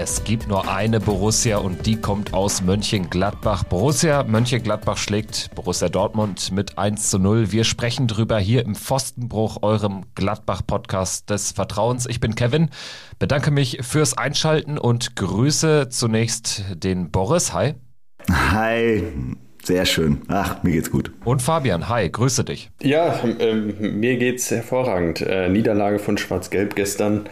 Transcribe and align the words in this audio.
Es 0.00 0.22
gibt 0.22 0.46
nur 0.46 0.70
eine 0.70 1.00
Borussia 1.00 1.58
und 1.58 1.84
die 1.84 1.96
kommt 1.96 2.32
aus 2.32 2.62
Mönchengladbach. 2.62 3.64
Borussia 3.64 4.22
Mönchengladbach 4.22 4.96
schlägt 4.96 5.52
Borussia 5.56 5.88
Dortmund 5.88 6.52
mit 6.52 6.78
1 6.78 7.10
zu 7.10 7.18
0. 7.18 7.50
Wir 7.50 7.64
sprechen 7.64 8.06
drüber 8.06 8.38
hier 8.38 8.64
im 8.64 8.76
Pfostenbruch, 8.76 9.58
eurem 9.62 10.04
Gladbach-Podcast 10.14 11.28
des 11.30 11.50
Vertrauens. 11.50 12.06
Ich 12.06 12.20
bin 12.20 12.36
Kevin, 12.36 12.70
bedanke 13.18 13.50
mich 13.50 13.78
fürs 13.80 14.16
Einschalten 14.16 14.78
und 14.78 15.16
grüße 15.16 15.88
zunächst 15.88 16.62
den 16.74 17.10
Boris. 17.10 17.52
Hi. 17.52 17.74
Hi. 18.30 19.02
Sehr 19.68 19.84
schön. 19.84 20.22
Ach, 20.28 20.62
mir 20.62 20.72
geht's 20.72 20.90
gut. 20.90 21.10
Und 21.26 21.42
Fabian, 21.42 21.90
hi, 21.90 22.08
grüße 22.08 22.42
dich. 22.42 22.70
Ja, 22.80 23.20
ähm, 23.38 23.74
mir 23.78 24.16
geht's 24.16 24.50
hervorragend. 24.50 25.20
Äh, 25.20 25.50
Niederlage 25.50 25.98
von 25.98 26.16
Schwarz-Gelb 26.16 26.74
gestern, 26.74 27.28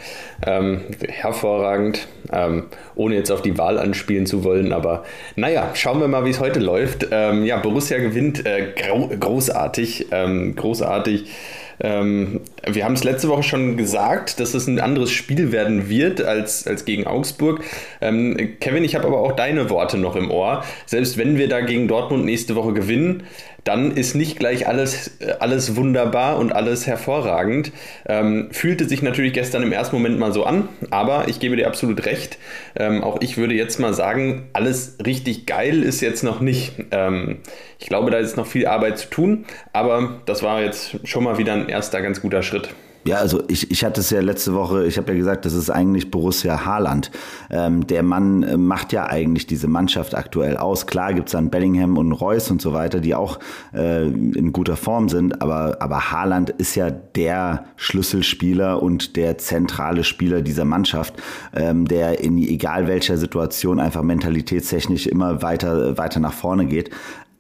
ähm, 0.47 0.83
hervorragend. 1.09 2.09
Ähm, 2.31 2.65
ohne 2.95 3.15
jetzt 3.15 3.31
auf 3.31 3.41
die 3.41 3.57
Wahl 3.57 3.79
anspielen 3.79 4.27
zu 4.27 4.45
wollen, 4.45 4.75
aber 4.75 5.05
naja, 5.35 5.71
schauen 5.73 5.99
wir 5.99 6.09
mal, 6.09 6.27
wie 6.27 6.31
es 6.31 6.39
heute 6.39 6.61
läuft. 6.61 7.07
Ähm, 7.11 7.47
ja, 7.47 7.57
Borussia 7.57 7.97
gewinnt 7.97 8.45
äh, 8.45 8.75
großartig, 9.19 10.09
ähm, 10.11 10.55
großartig. 10.57 11.31
Ähm, 11.81 12.41
wir 12.67 12.85
haben 12.85 12.95
es 12.95 13.05
letzte 13.05 13.29
Woche 13.29 13.43
schon 13.43 13.77
gesagt, 13.77 14.41
dass 14.41 14.55
es 14.55 14.67
ein 14.67 14.81
anderes 14.81 15.11
Spiel 15.11 15.53
werden 15.53 15.89
wird 15.89 16.23
als, 16.23 16.67
als 16.67 16.85
gegen 16.85 17.07
Augsburg. 17.07 17.63
Ähm, 18.01 18.57
Kevin, 18.61 18.85
ich 18.85 18.95
habe 18.95 19.07
aber 19.07 19.19
auch 19.19 19.33
deine 19.33 19.71
Worte 19.71 19.99
noch 19.99 20.17
im 20.17 20.31
Ohr. 20.31 20.65
Selbst 20.87 21.19
wenn 21.19 21.37
wir 21.37 21.49
da 21.49 21.61
gegen 21.61 21.89
Dortmund 21.89 22.25
nächste 22.25 22.55
Woche 22.57 22.73
gewinnen, 22.73 23.25
dann 23.67 23.91
ist 23.91 24.15
nicht 24.15 24.39
gleich 24.39 24.69
alles, 24.69 25.21
äh, 25.21 25.35
alles 25.41 25.77
wunderbar 25.77 26.39
und 26.39 26.53
alles 26.53 26.87
hervorragend. 26.87 27.73
Ähm, 28.07 28.49
fühlte 28.53 28.89
sich 28.89 29.03
natürlich 29.03 29.33
gestern 29.33 29.63
im 29.63 29.73
ersten 29.73 29.97
Moment 29.97 30.19
mal 30.19 30.33
so 30.33 30.45
an, 30.45 30.69
aber 30.91 31.29
ich 31.29 31.41
gebe 31.41 31.57
dir 31.57 31.67
absolut 31.67 32.07
recht. 32.07 32.39
Ähm, 32.77 33.03
auch 33.03 33.21
ich 33.21 33.37
würde 33.37 33.55
jetzt 33.55 33.81
mal 33.81 33.93
sagen, 33.93 34.49
alles 34.53 34.99
richtig 35.05 35.47
geil 35.47 35.83
ist 35.83 36.01
jetzt 36.01 36.23
noch 36.23 36.41
nicht. 36.41 36.75
Ähm, 36.93 37.39
ich 37.79 37.89
glaube, 37.89 38.11
da 38.11 38.19
ist 38.19 38.37
noch 38.37 38.47
viel 38.47 38.67
Arbeit 38.67 38.99
zu 38.99 39.11
tun, 39.11 39.45
aber 39.73 40.21
das 40.27 40.43
war 40.43 40.63
jetzt 40.63 41.01
schon 41.05 41.25
mal 41.25 41.37
wieder 41.39 41.53
ein 41.53 41.69
erster 41.69 42.01
ganz 42.03 42.23
guter 42.23 42.43
Schritt. 42.43 42.71
Ja, 43.07 43.19
also 43.19 43.45
ich, 43.47 43.71
ich 43.71 43.85
hatte 43.85 44.01
es 44.01 44.11
ja 44.11 44.21
letzte 44.21 44.53
Woche, 44.55 44.85
ich 44.85 44.99
habe 44.99 45.13
ja 45.13 45.19
gesagt, 45.19 45.45
das 45.45 45.53
ist 45.53 45.71
eigentlich 45.71 46.11
Borussia 46.11 46.67
Haaland. 46.67 47.13
Ähm, 47.51 47.87
der 47.87 48.03
Mann 48.03 48.43
äh, 48.43 48.57
macht 48.57 48.93
ja 48.93 49.07
eigentlich 49.07 49.47
diese 49.47 49.69
Mannschaft 49.69 50.17
aktuell 50.17 50.57
aus. 50.57 50.89
Klar 50.89 51.15
gibt's 51.15 51.31
dann 51.31 51.49
Bellingham 51.49 51.99
und 51.99 52.11
Reus 52.11 52.51
und 52.51 52.61
so 52.61 52.73
weiter, 52.73 52.99
die 52.99 53.15
auch 53.15 53.39
äh, 53.73 54.09
in 54.09 54.53
guter 54.53 54.77
Form 54.77 55.09
sind, 55.09 55.41
aber, 55.41 55.77
aber 55.79 56.11
Haaland 56.11 56.51
ist 56.51 56.75
ja 56.75 56.91
der 56.91 57.67
Schlüsselspieler 57.77 58.83
und 58.83 59.15
der 59.15 59.39
zentrale 59.39 60.03
Spieler 60.03 60.43
dieser 60.43 60.65
Mannschaft, 60.65 61.15
ähm, 61.55 61.87
der 61.87 62.21
in 62.21 62.39
egal 62.39 62.89
welcher 62.89 63.19
Situation 63.19 63.79
einfach 63.79 64.03
mentalitätstechnisch 64.03 65.07
immer 65.07 65.43
weiter, 65.43 65.97
weiter 65.97 66.19
nach 66.19 66.33
vorne 66.33 66.67
geht. 66.67 66.91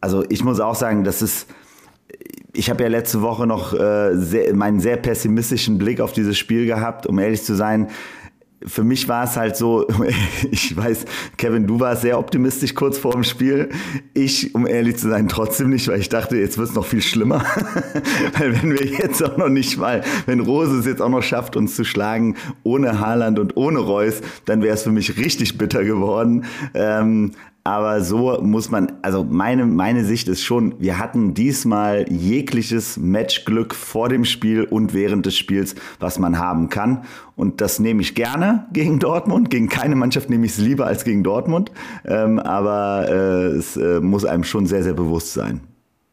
Also 0.00 0.24
ich 0.28 0.44
muss 0.44 0.60
auch 0.60 0.76
sagen, 0.76 1.02
das 1.02 1.22
ist 1.22 1.48
ich 2.56 2.70
habe 2.70 2.82
ja 2.82 2.88
letzte 2.88 3.22
Woche 3.22 3.46
noch 3.46 3.74
äh, 3.74 4.16
sehr, 4.16 4.54
meinen 4.54 4.80
sehr 4.80 4.96
pessimistischen 4.96 5.78
Blick 5.78 6.00
auf 6.00 6.12
dieses 6.12 6.38
Spiel 6.38 6.66
gehabt, 6.66 7.06
um 7.06 7.18
ehrlich 7.18 7.42
zu 7.42 7.54
sein. 7.54 7.88
Für 8.66 8.82
mich 8.82 9.06
war 9.06 9.24
es 9.24 9.36
halt 9.36 9.56
so, 9.56 9.86
ich 10.50 10.76
weiß, 10.76 11.04
Kevin, 11.36 11.66
du 11.66 11.78
warst 11.78 12.02
sehr 12.02 12.18
optimistisch 12.18 12.74
kurz 12.74 12.96
vor 12.96 13.12
dem 13.12 13.22
Spiel. 13.22 13.68
Ich, 14.14 14.54
um 14.54 14.66
ehrlich 14.66 14.96
zu 14.96 15.08
sein, 15.08 15.28
trotzdem 15.28 15.70
nicht, 15.70 15.86
weil 15.88 16.00
ich 16.00 16.08
dachte, 16.08 16.36
jetzt 16.36 16.56
wird 16.56 16.70
es 16.70 16.74
noch 16.74 16.86
viel 16.86 17.02
schlimmer. 17.02 17.44
weil 18.38 18.60
wenn 18.60 18.72
wir 18.72 18.84
jetzt 18.84 19.22
auch 19.22 19.36
noch 19.36 19.50
nicht 19.50 19.76
mal, 19.76 20.02
wenn 20.24 20.40
Rose 20.40 20.78
es 20.78 20.86
jetzt 20.86 21.02
auch 21.02 21.10
noch 21.10 21.22
schafft, 21.22 21.56
uns 21.56 21.76
zu 21.76 21.84
schlagen, 21.84 22.36
ohne 22.62 22.98
Haaland 22.98 23.38
und 23.38 23.56
ohne 23.56 23.78
Reus, 23.78 24.22
dann 24.46 24.62
wäre 24.62 24.74
es 24.74 24.82
für 24.82 24.92
mich 24.92 25.18
richtig 25.18 25.58
bitter 25.58 25.84
geworden. 25.84 26.46
Ähm, 26.74 27.32
aber 27.66 28.00
so 28.00 28.40
muss 28.42 28.70
man, 28.70 28.92
also 29.02 29.24
meine, 29.24 29.66
meine 29.66 30.04
Sicht 30.04 30.28
ist 30.28 30.40
schon, 30.44 30.76
wir 30.78 31.00
hatten 31.00 31.34
diesmal 31.34 32.06
jegliches 32.08 32.96
Matchglück 32.96 33.74
vor 33.74 34.08
dem 34.08 34.24
Spiel 34.24 34.62
und 34.62 34.94
während 34.94 35.26
des 35.26 35.36
Spiels, 35.36 35.74
was 35.98 36.20
man 36.20 36.38
haben 36.38 36.68
kann. 36.68 37.02
Und 37.34 37.60
das 37.60 37.80
nehme 37.80 38.02
ich 38.02 38.14
gerne 38.14 38.68
gegen 38.72 39.00
Dortmund. 39.00 39.50
Gegen 39.50 39.68
keine 39.68 39.96
Mannschaft 39.96 40.30
nehme 40.30 40.46
ich 40.46 40.52
es 40.52 40.58
lieber 40.58 40.86
als 40.86 41.02
gegen 41.02 41.24
Dortmund. 41.24 41.72
Ähm, 42.04 42.38
aber 42.38 43.08
äh, 43.08 43.46
es 43.56 43.76
äh, 43.76 43.98
muss 43.98 44.24
einem 44.24 44.44
schon 44.44 44.66
sehr, 44.66 44.84
sehr 44.84 44.94
bewusst 44.94 45.32
sein 45.32 45.60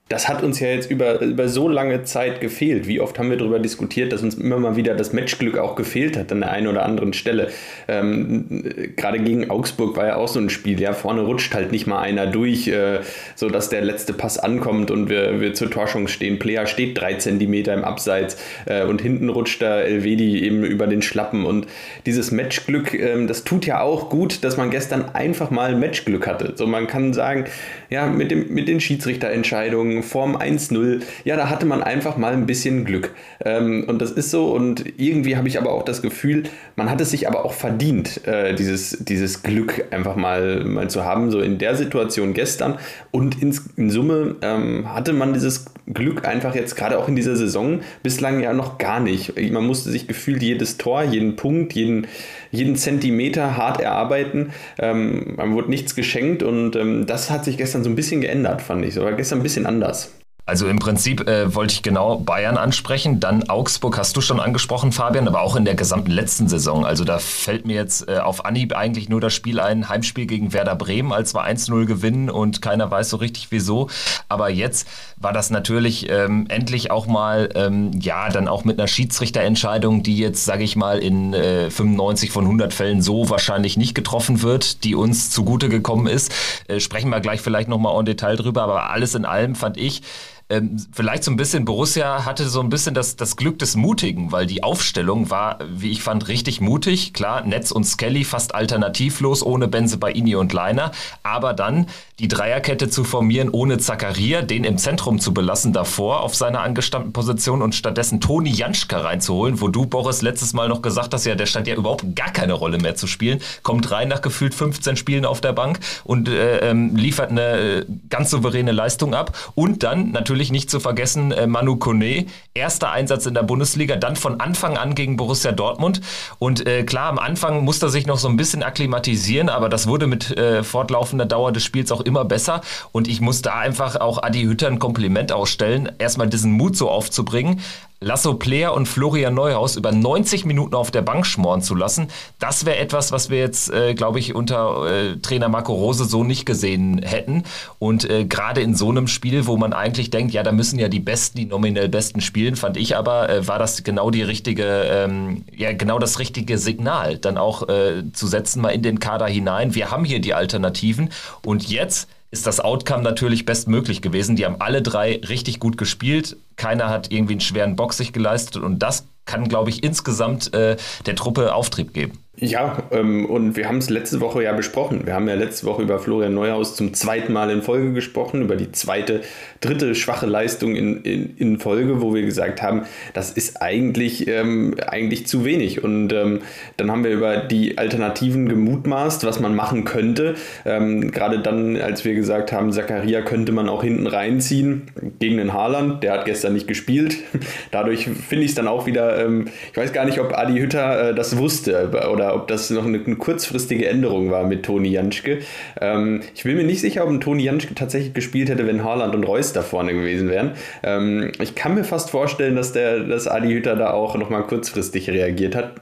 das 0.10 0.28
hat 0.28 0.44
uns 0.44 0.60
ja 0.60 0.68
jetzt 0.68 0.92
über, 0.92 1.22
über 1.22 1.48
so 1.48 1.70
lange 1.70 2.04
Zeit 2.04 2.42
gefehlt. 2.42 2.88
Wie 2.88 3.00
oft 3.00 3.18
haben 3.18 3.30
wir 3.30 3.38
darüber 3.38 3.58
diskutiert, 3.58 4.12
dass 4.12 4.22
uns 4.22 4.36
immer 4.36 4.58
mal 4.58 4.76
wieder 4.76 4.96
das 4.96 5.14
Matchglück 5.14 5.58
auch 5.58 5.76
gefehlt 5.76 6.18
hat 6.18 6.32
an 6.32 6.42
der 6.42 6.52
einen 6.52 6.68
oder 6.68 6.86
anderen 6.86 7.14
Stelle. 7.14 7.50
Ähm, 7.88 8.64
Gerade 8.98 9.20
gegen 9.20 9.50
Augsburg 9.50 9.96
war 9.96 10.06
ja 10.06 10.16
auch 10.18 10.28
so 10.28 10.40
ein 10.40 10.50
Spiel. 10.50 10.80
Ja, 10.80 10.92
vorne 10.92 11.22
rutscht 11.22 11.56
halt 11.56 11.72
nicht 11.72 11.88
mal 11.88 12.02
einer 12.02 12.28
durch, 12.28 12.68
äh, 12.68 13.00
sodass 13.36 13.70
der 13.70 13.82
letzte 13.82 14.14
Pass 14.14 14.38
ankommt 14.38 14.92
und 14.92 15.10
wir, 15.10 15.40
wir 15.40 15.54
zur 15.54 15.72
Torschung 15.72 16.10
stehen. 16.10 16.38
Player 16.38 16.68
steht 16.68 17.00
drei 17.00 17.14
Zentimeter 17.14 17.74
im 17.74 17.86
Abseits 17.86 18.38
äh, 18.66 18.84
und 18.84 19.02
hinten 19.02 19.30
rutscht 19.30 19.62
da 19.62 19.80
Elvedi 19.80 20.44
eben 20.44 20.66
über 20.66 20.86
den 20.86 21.02
Schlappen. 21.02 21.46
Und 21.46 21.66
dieses 22.06 22.30
Matchglück, 22.32 22.94
äh, 22.94 23.26
das 23.26 23.46
tut 23.46 23.66
ja 23.66 23.82
auch 23.82 24.10
gut, 24.10 24.44
dass 24.44 24.58
man 24.58 24.70
gestern 24.70 25.16
einfach 25.16 25.50
mal 25.50 25.76
Matchglück 25.78 26.28
hatte. 26.28 26.54
So, 26.56 26.68
man 26.68 26.88
kann 26.88 27.14
sagen, 27.14 27.46
ja, 27.90 28.06
mit, 28.08 28.32
dem, 28.32 28.54
mit 28.54 28.68
den 28.68 28.80
Schiedsrichterentscheidungen, 28.80 29.93
Form 30.02 30.36
1-0, 30.36 31.02
ja, 31.24 31.36
da 31.36 31.50
hatte 31.50 31.66
man 31.66 31.84
einfach 31.84 32.18
mal 32.18 32.34
ein 32.34 32.48
bisschen 32.48 32.86
Glück. 32.86 33.12
Ähm, 33.46 33.86
und 33.88 34.02
das 34.02 34.12
ist 34.12 34.32
so. 34.32 34.52
Und 34.52 34.86
irgendwie 34.98 35.38
habe 35.38 35.48
ich 35.48 35.60
aber 35.60 35.72
auch 35.72 35.84
das 35.84 36.02
Gefühl, 36.02 36.44
man 36.76 36.90
hat 36.90 37.02
es 37.02 37.12
sich 37.12 37.28
aber 37.28 37.46
auch 37.46 37.54
verdient, 37.54 38.26
äh, 38.26 38.56
dieses, 38.56 38.98
dieses 39.04 39.44
Glück 39.44 39.86
einfach 39.92 40.16
mal, 40.16 40.64
mal 40.64 40.90
zu 40.90 41.04
haben, 41.04 41.30
so 41.30 41.42
in 41.42 41.58
der 41.58 41.76
Situation 41.76 42.34
gestern. 42.34 42.80
Und 43.12 43.42
ins, 43.42 43.70
in 43.76 43.90
Summe 43.90 44.38
ähm, 44.42 44.92
hatte 44.92 45.14
man 45.14 45.34
dieses 45.34 45.66
Glück 45.92 46.26
einfach 46.26 46.56
jetzt 46.56 46.76
gerade 46.76 46.98
auch 46.98 47.08
in 47.08 47.16
dieser 47.16 47.36
Saison 47.36 47.82
bislang 48.04 48.42
ja 48.42 48.54
noch 48.54 48.78
gar 48.78 49.00
nicht. 49.00 49.34
Man 49.52 49.66
musste 49.66 49.92
sich 49.92 50.08
gefühlt 50.08 50.42
jedes 50.42 50.78
Tor, 50.78 51.04
jeden 51.04 51.36
Punkt, 51.36 51.74
jeden, 51.74 52.08
jeden 52.52 52.76
Zentimeter 52.76 53.58
hart 53.58 53.82
erarbeiten. 53.82 54.52
Ähm, 54.80 55.34
man 55.36 55.54
wurde 55.54 55.70
nichts 55.70 55.96
geschenkt 55.96 56.42
und 56.44 56.76
ähm, 56.76 57.06
das 57.06 57.30
hat 57.30 57.44
sich 57.46 57.58
gestern 57.58 57.84
so 57.84 57.90
ein 57.90 57.96
bisschen 57.96 58.22
geändert, 58.22 58.62
fand 58.62 58.86
ich. 58.86 58.94
So 58.94 59.04
war 59.04 59.14
gestern 59.14 59.40
ein 59.40 59.44
bisschen 59.44 59.66
anders. 59.66 60.12
Also 60.46 60.68
im 60.68 60.78
Prinzip 60.78 61.26
äh, 61.26 61.56
wollte 61.56 61.74
ich 61.74 61.84
genau 61.84 62.18
Bayern 62.18 62.58
ansprechen, 62.58 63.22
dann 63.22 63.50
Augsburg 63.50 63.98
hast 63.98 64.18
du 64.18 64.20
schon 64.22 64.42
angesprochen, 64.42 64.92
Fabian, 64.92 65.26
aber 65.26 65.42
auch 65.42 65.56
in 65.56 65.64
der 65.64 65.76
gesamten 65.76 66.12
letzten 66.12 66.50
Saison. 66.50 66.86
Also 66.86 67.06
da 67.06 67.20
fällt 67.20 67.66
mir 67.66 67.76
jetzt 67.76 68.10
äh, 68.10 68.18
auf 68.18 68.44
Anhieb 68.44 68.76
eigentlich 68.76 69.08
nur 69.08 69.22
das 69.22 69.34
Spiel 69.34 69.62
ein, 69.62 69.88
Heimspiel 69.88 70.26
gegen 70.26 70.52
Werder 70.52 70.76
Bremen, 70.76 71.14
als 71.14 71.34
wir 71.34 71.46
1-0 71.46 71.86
gewinnen 71.86 72.30
und 72.30 72.62
keiner 72.62 72.92
weiß 72.92 73.12
so 73.12 73.18
richtig 73.18 73.48
wieso. 73.52 73.90
Aber 74.28 74.50
jetzt 74.50 74.86
war 75.16 75.32
das 75.32 75.50
natürlich 75.50 76.10
ähm, 76.10 76.46
endlich 76.50 76.92
auch 76.92 77.08
mal, 77.08 77.48
ähm, 77.56 77.92
ja, 78.02 78.28
dann 78.28 78.50
auch 78.50 78.66
mit 78.66 78.78
einer 78.78 78.90
Schiedsrichterentscheidung, 78.90 80.04
die 80.04 80.18
jetzt, 80.18 80.44
sage 80.44 80.66
ich 80.66 80.76
mal, 80.76 81.00
in 81.00 81.34
äh, 81.34 81.70
95 81.70 82.32
von 82.32 82.44
100 82.44 82.74
Fällen 82.74 83.02
so 83.02 83.30
wahrscheinlich 83.30 83.78
nicht 83.78 83.96
getroffen 83.96 84.42
wird, 84.42 84.84
die 84.84 84.94
uns 84.94 85.30
zugute 85.30 85.70
gekommen 85.70 86.08
ist. 86.08 86.34
Äh, 86.68 86.82
sprechen 86.82 87.12
wir 87.12 87.22
gleich 87.22 87.40
vielleicht 87.40 87.70
nochmal 87.70 87.98
en 87.98 88.04
Detail 88.04 88.36
drüber, 88.36 88.64
aber 88.64 88.90
alles 88.90 89.16
in 89.16 89.24
allem 89.24 89.56
fand 89.56 89.78
ich, 89.78 90.02
ähm, 90.50 90.78
vielleicht 90.92 91.24
so 91.24 91.32
ein 91.32 91.38
bisschen, 91.38 91.66
Borussia 91.66 92.26
hatte 92.26 92.48
so 92.50 92.60
ein 92.60 92.70
bisschen 92.70 92.94
das, 92.94 93.16
das 93.16 93.38
Glück 93.38 93.60
des 93.60 93.76
Mutigen, 93.76 94.32
weil 94.32 94.46
die 94.46 94.64
Aufstellung 94.64 95.30
war, 95.30 95.60
wie 95.68 95.92
ich 95.92 96.04
fand, 96.04 96.28
richtig 96.28 96.60
mutig. 96.60 97.14
Klar, 97.14 97.46
Netz 97.46 97.72
und 97.72 97.86
Skelly 97.86 98.24
fast 98.24 98.54
alternativlos, 98.54 99.44
ohne 99.44 99.68
Benze, 99.68 99.98
Baini 99.98 100.36
und 100.36 100.52
Leiner. 100.52 100.92
Aber 101.24 101.54
dann 101.54 101.88
die 102.20 102.28
Dreierkette 102.28 102.90
zu 102.90 103.04
formieren, 103.04 103.50
ohne 103.50 103.78
Zakaria, 103.78 104.42
den 104.42 104.64
im 104.66 104.78
Zentrum 104.78 105.20
zu 105.20 105.34
belassen 105.34 105.74
davor 105.74 106.22
auf 106.22 106.36
seiner 106.36 106.62
angestammten 106.62 107.14
Position 107.14 107.62
und 107.62 107.74
stattdessen 107.74 108.20
Toni 108.20 108.52
Janschka 108.52 109.00
reinzuholen, 109.00 109.62
wo 109.62 109.70
du, 109.70 109.86
Boris, 109.86 110.22
letztes 110.22 110.54
Mal 110.54 110.68
noch 110.68 110.82
gesagt 110.82 111.14
hast, 111.14 111.26
ja, 111.26 111.36
der 111.36 111.46
stand 111.46 111.68
ja 111.68 111.76
überhaupt 111.76 112.16
gar 112.16 112.32
keine 112.32 112.54
Rolle 112.54 112.78
mehr 112.78 112.96
zu 112.96 113.08
spielen, 113.08 113.40
kommt 113.64 113.90
rein 113.92 114.10
nach 114.10 114.22
gefühlt 114.22 114.54
15 114.54 114.98
Spielen 114.98 115.26
auf 115.26 115.42
der 115.42 115.54
Bank 115.54 115.80
und 116.04 116.28
äh, 116.28 116.70
ähm, 116.70 116.96
liefert 116.96 117.32
eine 117.32 117.42
äh, 117.42 117.86
ganz 118.10 118.30
souveräne 118.30 118.72
Leistung 118.72 119.14
ab. 119.14 119.38
Und 119.56 119.84
dann 119.84 120.12
natürlich 120.12 120.33
natürlich 120.34 120.52
nicht 120.52 120.72
zu 120.72 120.80
vergessen 120.80 121.32
äh, 121.32 121.46
Manu 121.46 121.76
Kone, 121.76 122.26
erster 122.56 122.90
Einsatz 122.90 123.28
in 123.28 123.36
der 123.36 123.44
Bundesliga, 123.44 123.98
dann 123.98 124.16
von 124.16 124.40
Anfang 124.40 124.78
an 124.78 124.96
gegen 124.96 125.16
Borussia 125.16 125.52
Dortmund. 125.52 126.02
Und 126.40 126.66
äh, 126.66 126.84
klar, 126.84 127.10
am 127.10 127.20
Anfang 127.20 127.64
musste 127.64 127.86
er 127.86 127.90
sich 127.90 128.08
noch 128.08 128.18
so 128.18 128.28
ein 128.28 128.36
bisschen 128.36 128.64
akklimatisieren, 128.64 129.48
aber 129.48 129.70
das 129.70 129.86
wurde 129.86 130.08
mit 130.08 130.36
äh, 130.36 130.64
fortlaufender 130.64 131.28
Dauer 131.28 131.52
des 131.52 131.64
Spiels 131.64 131.92
auch 131.92 132.02
immer 132.02 132.26
besser. 132.26 132.62
Und 132.92 133.08
ich 133.08 133.22
muss 133.22 133.44
da 133.44 133.60
einfach 133.60 133.98
auch 133.98 134.24
Adi 134.24 134.42
Hütter 134.42 134.66
ein 134.66 134.80
Kompliment 134.80 135.32
ausstellen, 135.32 135.92
erstmal 136.00 136.28
diesen 136.28 136.54
Mut 136.54 136.76
so 136.76 136.90
aufzubringen. 136.90 137.62
Lasso 138.04 138.34
Player 138.34 138.74
und 138.74 138.88
Florian 138.88 139.34
Neuhaus 139.34 139.76
über 139.76 139.92
90 139.92 140.46
Minuten 140.46 140.76
auf 140.76 140.92
der 140.92 141.02
Bank 141.02 141.26
schmoren 141.26 141.62
zu 141.62 141.74
lassen, 141.74 142.08
das 142.40 142.66
wäre 142.66 142.78
etwas, 142.78 143.12
was 143.12 143.30
wir 143.30 143.40
jetzt, 143.40 143.72
äh, 143.72 143.94
glaube 143.94 144.20
ich, 144.20 144.36
unter 144.36 144.86
äh, 144.86 145.18
Trainer 145.18 145.50
Marco 145.50 145.74
Rose 145.74 146.06
so 146.06 146.24
nicht 146.24 146.46
gesehen 146.46 147.02
hätten. 147.02 147.44
Und 147.80 148.10
äh, 148.10 148.26
gerade 148.26 148.62
in 148.62 148.76
so 148.76 148.90
einem 148.90 149.08
Spiel, 149.08 149.48
wo 149.48 149.58
man 149.58 149.74
eigentlich 149.74 150.10
denkt, 150.10 150.34
ja, 150.34 150.44
da 150.44 150.52
müssen 150.52 150.80
ja 150.80 150.90
die 150.90 151.00
Besten, 151.00 151.38
die 151.38 151.46
nominell 151.46 151.90
Besten 151.90 152.22
spielen, 152.22 152.56
fand 152.56 152.78
ich 152.78 152.98
aber, 152.98 153.30
äh, 153.30 153.48
war 153.48 153.60
das 153.60 153.84
genau 153.84 154.12
die 154.12 154.24
richtige, 154.24 154.66
ähm, 154.66 155.46
ja, 155.56 155.72
genau 155.74 156.00
das 156.00 156.20
richtige 156.20 156.58
Signal, 156.58 157.18
dann 157.18 157.38
auch 157.38 157.70
äh, 157.70 158.04
zu 158.12 158.28
setzen, 158.28 158.62
mal 158.62 158.70
in 158.70 158.82
den 158.82 159.00
Kader 159.00 159.28
hinein. 159.28 159.76
Wir 159.76 159.92
haben 159.92 160.04
hier 160.04 160.20
die 160.20 160.34
Alternativen 160.34 161.10
und 161.46 161.70
jetzt 161.70 162.10
ist 162.34 162.48
das 162.48 162.60
Outcome 162.60 163.04
natürlich 163.04 163.46
bestmöglich 163.46 164.02
gewesen. 164.02 164.36
Die 164.36 164.46
haben 164.46 164.56
alle 164.60 164.82
drei 164.82 165.22
richtig 165.30 165.60
gut 165.60 165.78
gespielt. 165.78 166.36
Keiner 166.56 166.90
hat 166.90 167.12
irgendwie 167.12 167.34
einen 167.34 167.42
schweren 167.42 167.76
Box 167.76 167.98
sich 167.98 168.12
geleistet 168.12 168.64
und 168.64 168.80
das 168.80 169.06
kann, 169.26 169.48
glaube 169.48 169.70
ich, 169.70 169.84
insgesamt 169.84 170.52
äh, 170.54 170.76
der 171.06 171.16
Truppe 171.16 171.54
Auftrieb 171.54 171.94
geben. 171.94 172.23
Ja, 172.44 172.84
ähm, 172.92 173.26
und 173.26 173.56
wir 173.56 173.70
haben 173.70 173.78
es 173.78 173.90
letzte 173.90 174.20
Woche 174.20 174.44
ja 174.44 174.52
besprochen. 174.52 175.06
Wir 175.06 175.14
haben 175.14 175.30
ja 175.30 175.36
letzte 175.36 175.66
Woche 175.66 175.82
über 175.82 175.98
Florian 176.00 176.34
Neuhaus 176.34 176.76
zum 176.76 176.94
zweiten 176.94 177.32
Mal 177.32 177.50
in 177.50 177.62
Folge 177.62 177.94
gesprochen, 177.94 178.42
über 178.42 178.58
die 178.58 178.70
zweite, 178.74 179.22
dritte 179.62 179.96
schwache 179.96 180.26
Leistung 180.26 180.76
in, 180.76 181.04
in, 181.04 181.38
in 181.38 181.60
Folge, 181.60 182.02
wo 182.02 182.14
wir 182.14 182.24
gesagt 182.24 182.62
haben, 182.62 182.82
das 183.14 183.32
ist 183.32 183.62
eigentlich, 183.62 184.28
ähm, 184.28 184.76
eigentlich 184.86 185.26
zu 185.26 185.46
wenig. 185.46 185.86
Und 185.86 186.12
ähm, 186.12 186.42
dann 186.76 186.92
haben 186.92 187.06
wir 187.06 187.12
über 187.12 187.38
die 187.38 187.78
Alternativen 187.78 188.50
gemutmaßt, 188.50 189.26
was 189.26 189.40
man 189.40 189.56
machen 189.56 189.86
könnte. 189.86 190.36
Ähm, 190.66 191.12
gerade 191.12 191.40
dann, 191.40 191.78
als 191.78 192.04
wir 192.04 192.14
gesagt 192.14 192.52
haben, 192.52 192.74
Zakaria 192.74 193.22
könnte 193.22 193.54
man 193.54 193.70
auch 193.70 193.84
hinten 193.84 194.06
reinziehen 194.06 194.92
gegen 195.18 195.38
den 195.38 195.54
Haaland. 195.54 196.04
Der 196.04 196.12
hat 196.12 196.26
gestern 196.26 196.52
nicht 196.52 196.68
gespielt. 196.68 197.16
Dadurch 197.72 198.10
finde 198.28 198.44
ich 198.44 198.52
es 198.52 198.56
dann 198.56 198.68
auch 198.68 198.86
wieder, 198.86 199.24
ähm, 199.24 199.46
ich 199.72 199.78
weiß 199.78 199.94
gar 199.94 200.04
nicht, 200.04 200.20
ob 200.20 200.38
Adi 200.38 200.60
Hütter 200.60 201.12
äh, 201.12 201.16
das 201.16 201.38
wusste 201.38 201.90
oder 202.12 202.33
oder 202.33 202.33
ob 202.36 202.48
das 202.48 202.70
noch 202.70 202.86
eine, 202.86 203.00
eine 203.04 203.16
kurzfristige 203.16 203.88
Änderung 203.88 204.32
war 204.32 204.46
mit 204.46 204.64
Toni 204.64 204.90
Janschke. 204.90 205.40
Ähm, 205.80 206.22
ich 206.36 206.44
bin 206.44 206.58
mir 206.58 206.64
nicht 206.64 206.82
sicher, 206.82 207.04
ob 207.04 207.10
ein 207.10 207.22
Toni 207.22 207.44
Janschke 207.44 207.76
tatsächlich 207.76 208.14
gespielt 208.14 208.50
hätte, 208.50 208.68
wenn 208.68 208.84
Haaland 208.84 209.16
und 209.16 209.24
Reus 209.24 209.54
da 209.54 209.62
vorne 209.62 209.94
gewesen 209.94 210.30
wären. 210.30 210.52
Ähm, 210.84 211.32
ich 211.42 211.56
kann 211.56 211.76
mir 211.76 211.84
fast 211.84 212.10
vorstellen, 212.10 212.56
dass 212.56 212.74
der 212.74 213.00
dass 213.02 213.28
Adi 213.28 213.54
Hütter 213.54 213.76
da 213.76 213.92
auch 213.92 214.18
nochmal 214.18 214.44
kurzfristig 214.44 215.10
reagiert 215.10 215.56
hat. 215.56 215.74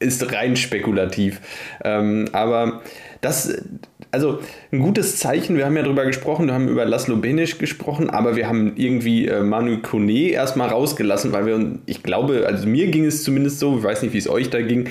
Ist 0.00 0.32
rein 0.32 0.56
spekulativ. 0.56 1.40
Ähm, 1.82 2.26
aber 2.32 2.82
das, 3.20 3.52
also 4.12 4.38
ein 4.72 4.80
gutes 4.80 5.16
Zeichen, 5.16 5.56
wir 5.56 5.66
haben 5.66 5.76
ja 5.76 5.82
darüber 5.82 6.06
gesprochen, 6.06 6.46
wir 6.46 6.54
haben 6.54 6.68
über 6.68 6.84
Laszlo 6.84 7.16
Benisch 7.16 7.58
gesprochen, 7.58 8.08
aber 8.08 8.36
wir 8.36 8.48
haben 8.48 8.72
irgendwie 8.76 9.26
äh, 9.26 9.42
Manu 9.42 9.78
Kone 9.82 10.30
erstmal 10.30 10.68
rausgelassen, 10.68 11.32
weil 11.32 11.46
wir, 11.46 11.78
ich 11.86 12.02
glaube, 12.02 12.44
also 12.46 12.66
mir 12.68 12.86
ging 12.88 13.04
es 13.04 13.24
zumindest 13.24 13.58
so, 13.58 13.78
ich 13.78 13.82
weiß 13.82 14.02
nicht, 14.02 14.14
wie 14.14 14.18
es 14.18 14.28
euch 14.28 14.50
da 14.50 14.60
ging, 14.62 14.88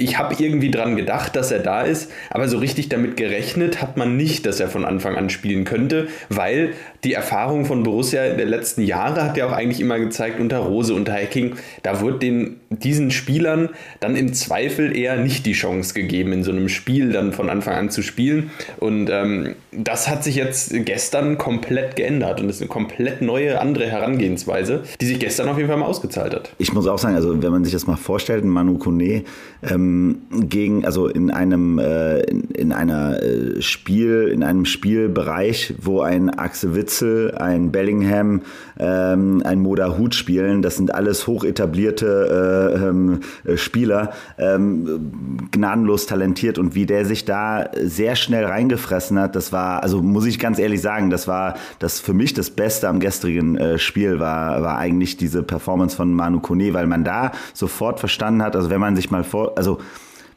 ich 0.00 0.16
habe 0.16 0.36
irgendwie 0.38 0.70
dran 0.70 0.94
gedacht, 0.94 1.34
dass 1.34 1.50
er 1.50 1.58
da 1.58 1.82
ist, 1.82 2.12
aber 2.30 2.48
so 2.48 2.58
richtig 2.58 2.88
damit 2.88 3.16
gerechnet 3.16 3.82
hat 3.82 3.96
man 3.96 4.16
nicht, 4.16 4.46
dass 4.46 4.60
er 4.60 4.68
von 4.68 4.84
Anfang 4.84 5.16
an 5.16 5.28
spielen 5.28 5.64
könnte, 5.64 6.06
weil 6.28 6.74
die 7.02 7.14
Erfahrung 7.14 7.64
von 7.64 7.82
Borussia 7.82 8.28
der 8.28 8.46
letzten 8.46 8.82
Jahre 8.82 9.24
hat 9.24 9.36
ja 9.36 9.48
auch 9.48 9.52
eigentlich 9.52 9.80
immer 9.80 9.98
gezeigt, 9.98 10.38
unter 10.38 10.58
Rose, 10.58 10.94
unter 10.94 11.12
Hacking, 11.12 11.56
da 11.82 12.00
wird 12.00 12.22
den, 12.22 12.60
diesen 12.70 13.10
Spielern 13.10 13.70
dann 13.98 14.14
im 14.14 14.32
Zweifel 14.34 14.96
eher 14.96 15.16
nicht 15.16 15.46
die 15.46 15.52
Chance 15.52 15.94
gegeben, 15.94 16.32
in 16.32 16.44
so 16.44 16.52
einem 16.52 16.68
Spiel 16.68 17.10
dann 17.10 17.32
von 17.32 17.50
Anfang 17.50 17.74
an 17.74 17.90
zu 17.90 18.02
spielen. 18.02 18.50
Und 18.78 19.10
ähm, 19.10 19.56
das 19.72 20.08
hat 20.08 20.22
sich 20.22 20.36
jetzt 20.36 20.72
gestern 20.84 21.38
komplett 21.38 21.96
geändert 21.96 22.40
und 22.40 22.48
ist 22.48 22.60
eine 22.60 22.68
komplett 22.68 23.20
neue, 23.20 23.60
andere 23.60 23.86
Herangehensweise, 23.86 24.84
die 25.00 25.06
sich 25.06 25.18
gestern 25.18 25.48
auf 25.48 25.56
jeden 25.56 25.68
Fall 25.68 25.78
mal 25.78 25.86
ausgezahlt 25.86 26.34
hat. 26.34 26.52
Ich 26.58 26.72
muss 26.72 26.86
auch 26.86 26.98
sagen, 26.98 27.16
also 27.16 27.42
wenn 27.42 27.50
man 27.50 27.64
sich 27.64 27.72
das 27.72 27.88
mal 27.88 27.96
vorstellt, 27.96 28.44
Manu 28.44 28.78
Kone 28.78 29.24
ähm, 29.68 29.87
gegen, 30.32 30.84
also 30.84 31.06
in 31.06 31.30
einem, 31.30 31.78
äh, 31.78 32.20
in, 32.22 32.42
in, 32.50 32.72
einer 32.72 33.22
äh, 33.22 33.62
Spiel, 33.62 34.30
in 34.32 34.42
einem 34.42 34.64
Spielbereich, 34.64 35.74
wo 35.80 36.00
ein 36.00 36.30
Axel 36.30 36.74
Witz 36.74 36.88
Witzel, 36.88 37.34
ein 37.34 37.70
Bellingham, 37.70 38.42
ähm, 38.78 39.42
ein 39.44 39.60
Moda 39.60 39.98
Hut 39.98 40.14
spielen. 40.14 40.62
Das 40.62 40.76
sind 40.76 40.94
alles 40.94 41.26
hoch 41.26 41.44
etablierte 41.44 42.74
äh, 42.78 42.88
ähm, 42.88 43.20
Spieler, 43.56 44.12
ähm, 44.38 45.48
gnadenlos 45.50 46.06
talentiert 46.06 46.58
und 46.58 46.74
wie 46.74 46.86
der 46.86 47.04
sich 47.04 47.24
da 47.24 47.70
sehr 47.80 48.16
schnell 48.16 48.44
reingefressen 48.44 49.18
hat, 49.18 49.36
das 49.36 49.52
war, 49.52 49.82
also 49.82 50.00
muss 50.02 50.26
ich 50.26 50.38
ganz 50.38 50.58
ehrlich 50.58 50.80
sagen, 50.80 51.10
das 51.10 51.28
war 51.28 51.56
das 51.78 52.00
für 52.00 52.14
mich 52.14 52.32
das 52.32 52.50
Beste 52.50 52.88
am 52.88 53.00
gestrigen 53.00 53.56
äh, 53.56 53.78
Spiel 53.78 54.18
war, 54.18 54.62
war 54.62 54.78
eigentlich 54.78 55.16
diese 55.16 55.42
Performance 55.42 55.96
von 55.96 56.12
Manu 56.12 56.40
Kone, 56.40 56.72
weil 56.72 56.86
man 56.86 57.04
da 57.04 57.32
sofort 57.52 58.00
verstanden 58.00 58.42
hat, 58.42 58.56
also 58.56 58.70
wenn 58.70 58.80
man 58.80 58.96
sich 58.96 59.10
mal 59.10 59.24
vor, 59.24 59.52
also 59.56 59.77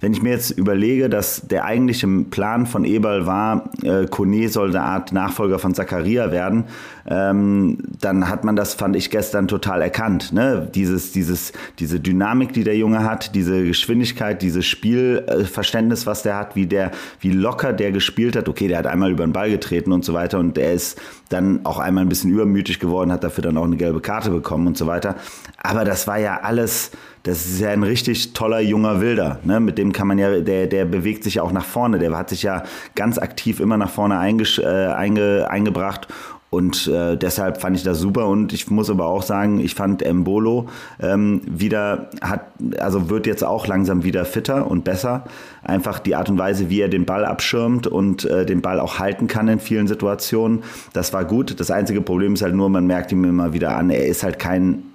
wenn 0.01 0.13
ich 0.13 0.21
mir 0.23 0.31
jetzt 0.31 0.49
überlege, 0.49 1.09
dass 1.09 1.47
der 1.47 1.63
eigentliche 1.63 2.07
Plan 2.07 2.65
von 2.65 2.83
Eberl 2.85 3.27
war, 3.27 3.69
äh, 3.83 4.07
Kone 4.07 4.49
soll 4.49 4.69
eine 4.69 4.81
Art 4.81 5.13
Nachfolger 5.13 5.59
von 5.59 5.75
Zakaria 5.75 6.31
werden, 6.31 6.65
ähm, 7.07 7.77
dann 8.01 8.27
hat 8.27 8.43
man 8.43 8.55
das, 8.55 8.73
fand 8.73 8.95
ich 8.95 9.11
gestern 9.11 9.47
total 9.47 9.81
erkannt. 9.81 10.33
Ne? 10.33 10.67
Dieses, 10.73 11.11
dieses, 11.11 11.53
diese 11.77 11.99
Dynamik, 11.99 12.51
die 12.51 12.63
der 12.63 12.75
Junge 12.75 13.03
hat, 13.03 13.35
diese 13.35 13.63
Geschwindigkeit, 13.63 14.41
dieses 14.41 14.65
Spielverständnis, 14.65 16.07
was 16.07 16.23
der 16.23 16.35
hat, 16.35 16.55
wie 16.55 16.65
der, 16.65 16.91
wie 17.19 17.31
locker 17.31 17.71
der 17.71 17.91
gespielt 17.91 18.35
hat. 18.35 18.49
Okay, 18.49 18.67
der 18.67 18.79
hat 18.79 18.87
einmal 18.87 19.11
über 19.11 19.25
den 19.25 19.33
Ball 19.33 19.51
getreten 19.51 19.91
und 19.91 20.03
so 20.03 20.13
weiter 20.13 20.39
und 20.39 20.57
der 20.57 20.73
ist 20.73 20.99
dann 21.29 21.63
auch 21.63 21.77
einmal 21.77 22.03
ein 22.03 22.09
bisschen 22.09 22.31
übermütig 22.31 22.79
geworden, 22.79 23.11
hat 23.11 23.23
dafür 23.23 23.43
dann 23.43 23.55
auch 23.55 23.65
eine 23.65 23.77
gelbe 23.77 24.01
Karte 24.01 24.31
bekommen 24.31 24.65
und 24.65 24.77
so 24.77 24.87
weiter. 24.87 25.15
Aber 25.61 25.85
das 25.85 26.07
war 26.07 26.17
ja 26.17 26.39
alles 26.41 26.91
das 27.23 27.45
ist 27.45 27.59
ja 27.59 27.69
ein 27.69 27.83
richtig 27.83 28.33
toller 28.33 28.59
junger 28.59 28.99
Wilder. 28.99 29.39
Ne? 29.43 29.59
Mit 29.59 29.77
dem 29.77 29.93
kann 29.93 30.07
man 30.07 30.17
ja, 30.17 30.39
der, 30.39 30.67
der 30.67 30.85
bewegt 30.85 31.23
sich 31.23 31.35
ja 31.35 31.43
auch 31.43 31.51
nach 31.51 31.65
vorne. 31.65 31.99
Der 31.99 32.15
hat 32.17 32.29
sich 32.29 32.43
ja 32.43 32.63
ganz 32.95 33.17
aktiv 33.17 33.59
immer 33.59 33.77
nach 33.77 33.89
vorne 33.89 34.15
äh, 34.15 34.87
einge, 34.87 35.47
eingebracht. 35.49 36.07
Und 36.49 36.87
äh, 36.87 37.15
deshalb 37.15 37.61
fand 37.61 37.77
ich 37.77 37.83
das 37.83 37.99
super. 37.99 38.27
Und 38.27 38.51
ich 38.51 38.69
muss 38.69 38.89
aber 38.89 39.05
auch 39.05 39.23
sagen, 39.23 39.59
ich 39.59 39.73
fand 39.73 40.01
Embolo 40.01 40.67
ähm, 40.99 41.41
wieder 41.45 42.09
hat, 42.21 42.41
also 42.77 43.09
wird 43.09 43.25
jetzt 43.25 43.43
auch 43.43 43.67
langsam 43.67 44.03
wieder 44.03 44.25
fitter 44.25 44.69
und 44.69 44.83
besser. 44.83 45.23
Einfach 45.63 45.99
die 45.99 46.13
Art 46.13 46.29
und 46.29 46.37
Weise, 46.37 46.69
wie 46.69 46.81
er 46.81 46.89
den 46.89 47.05
Ball 47.05 47.23
abschirmt 47.23 47.87
und 47.87 48.25
äh, 48.25 48.45
den 48.45 48.61
Ball 48.61 48.81
auch 48.81 48.99
halten 48.99 49.27
kann 49.27 49.47
in 49.47 49.59
vielen 49.59 49.87
Situationen. 49.87 50.63
Das 50.91 51.13
war 51.13 51.23
gut. 51.23 51.57
Das 51.59 51.71
einzige 51.71 52.01
Problem 52.01 52.33
ist 52.33 52.41
halt 52.41 52.55
nur, 52.55 52.69
man 52.69 52.85
merkt 52.85 53.13
ihm 53.13 53.23
immer 53.23 53.53
wieder 53.53 53.77
an, 53.77 53.89
er 53.89 54.05
ist 54.07 54.23
halt 54.23 54.37
kein 54.37 54.90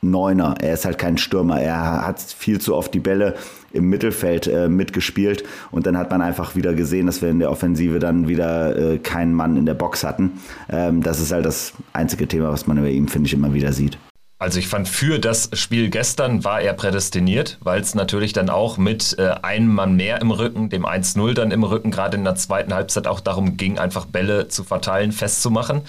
Neuner. 0.00 0.54
Er 0.60 0.74
ist 0.74 0.84
halt 0.84 0.98
kein 0.98 1.18
Stürmer. 1.18 1.60
Er 1.60 2.06
hat 2.06 2.20
viel 2.20 2.60
zu 2.60 2.74
oft 2.74 2.94
die 2.94 3.00
Bälle 3.00 3.34
im 3.72 3.88
Mittelfeld 3.88 4.46
äh, 4.46 4.68
mitgespielt 4.68 5.44
und 5.70 5.86
dann 5.86 5.98
hat 5.98 6.10
man 6.10 6.22
einfach 6.22 6.56
wieder 6.56 6.74
gesehen, 6.74 7.06
dass 7.06 7.20
wir 7.20 7.28
in 7.28 7.38
der 7.38 7.50
Offensive 7.50 7.98
dann 7.98 8.28
wieder 8.28 8.76
äh, 8.76 8.98
keinen 8.98 9.34
Mann 9.34 9.56
in 9.56 9.66
der 9.66 9.74
Box 9.74 10.04
hatten. 10.04 10.40
Ähm, 10.70 11.02
das 11.02 11.20
ist 11.20 11.32
halt 11.32 11.44
das 11.44 11.74
einzige 11.92 12.26
Thema, 12.26 12.50
was 12.50 12.66
man 12.66 12.80
bei 12.80 12.90
ihm, 12.90 13.08
finde 13.08 13.26
ich, 13.26 13.34
immer 13.34 13.52
wieder 13.52 13.72
sieht. 13.72 13.98
Also 14.40 14.60
ich 14.60 14.68
fand, 14.68 14.88
für 14.88 15.18
das 15.18 15.50
Spiel 15.54 15.90
gestern 15.90 16.44
war 16.44 16.60
er 16.60 16.72
prädestiniert, 16.72 17.58
weil 17.60 17.80
es 17.80 17.96
natürlich 17.96 18.32
dann 18.32 18.50
auch 18.50 18.78
mit 18.78 19.16
äh, 19.18 19.34
einem 19.42 19.74
Mann 19.74 19.96
mehr 19.96 20.20
im 20.20 20.30
Rücken, 20.30 20.70
dem 20.70 20.86
1-0 20.86 21.34
dann 21.34 21.50
im 21.50 21.64
Rücken, 21.64 21.90
gerade 21.90 22.16
in 22.16 22.22
der 22.22 22.36
zweiten 22.36 22.72
Halbzeit 22.72 23.08
auch 23.08 23.18
darum 23.18 23.56
ging, 23.56 23.78
einfach 23.78 24.06
Bälle 24.06 24.46
zu 24.46 24.62
verteilen, 24.62 25.10
festzumachen. 25.10 25.82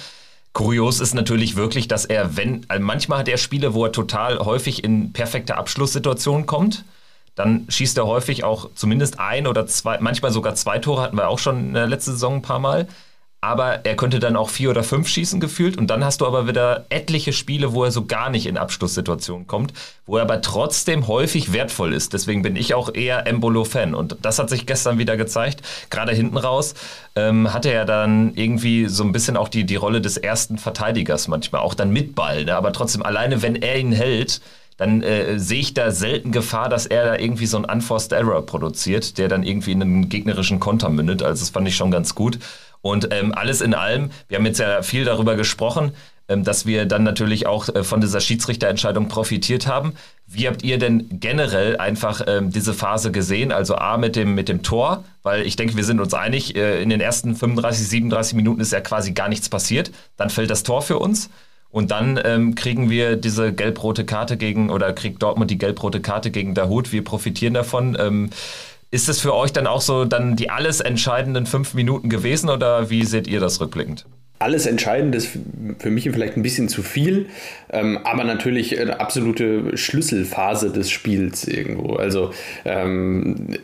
Kurios 0.53 1.00
ist 1.00 1.13
natürlich 1.13 1.56
wirklich, 1.56 1.88
dass 1.88 2.06
er, 2.06 2.36
wenn, 2.36 2.65
also 2.68 2.84
manchmal 2.84 3.20
hat 3.20 3.27
er 3.27 3.38
Spiele, 3.38 3.74
wo 3.74 3.86
er 3.86 3.91
total 3.91 4.39
häufig 4.39 4.84
in 4.84 5.13
perfekte 5.13 5.56
Abschlusssituationen 5.58 6.46
kommt. 6.46 6.86
Dann 7.36 7.65
schießt 7.70 7.98
er 7.98 8.08
häufig 8.08 8.44
auch 8.44 8.70
zumindest 8.75 9.20
ein 9.20 9.48
oder 9.48 9.65
zwei, 9.68 10.00
manchmal 10.00 10.32
sogar 10.32 10.56
zwei 10.56 10.79
Tore 10.79 11.01
hatten 11.01 11.15
wir 11.15 11.29
auch 11.29 11.39
schon 11.39 11.60
in 11.68 11.74
der 11.74 11.88
letzten 11.88 12.12
Saison 12.12 12.36
ein 12.36 12.41
paar 12.41 12.60
Mal 12.60 12.88
aber 13.41 13.86
er 13.86 13.96
könnte 13.96 14.19
dann 14.19 14.36
auch 14.36 14.50
vier 14.50 14.69
oder 14.69 14.84
fünf 14.84 15.08
schießen 15.08 15.39
gefühlt 15.39 15.77
und 15.77 15.88
dann 15.88 16.03
hast 16.03 16.19
du 16.19 16.27
aber 16.27 16.48
wieder 16.48 16.86
etliche 16.89 17.31
Spiele, 17.31 17.74
wo 17.74 17.86
er 17.86 17.91
so 17.91 18.05
gar 18.05 18.29
nicht 18.29 18.46
in 18.46 18.58
Abschlusssituationen 18.58 19.48
kommt, 19.48 19.74
wo 20.05 20.17
er 20.17 20.24
aber 20.24 20.41
trotzdem 20.41 21.08
häufig 21.08 21.53
wertvoll 21.53 21.93
ist. 21.93 22.12
Deswegen 22.12 22.41
bin 22.41 22.58
ich 22.58 22.74
auch 22.74 22.93
eher 22.93 23.27
Embolo-Fan 23.27 23.96
und 23.96 24.17
das 24.22 24.39
hat 24.39 24.50
sich 24.50 24.65
gestern 24.65 24.98
wieder 24.98 25.15
gezeigt. 25.15 25.62
Gerade 25.89 26.12
hinten 26.12 26.38
raus 26.38 26.74
ähm, 27.15 27.53
hatte 27.53 27.72
er 27.72 27.86
dann 27.86 28.34
irgendwie 28.36 28.88
so 28.88 29.03
ein 29.03 29.13
bisschen 29.13 29.38
auch 29.38 29.48
die, 29.48 29.63
die 29.63 29.77
Rolle 29.77 30.01
des 30.01 30.17
ersten 30.17 30.58
Verteidigers 30.58 31.29
manchmal, 31.29 31.62
auch 31.62 31.75
dann 31.75 31.91
mit 31.91 32.15
Ball, 32.15 32.43
ne? 32.43 32.55
aber 32.55 32.74
trotzdem 32.74 33.03
alleine, 33.03 33.41
wenn 33.41 33.55
er 33.55 33.79
ihn 33.79 33.93
hält, 33.93 34.41
dann 34.79 35.03
äh, 35.03 35.38
sehe 35.39 35.60
ich 35.60 35.74
da 35.74 35.91
selten 35.91 36.31
Gefahr, 36.31 36.69
dass 36.69 36.86
er 36.86 37.03
da 37.03 37.17
irgendwie 37.17 37.48
so 37.48 37.58
einen 37.58 37.65
Unforced 37.65 38.13
Error 38.13 38.46
produziert, 38.46 39.17
der 39.17 39.27
dann 39.27 39.43
irgendwie 39.43 39.74
in 39.74 39.81
einen 39.81 40.08
gegnerischen 40.08 40.62
Konter 40.62 40.89
mündet. 40.89 41.22
Also 41.22 41.41
das 41.41 41.50
fand 41.50 41.67
ich 41.67 41.75
schon 41.75 41.91
ganz 41.91 42.15
gut. 42.15 42.39
Und 42.81 43.09
ähm, 43.12 43.33
alles 43.33 43.62
in 43.62 43.74
allem, 43.74 44.12
wir 44.27 44.38
haben 44.38 44.45
jetzt 44.45 44.59
ja 44.59 44.81
viel 44.81 45.05
darüber 45.05 45.36
gesprochen, 45.36 45.91
ähm, 46.29 46.43
dass 46.43 46.65
wir 46.65 46.86
dann 46.86 47.03
natürlich 47.03 47.48
auch 47.48 47.67
äh, 47.69 47.83
von 47.83 48.01
dieser 48.01 48.21
Schiedsrichterentscheidung 48.21 49.07
profitiert 49.07 49.65
haben. 49.67 49.93
Wie 50.27 50.48
habt 50.48 50.63
ihr 50.63 50.77
denn 50.77 51.19
generell 51.19 51.77
einfach 51.77 52.21
ähm, 52.27 52.51
diese 52.51 52.74
Phase 52.74 53.12
gesehen? 53.12 53.51
Also 53.51 53.75
A 53.75 53.98
mit 53.98 54.15
dem, 54.15 54.36
mit 54.36 54.48
dem 54.48 54.62
Tor, 54.62 55.03
weil 55.24 55.41
ich 55.41 55.55
denke, 55.55 55.75
wir 55.75 55.83
sind 55.83 56.00
uns 56.00 56.13
einig, 56.13 56.55
äh, 56.55 56.81
in 56.81 56.89
den 56.89 57.01
ersten 57.01 57.36
35, 57.36 57.88
37 57.88 58.36
Minuten 58.36 58.62
ist 58.62 58.71
ja 58.71 58.79
quasi 58.79 59.12
gar 59.12 59.27
nichts 59.27 59.50
passiert. 59.50 59.91
Dann 60.17 60.29
fällt 60.29 60.51
das 60.51 60.63
Tor 60.63 60.83
für 60.83 61.00
uns. 61.00 61.29
Und 61.71 61.91
dann 61.91 62.19
ähm, 62.24 62.55
kriegen 62.55 62.89
wir 62.89 63.15
diese 63.15 63.53
gelb-rote 63.53 64.03
Karte 64.03 64.38
gegen, 64.38 64.71
oder 64.71 64.91
kriegt 64.93 65.21
Dortmund 65.21 65.51
die 65.51 65.57
gelb-rote 65.57 66.00
Karte 66.00 66.31
gegen 66.31 66.55
Dahut. 66.55 66.91
Wir 66.91 67.03
profitieren 67.03 67.53
davon. 67.53 67.95
Ähm, 68.00 68.29
ist 68.91 69.10
es 69.10 69.19
für 69.19 69.36
euch 69.36 69.53
dann 69.53 69.67
auch 69.67 69.81
so 69.81 70.05
dann 70.05 70.36
die 70.36 70.50
alles 70.50 70.79
entscheidenden 70.79 71.46
fünf 71.46 71.74
Minuten 71.74 72.10
gewesen 72.10 72.50
oder 72.50 72.89
wie 72.89 73.05
seht 73.05 73.27
ihr 73.27 73.39
das 73.39 73.62
rückblickend? 73.62 74.05
alles 74.39 74.65
Entscheidende 74.65 75.17
ist 75.17 75.38
für 75.79 75.89
mich 75.91 76.10
vielleicht 76.10 76.38
ein 76.38 76.43
bisschen 76.43 76.69
zu 76.69 76.81
viel, 76.81 77.27
ähm, 77.72 78.00
aber 78.05 78.24
natürlich 78.24 78.79
eine 78.79 79.00
absolute 79.00 79.77
Schlüsselphase 79.77 80.72
des 80.72 80.89
Spiels 80.89 81.46
irgendwo. 81.46 81.96
Also 81.96 82.31
ähm, 82.63 83.58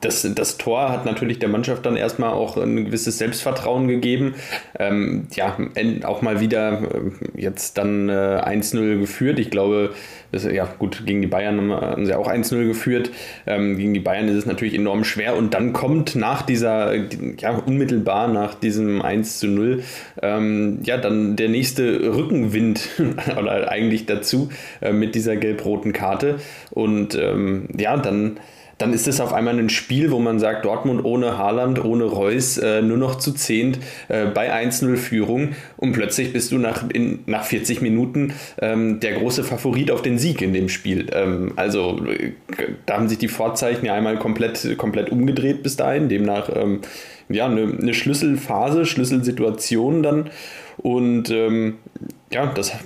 das, 0.00 0.26
das 0.34 0.56
Tor 0.56 0.90
hat 0.90 1.04
natürlich 1.04 1.38
der 1.38 1.48
Mannschaft 1.48 1.84
dann 1.84 1.96
erstmal 1.96 2.30
auch 2.30 2.56
ein 2.56 2.86
gewisses 2.86 3.18
Selbstvertrauen 3.18 3.86
gegeben. 3.86 4.34
Ähm, 4.78 5.26
ja, 5.34 5.56
auch 6.04 6.22
mal 6.22 6.40
wieder 6.40 6.82
äh, 6.82 7.40
jetzt 7.40 7.76
dann 7.76 8.08
äh, 8.08 8.12
1-0 8.12 8.98
geführt. 8.98 9.38
Ich 9.38 9.50
glaube, 9.50 9.94
das, 10.32 10.44
ja 10.44 10.64
gut, 10.78 11.04
gegen 11.06 11.20
die 11.20 11.26
Bayern 11.26 11.70
haben 11.70 12.06
sie 12.06 12.14
auch 12.14 12.28
1-0 12.28 12.66
geführt. 12.66 13.10
Ähm, 13.46 13.76
gegen 13.76 13.92
die 13.92 14.00
Bayern 14.00 14.28
ist 14.28 14.36
es 14.36 14.46
natürlich 14.46 14.74
enorm 14.74 15.04
schwer. 15.04 15.36
Und 15.36 15.52
dann 15.52 15.72
kommt 15.74 16.16
nach 16.16 16.42
dieser, 16.42 16.94
ja, 17.38 17.50
unmittelbar 17.50 18.28
nach 18.28 18.54
diesem 18.54 19.02
1-0, 19.02 19.82
ähm, 20.22 20.78
ja, 20.82 20.96
dann 20.96 21.36
der 21.36 21.50
nächste 21.50 22.14
Rückenwind 22.16 22.88
oder 23.38 23.70
eigentlich 23.70 24.06
dazu 24.06 24.48
äh, 24.80 24.92
mit 24.92 25.14
dieser 25.14 25.36
gelb-roten 25.36 25.92
Karte. 25.92 26.36
Und 26.70 27.14
ähm, 27.16 27.68
ja, 27.76 27.98
dann 27.98 28.38
dann 28.80 28.94
ist 28.94 29.06
es 29.06 29.20
auf 29.20 29.34
einmal 29.34 29.58
ein 29.58 29.68
Spiel, 29.68 30.10
wo 30.10 30.18
man 30.18 30.38
sagt, 30.38 30.64
Dortmund 30.64 31.04
ohne 31.04 31.36
Haaland, 31.36 31.84
ohne 31.84 32.04
Reus, 32.04 32.56
äh, 32.56 32.80
nur 32.80 32.96
noch 32.96 33.16
zu 33.16 33.32
zehnt 33.32 33.78
äh, 34.08 34.24
bei 34.26 34.52
1-0 34.52 34.96
Führung 34.96 35.50
und 35.76 35.92
plötzlich 35.92 36.32
bist 36.32 36.50
du 36.50 36.58
nach, 36.58 36.88
in, 36.88 37.20
nach 37.26 37.44
40 37.44 37.82
Minuten 37.82 38.32
ähm, 38.60 38.98
der 39.00 39.18
große 39.18 39.44
Favorit 39.44 39.90
auf 39.90 40.00
den 40.00 40.18
Sieg 40.18 40.40
in 40.40 40.54
dem 40.54 40.70
Spiel. 40.70 41.08
Ähm, 41.12 41.52
also 41.56 42.00
äh, 42.06 42.32
da 42.86 42.94
haben 42.94 43.10
sich 43.10 43.18
die 43.18 43.28
Vorzeichen 43.28 43.84
ja 43.84 43.94
einmal 43.94 44.18
komplett, 44.18 44.78
komplett 44.78 45.10
umgedreht 45.10 45.62
bis 45.62 45.76
dahin, 45.76 46.08
demnach 46.08 46.48
ähm, 46.54 46.80
ja, 47.28 47.46
eine, 47.46 47.76
eine 47.80 47.92
Schlüsselphase, 47.92 48.86
Schlüsselsituation 48.86 50.02
dann 50.02 50.30
und 50.82 51.30
ähm, 51.30 51.78
ja, 52.32 52.46
das 52.46 52.74
hat 52.74 52.82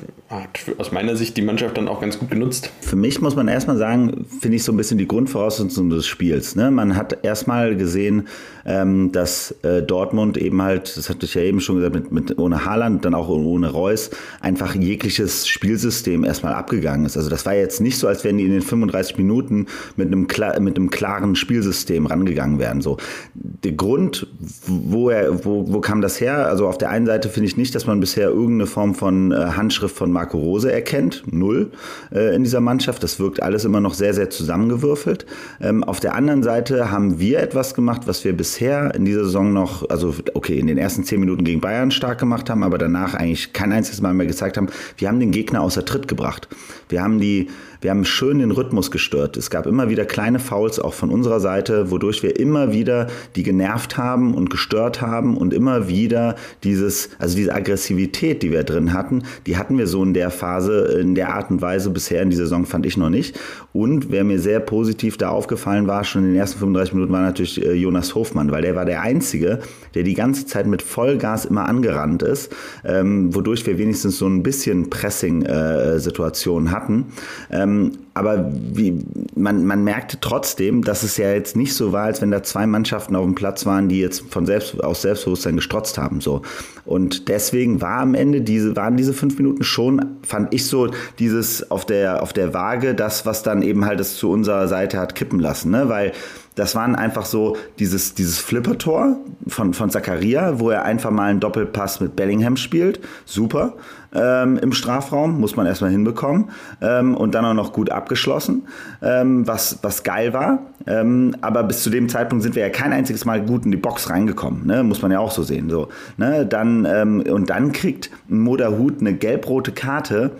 aus 0.78 0.90
meiner 0.90 1.16
Sicht 1.16 1.36
die 1.36 1.42
Mannschaft 1.42 1.76
dann 1.76 1.86
auch 1.86 2.00
ganz 2.00 2.18
gut 2.18 2.30
genutzt. 2.30 2.70
Für 2.80 2.96
mich 2.96 3.20
muss 3.20 3.36
man 3.36 3.46
erstmal 3.46 3.76
sagen, 3.76 4.24
finde 4.40 4.56
ich 4.56 4.64
so 4.64 4.72
ein 4.72 4.76
bisschen 4.76 4.98
die 4.98 5.06
Grundvoraussetzung 5.06 5.90
des 5.90 6.06
Spiels. 6.06 6.56
Ne? 6.56 6.70
Man 6.70 6.96
hat 6.96 7.18
erstmal 7.22 7.76
gesehen, 7.76 8.26
ähm, 8.64 9.12
dass 9.12 9.54
äh, 9.62 9.82
Dortmund 9.82 10.38
eben 10.38 10.62
halt, 10.62 10.96
das 10.96 11.10
hatte 11.10 11.26
ich 11.26 11.34
ja 11.34 11.42
eben 11.42 11.60
schon 11.60 11.76
gesagt, 11.76 11.94
mit, 11.94 12.10
mit 12.10 12.38
ohne 12.38 12.64
Haaland, 12.64 13.04
dann 13.04 13.14
auch 13.14 13.28
ohne 13.28 13.70
Reus, 13.70 14.10
einfach 14.40 14.74
jegliches 14.74 15.46
Spielsystem 15.46 16.24
erstmal 16.24 16.54
abgegangen 16.54 17.04
ist. 17.04 17.16
Also 17.16 17.28
das 17.28 17.44
war 17.44 17.54
jetzt 17.54 17.80
nicht 17.80 17.98
so, 17.98 18.08
als 18.08 18.24
wenn 18.24 18.38
die 18.38 18.44
in 18.44 18.52
den 18.52 18.62
35 18.62 19.18
Minuten 19.18 19.66
mit 19.96 20.06
einem, 20.06 20.26
mit 20.60 20.76
einem 20.76 20.90
klaren 20.90 21.36
Spielsystem 21.36 22.06
rangegangen 22.06 22.58
wären. 22.58 22.80
So. 22.80 22.96
Der 23.34 23.72
Grund, 23.72 24.26
wo, 24.66 25.10
er, 25.10 25.44
wo, 25.44 25.70
wo 25.70 25.80
kam 25.80 26.00
das 26.00 26.18
her? 26.20 26.46
Also 26.46 26.66
auf 26.66 26.78
der 26.78 26.88
einen 26.88 27.06
Seite 27.06 27.28
finde 27.28 27.48
ich 27.48 27.58
nicht, 27.58 27.74
dass 27.74 27.83
man 27.86 28.00
bisher 28.00 28.28
irgendeine 28.28 28.66
Form 28.66 28.94
von 28.94 29.32
äh, 29.32 29.36
Handschrift 29.36 29.96
von 29.96 30.10
Marco 30.10 30.38
Rose 30.38 30.70
erkennt. 30.72 31.22
Null 31.30 31.70
äh, 32.12 32.34
in 32.34 32.44
dieser 32.44 32.60
Mannschaft. 32.60 33.02
Das 33.02 33.18
wirkt 33.18 33.42
alles 33.42 33.64
immer 33.64 33.80
noch 33.80 33.94
sehr, 33.94 34.14
sehr 34.14 34.30
zusammengewürfelt. 34.30 35.26
Ähm, 35.60 35.84
auf 35.84 36.00
der 36.00 36.14
anderen 36.14 36.42
Seite 36.42 36.90
haben 36.90 37.18
wir 37.18 37.40
etwas 37.40 37.74
gemacht, 37.74 38.02
was 38.06 38.24
wir 38.24 38.36
bisher 38.36 38.94
in 38.94 39.04
dieser 39.04 39.24
Saison 39.24 39.52
noch, 39.52 39.88
also 39.90 40.14
okay, 40.34 40.58
in 40.58 40.66
den 40.66 40.78
ersten 40.78 41.04
zehn 41.04 41.20
Minuten 41.20 41.44
gegen 41.44 41.60
Bayern 41.60 41.90
stark 41.90 42.18
gemacht 42.18 42.50
haben, 42.50 42.62
aber 42.62 42.78
danach 42.78 43.14
eigentlich 43.14 43.52
kein 43.52 43.72
einziges 43.72 44.00
Mal 44.00 44.14
mehr 44.14 44.26
gezeigt 44.26 44.56
haben, 44.56 44.68
wir 44.98 45.08
haben 45.08 45.20
den 45.20 45.30
Gegner 45.30 45.62
außer 45.62 45.84
Tritt 45.84 46.08
gebracht. 46.08 46.48
Wir 46.88 47.02
haben 47.02 47.18
die 47.18 47.48
wir 47.84 47.90
haben 47.90 48.06
schön 48.06 48.38
den 48.38 48.50
Rhythmus 48.50 48.90
gestört. 48.90 49.36
Es 49.36 49.50
gab 49.50 49.66
immer 49.66 49.90
wieder 49.90 50.06
kleine 50.06 50.38
Fouls 50.38 50.80
auch 50.80 50.94
von 50.94 51.10
unserer 51.10 51.38
Seite, 51.38 51.90
wodurch 51.90 52.22
wir 52.22 52.40
immer 52.40 52.72
wieder 52.72 53.08
die 53.36 53.42
genervt 53.42 53.98
haben 53.98 54.34
und 54.34 54.48
gestört 54.48 55.02
haben 55.02 55.36
und 55.36 55.52
immer 55.52 55.86
wieder 55.86 56.34
dieses, 56.62 57.10
also 57.18 57.36
diese 57.36 57.54
Aggressivität, 57.54 58.42
die 58.42 58.50
wir 58.52 58.64
drin 58.64 58.94
hatten, 58.94 59.24
die 59.46 59.58
hatten 59.58 59.76
wir 59.76 59.86
so 59.86 60.02
in 60.02 60.14
der 60.14 60.30
Phase, 60.30 60.98
in 60.98 61.14
der 61.14 61.34
Art 61.34 61.50
und 61.50 61.60
Weise 61.60 61.90
bisher 61.90 62.22
in 62.22 62.30
dieser 62.30 62.44
Saison 62.44 62.64
fand 62.64 62.86
ich 62.86 62.96
noch 62.96 63.10
nicht. 63.10 63.38
Und 63.74 64.10
wer 64.10 64.24
mir 64.24 64.38
sehr 64.38 64.60
positiv 64.60 65.18
da 65.18 65.28
aufgefallen 65.28 65.86
war, 65.86 66.04
schon 66.04 66.22
in 66.22 66.28
den 66.28 66.36
ersten 66.36 66.60
35 66.60 66.94
Minuten, 66.94 67.12
war 67.12 67.20
natürlich 67.20 67.62
äh, 67.62 67.74
Jonas 67.74 68.14
Hofmann, 68.14 68.50
weil 68.50 68.62
der 68.62 68.76
war 68.76 68.86
der 68.86 69.02
Einzige, 69.02 69.58
der 69.94 70.04
die 70.04 70.14
ganze 70.14 70.46
Zeit 70.46 70.66
mit 70.66 70.80
Vollgas 70.80 71.44
immer 71.44 71.68
angerannt 71.68 72.22
ist, 72.22 72.50
ähm, 72.82 73.34
wodurch 73.34 73.66
wir 73.66 73.76
wenigstens 73.76 74.16
so 74.16 74.26
ein 74.26 74.42
bisschen 74.42 74.88
Pressing-Situation 74.88 76.68
äh, 76.68 76.70
hatten. 76.70 77.12
Ähm, 77.50 77.73
ähm, 77.74 77.92
aber 78.14 78.48
wie, 78.52 79.04
man, 79.34 79.66
man 79.66 79.82
merkte 79.82 80.18
trotzdem, 80.20 80.84
dass 80.84 81.02
es 81.02 81.16
ja 81.16 81.32
jetzt 81.32 81.56
nicht 81.56 81.74
so 81.74 81.92
war, 81.92 82.04
als 82.04 82.22
wenn 82.22 82.30
da 82.30 82.44
zwei 82.44 82.66
Mannschaften 82.66 83.16
auf 83.16 83.24
dem 83.24 83.34
Platz 83.34 83.66
waren, 83.66 83.88
die 83.88 83.98
jetzt 83.98 84.24
von 84.30 84.46
selbst, 84.46 84.82
aus 84.82 85.02
Selbstbewusstsein 85.02 85.56
gestrotzt 85.56 85.98
haben. 85.98 86.20
So. 86.20 86.42
Und 86.84 87.28
deswegen 87.28 87.80
war 87.80 88.00
am 88.00 88.14
Ende 88.14 88.40
diese, 88.40 88.76
waren 88.76 88.96
diese 88.96 89.14
fünf 89.14 89.36
Minuten 89.36 89.64
schon, 89.64 90.18
fand 90.22 90.54
ich 90.54 90.66
so, 90.66 90.90
dieses 91.18 91.70
auf 91.72 91.84
der, 91.84 92.22
auf 92.22 92.32
der 92.32 92.54
Waage, 92.54 92.94
das, 92.94 93.26
was 93.26 93.42
dann 93.42 93.62
eben 93.62 93.84
halt 93.84 93.98
es 93.98 94.16
zu 94.16 94.30
unserer 94.30 94.68
Seite 94.68 94.98
hat 94.98 95.16
kippen 95.16 95.40
lassen. 95.40 95.72
Ne? 95.72 95.88
Weil 95.88 96.12
das 96.54 96.76
waren 96.76 96.94
einfach 96.94 97.26
so 97.26 97.56
dieses, 97.80 98.14
dieses 98.14 98.38
Flippertor 98.38 99.16
von, 99.48 99.74
von 99.74 99.90
Zakaria, 99.90 100.60
wo 100.60 100.70
er 100.70 100.84
einfach 100.84 101.10
mal 101.10 101.30
einen 101.30 101.40
Doppelpass 101.40 102.00
mit 102.00 102.14
Bellingham 102.14 102.56
spielt. 102.56 103.00
Super. 103.24 103.74
Ähm, 104.14 104.58
Im 104.58 104.72
Strafraum 104.72 105.40
muss 105.40 105.56
man 105.56 105.66
erstmal 105.66 105.90
hinbekommen. 105.90 106.50
Ähm, 106.80 107.16
und 107.16 107.34
dann 107.34 107.44
auch 107.44 107.54
noch 107.54 107.72
gut 107.72 107.90
abgeschlossen, 107.90 108.66
ähm, 109.02 109.46
was, 109.46 109.78
was 109.82 110.02
geil 110.02 110.32
war. 110.32 110.60
Ähm, 110.86 111.36
aber 111.40 111.62
bis 111.64 111.82
zu 111.82 111.90
dem 111.90 112.08
Zeitpunkt 112.08 112.42
sind 112.42 112.54
wir 112.54 112.62
ja 112.62 112.70
kein 112.70 112.92
einziges 112.92 113.24
Mal 113.24 113.44
gut 113.44 113.64
in 113.64 113.70
die 113.70 113.76
Box 113.76 114.10
reingekommen. 114.10 114.66
Ne? 114.66 114.82
Muss 114.82 115.02
man 115.02 115.10
ja 115.10 115.18
auch 115.18 115.30
so 115.30 115.42
sehen. 115.42 115.70
So, 115.70 115.88
ne? 116.16 116.46
dann, 116.46 116.84
ähm, 116.84 117.22
und 117.28 117.50
dann 117.50 117.72
kriegt 117.72 118.10
Moderhut 118.28 119.00
eine 119.00 119.14
gelb-rote 119.14 119.72
Karte 119.72 120.32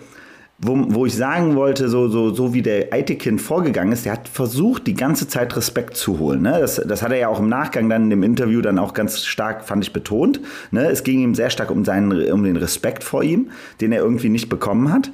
wo, 0.57 0.85
wo 0.87 1.05
ich 1.05 1.15
sagen 1.15 1.55
wollte, 1.55 1.89
so, 1.89 2.07
so, 2.07 2.33
so 2.33 2.53
wie 2.53 2.61
der 2.61 2.93
Eitekin 2.93 3.39
vorgegangen 3.39 3.91
ist, 3.91 4.05
der 4.05 4.13
hat 4.13 4.29
versucht, 4.29 4.87
die 4.87 4.93
ganze 4.93 5.27
Zeit 5.27 5.55
Respekt 5.55 5.97
zu 5.97 6.17
holen. 6.17 6.43
Ne? 6.43 6.57
Das, 6.59 6.75
das 6.75 7.01
hat 7.01 7.11
er 7.11 7.17
ja 7.17 7.27
auch 7.27 7.39
im 7.39 7.49
Nachgang 7.49 7.89
dann 7.89 8.03
in 8.03 8.09
dem 8.09 8.23
Interview 8.23 8.61
dann 8.61 8.79
auch 8.79 8.93
ganz 8.93 9.25
stark, 9.25 9.65
fand 9.65 9.83
ich, 9.83 9.91
betont. 9.91 10.39
Ne? 10.71 10.87
Es 10.87 11.03
ging 11.03 11.19
ihm 11.19 11.35
sehr 11.35 11.49
stark 11.49 11.71
um, 11.71 11.83
seinen, 11.83 12.31
um 12.31 12.43
den 12.43 12.55
Respekt 12.55 13.03
vor 13.03 13.23
ihm, 13.23 13.49
den 13.81 13.91
er 13.91 13.99
irgendwie 13.99 14.29
nicht 14.29 14.47
bekommen 14.47 14.93
hat. 14.93 15.11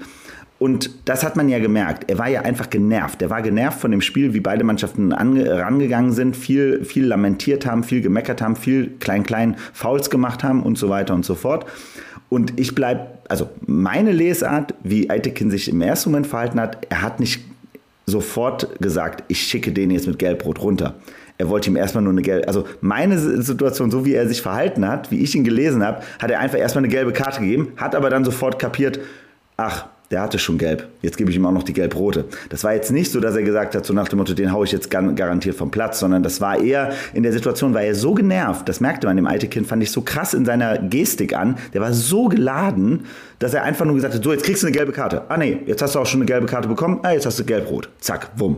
Und 0.59 0.91
das 1.09 1.23
hat 1.23 1.35
man 1.35 1.49
ja 1.49 1.57
gemerkt. 1.57 2.11
Er 2.11 2.19
war 2.19 2.27
ja 2.27 2.41
einfach 2.41 2.69
genervt. 2.69 3.19
Er 3.23 3.31
war 3.31 3.41
genervt 3.41 3.79
von 3.79 3.89
dem 3.89 4.01
Spiel, 4.01 4.35
wie 4.35 4.41
beide 4.41 4.63
Mannschaften 4.63 5.11
rangegangen 5.11 6.11
sind, 6.11 6.37
viel, 6.37 6.85
viel 6.85 7.07
lamentiert 7.07 7.65
haben, 7.65 7.83
viel 7.83 8.01
gemeckert 8.01 8.43
haben, 8.43 8.55
viel 8.55 8.91
klein-klein 8.99 9.55
Fouls 9.73 10.11
gemacht 10.11 10.43
haben 10.43 10.61
und 10.61 10.77
so 10.77 10.87
weiter 10.87 11.15
und 11.15 11.25
so 11.25 11.33
fort. 11.33 11.65
Und 12.31 12.57
ich 12.57 12.73
bleibe, 12.73 13.07
also 13.27 13.49
meine 13.67 14.13
Lesart, 14.13 14.73
wie 14.83 15.09
Eitekin 15.09 15.51
sich 15.51 15.67
im 15.67 15.81
ersten 15.81 16.11
Moment 16.11 16.27
verhalten 16.27 16.61
hat, 16.61 16.87
er 16.89 17.01
hat 17.01 17.19
nicht 17.19 17.41
sofort 18.05 18.79
gesagt, 18.79 19.25
ich 19.27 19.41
schicke 19.41 19.73
den 19.73 19.91
jetzt 19.91 20.07
mit 20.07 20.17
Gelbrot 20.17 20.61
runter. 20.61 20.95
Er 21.37 21.49
wollte 21.49 21.69
ihm 21.69 21.75
erstmal 21.75 22.05
nur 22.05 22.13
eine 22.13 22.21
gelbe, 22.21 22.47
also 22.47 22.63
meine 22.79 23.19
Situation, 23.19 23.91
so 23.91 24.05
wie 24.05 24.13
er 24.13 24.29
sich 24.29 24.41
verhalten 24.41 24.87
hat, 24.87 25.11
wie 25.11 25.19
ich 25.19 25.35
ihn 25.35 25.43
gelesen 25.43 25.83
habe, 25.83 26.03
hat 26.19 26.31
er 26.31 26.39
einfach 26.39 26.57
erstmal 26.57 26.85
eine 26.85 26.93
gelbe 26.93 27.11
Karte 27.11 27.41
gegeben, 27.41 27.73
hat 27.75 27.95
aber 27.95 28.09
dann 28.09 28.23
sofort 28.23 28.59
kapiert, 28.59 29.01
ach, 29.57 29.87
der 30.11 30.21
hatte 30.21 30.37
schon 30.37 30.57
gelb. 30.57 30.87
Jetzt 31.01 31.17
gebe 31.17 31.31
ich 31.31 31.37
ihm 31.37 31.45
auch 31.45 31.51
noch 31.51 31.63
die 31.63 31.73
gelb-rote. 31.73 32.25
Das 32.49 32.63
war 32.63 32.73
jetzt 32.73 32.91
nicht 32.91 33.11
so, 33.11 33.19
dass 33.19 33.35
er 33.35 33.43
gesagt 33.43 33.75
hat, 33.75 33.85
so 33.85 33.93
nach 33.93 34.09
dem 34.09 34.19
Motto, 34.19 34.33
den 34.33 34.51
haue 34.51 34.65
ich 34.65 34.71
jetzt 34.71 34.89
garantiert 34.91 35.55
vom 35.55 35.71
Platz, 35.71 35.99
sondern 35.99 36.21
das 36.21 36.41
war 36.41 36.59
eher 36.59 36.91
in 37.13 37.23
der 37.23 37.31
Situation, 37.31 37.73
war 37.73 37.81
er 37.81 37.95
so 37.95 38.13
genervt, 38.13 38.67
das 38.67 38.81
merkte 38.81 39.07
man 39.07 39.15
dem 39.15 39.25
alte 39.25 39.47
Kind, 39.47 39.67
fand 39.67 39.81
ich 39.81 39.91
so 39.91 40.01
krass 40.01 40.33
in 40.33 40.45
seiner 40.45 40.77
Gestik 40.77 41.35
an, 41.35 41.57
der 41.73 41.81
war 41.81 41.93
so 41.93 42.27
geladen, 42.27 43.05
dass 43.39 43.55
er 43.55 43.63
einfach 43.63 43.85
nur 43.85 43.95
gesagt 43.95 44.13
hat, 44.13 44.23
so, 44.23 44.31
jetzt 44.31 44.43
kriegst 44.43 44.61
du 44.61 44.67
eine 44.67 44.75
gelbe 44.75 44.91
Karte. 44.91 45.23
Ah 45.29 45.37
nee, 45.37 45.57
jetzt 45.65 45.81
hast 45.81 45.95
du 45.95 45.99
auch 45.99 46.05
schon 46.05 46.19
eine 46.19 46.27
gelbe 46.27 46.45
Karte 46.45 46.67
bekommen, 46.67 46.99
ah, 47.01 47.11
jetzt 47.11 47.25
hast 47.25 47.39
du 47.39 47.43
gelb-rot. 47.43 47.89
Zack, 47.99 48.29
wumm. 48.35 48.57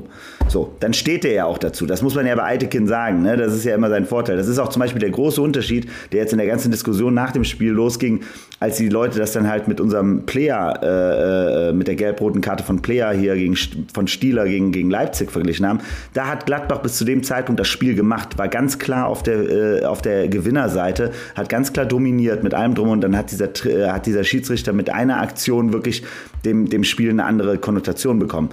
So, 0.50 0.75
dann 0.81 0.93
steht 0.93 1.24
er 1.24 1.33
ja 1.33 1.45
auch 1.45 1.57
dazu. 1.57 1.86
Das 1.86 2.01
muss 2.01 2.15
man 2.15 2.25
ja 2.25 2.36
bei 2.36 2.43
Eitekin 2.43 2.86
sagen, 2.86 3.22
ne? 3.22 3.38
das 3.38 3.53
ist 3.53 3.63
ja 3.63 3.75
immer 3.75 3.89
sein 3.89 4.05
Vorteil. 4.05 4.36
Das 4.36 4.50
ist 4.50 4.60
auch 4.60 4.67
zum 4.67 4.81
Beispiel 4.81 5.00
der 5.00 5.12
große 5.12 5.41
Unterschied, 5.41 5.89
der 6.12 6.19
jetzt 6.19 6.33
in 6.33 6.38
der 6.38 6.48
ganzen 6.48 6.69
Diskussion 6.69 7.13
nach 7.13 7.31
dem 7.31 7.45
Spiel 7.45 7.72
losging, 7.72 8.22
als 8.60 8.75
die 8.75 8.89
Leute 8.89 9.19
das 9.19 9.31
dann 9.31 9.50
halt 9.50 9.69
mit 9.69 9.79
unserem 9.79 10.25
Player 10.25 10.79
äh, 10.83 11.42
äh, 11.43 11.73
mit 11.73 11.88
der 11.88 11.95
gelb-roten 11.95 12.41
Karte 12.41 12.63
von 12.63 12.81
Player 12.81 13.12
hier 13.12 13.35
gegen, 13.35 13.55
von 13.93 14.07
Stieler 14.07 14.45
gegen, 14.45 14.71
gegen 14.71 14.89
Leipzig 14.89 15.31
verglichen 15.31 15.67
haben. 15.67 15.79
Da 16.13 16.27
hat 16.27 16.45
Gladbach 16.45 16.79
bis 16.79 16.97
zu 16.97 17.05
dem 17.05 17.23
Zeitpunkt 17.23 17.59
das 17.59 17.67
Spiel 17.67 17.95
gemacht, 17.95 18.38
war 18.38 18.47
ganz 18.47 18.79
klar 18.79 19.07
auf 19.07 19.23
der, 19.23 19.81
äh, 19.81 19.85
auf 19.85 20.01
der 20.01 20.27
Gewinnerseite, 20.27 21.12
hat 21.35 21.50
ganz 21.50 21.73
klar 21.73 21.85
dominiert 21.85 22.43
mit 22.43 22.53
allem 22.53 22.75
drum 22.75 22.89
und 22.89 23.01
dann 23.01 23.17
hat 23.17 23.31
dieser, 23.31 23.50
äh, 23.65 23.89
hat 23.89 24.05
dieser 24.05 24.23
Schiedsrichter 24.23 24.73
mit 24.73 24.89
einer 24.89 25.21
Aktion 25.21 25.73
wirklich 25.73 26.03
dem, 26.45 26.69
dem 26.69 26.83
Spiel 26.83 27.09
eine 27.09 27.25
andere 27.25 27.57
Konnotation 27.57 28.19
bekommen. 28.19 28.50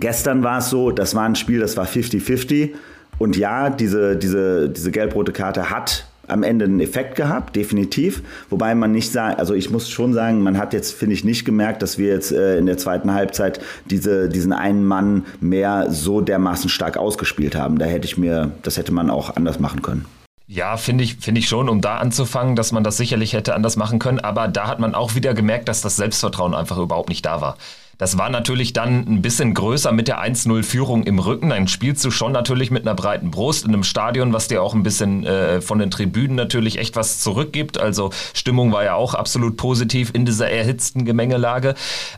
Gestern 0.00 0.42
war 0.42 0.58
es 0.58 0.70
so, 0.70 0.90
das 0.90 1.14
war 1.14 1.24
ein 1.24 1.36
Spiel, 1.36 1.60
das 1.60 1.76
war 1.76 1.86
50-50 1.86 2.70
und 3.18 3.36
ja, 3.36 3.70
diese, 3.70 4.16
diese, 4.16 4.68
diese 4.68 4.90
gelb-rote 4.90 5.32
Karte 5.32 5.70
hat 5.70 6.06
am 6.28 6.42
Ende 6.42 6.64
einen 6.64 6.80
Effekt 6.80 7.16
gehabt, 7.16 7.56
definitiv. 7.56 8.22
Wobei 8.50 8.74
man 8.74 8.92
nicht 8.92 9.12
sagen, 9.12 9.38
also 9.38 9.54
ich 9.54 9.70
muss 9.70 9.88
schon 9.88 10.12
sagen, 10.12 10.42
man 10.42 10.58
hat 10.58 10.72
jetzt, 10.72 10.94
finde 10.94 11.14
ich, 11.14 11.24
nicht 11.24 11.44
gemerkt, 11.44 11.82
dass 11.82 11.98
wir 11.98 12.08
jetzt 12.08 12.32
äh, 12.32 12.58
in 12.58 12.66
der 12.66 12.78
zweiten 12.78 13.12
Halbzeit 13.12 13.60
diese, 13.90 14.28
diesen 14.28 14.52
einen 14.52 14.84
Mann 14.84 15.24
mehr 15.40 15.90
so 15.90 16.20
dermaßen 16.20 16.68
stark 16.68 16.96
ausgespielt 16.96 17.54
haben. 17.54 17.78
Da 17.78 17.86
hätte 17.86 18.06
ich 18.06 18.16
mir, 18.16 18.52
das 18.62 18.76
hätte 18.76 18.92
man 18.92 19.10
auch 19.10 19.36
anders 19.36 19.58
machen 19.60 19.82
können. 19.82 20.06
Ja, 20.46 20.76
finde 20.76 21.04
ich, 21.04 21.16
finde 21.16 21.38
ich 21.38 21.48
schon, 21.48 21.70
um 21.70 21.80
da 21.80 21.96
anzufangen, 21.96 22.54
dass 22.54 22.70
man 22.70 22.84
das 22.84 22.98
sicherlich 22.98 23.32
hätte 23.32 23.54
anders 23.54 23.76
machen 23.76 23.98
können. 23.98 24.20
Aber 24.20 24.46
da 24.48 24.66
hat 24.66 24.78
man 24.78 24.94
auch 24.94 25.14
wieder 25.14 25.32
gemerkt, 25.32 25.68
dass 25.68 25.80
das 25.80 25.96
Selbstvertrauen 25.96 26.54
einfach 26.54 26.76
überhaupt 26.76 27.08
nicht 27.08 27.24
da 27.24 27.40
war. 27.40 27.56
Das 27.98 28.18
war 28.18 28.30
natürlich 28.30 28.72
dann 28.72 29.06
ein 29.06 29.22
bisschen 29.22 29.54
größer 29.54 29.92
mit 29.92 30.08
der 30.08 30.20
1-0-Führung 30.22 31.04
im 31.04 31.18
Rücken. 31.18 31.50
Dann 31.50 31.68
spielst 31.68 32.04
du 32.04 32.10
schon 32.10 32.32
natürlich 32.32 32.70
mit 32.70 32.82
einer 32.82 32.94
breiten 32.94 33.30
Brust 33.30 33.64
in 33.64 33.72
einem 33.72 33.84
Stadion, 33.84 34.32
was 34.32 34.48
dir 34.48 34.62
auch 34.62 34.74
ein 34.74 34.82
bisschen 34.82 35.24
äh, 35.24 35.60
von 35.60 35.78
den 35.78 35.90
Tribünen 35.90 36.36
natürlich 36.36 36.78
echt 36.78 36.96
was 36.96 37.20
zurückgibt. 37.20 37.78
Also 37.78 38.10
Stimmung 38.32 38.72
war 38.72 38.84
ja 38.84 38.94
auch 38.94 39.14
absolut 39.14 39.56
positiv 39.56 40.10
in 40.14 40.24
dieser 40.24 40.50
erhitzten 40.50 41.04
Gemengelage. 41.04 41.74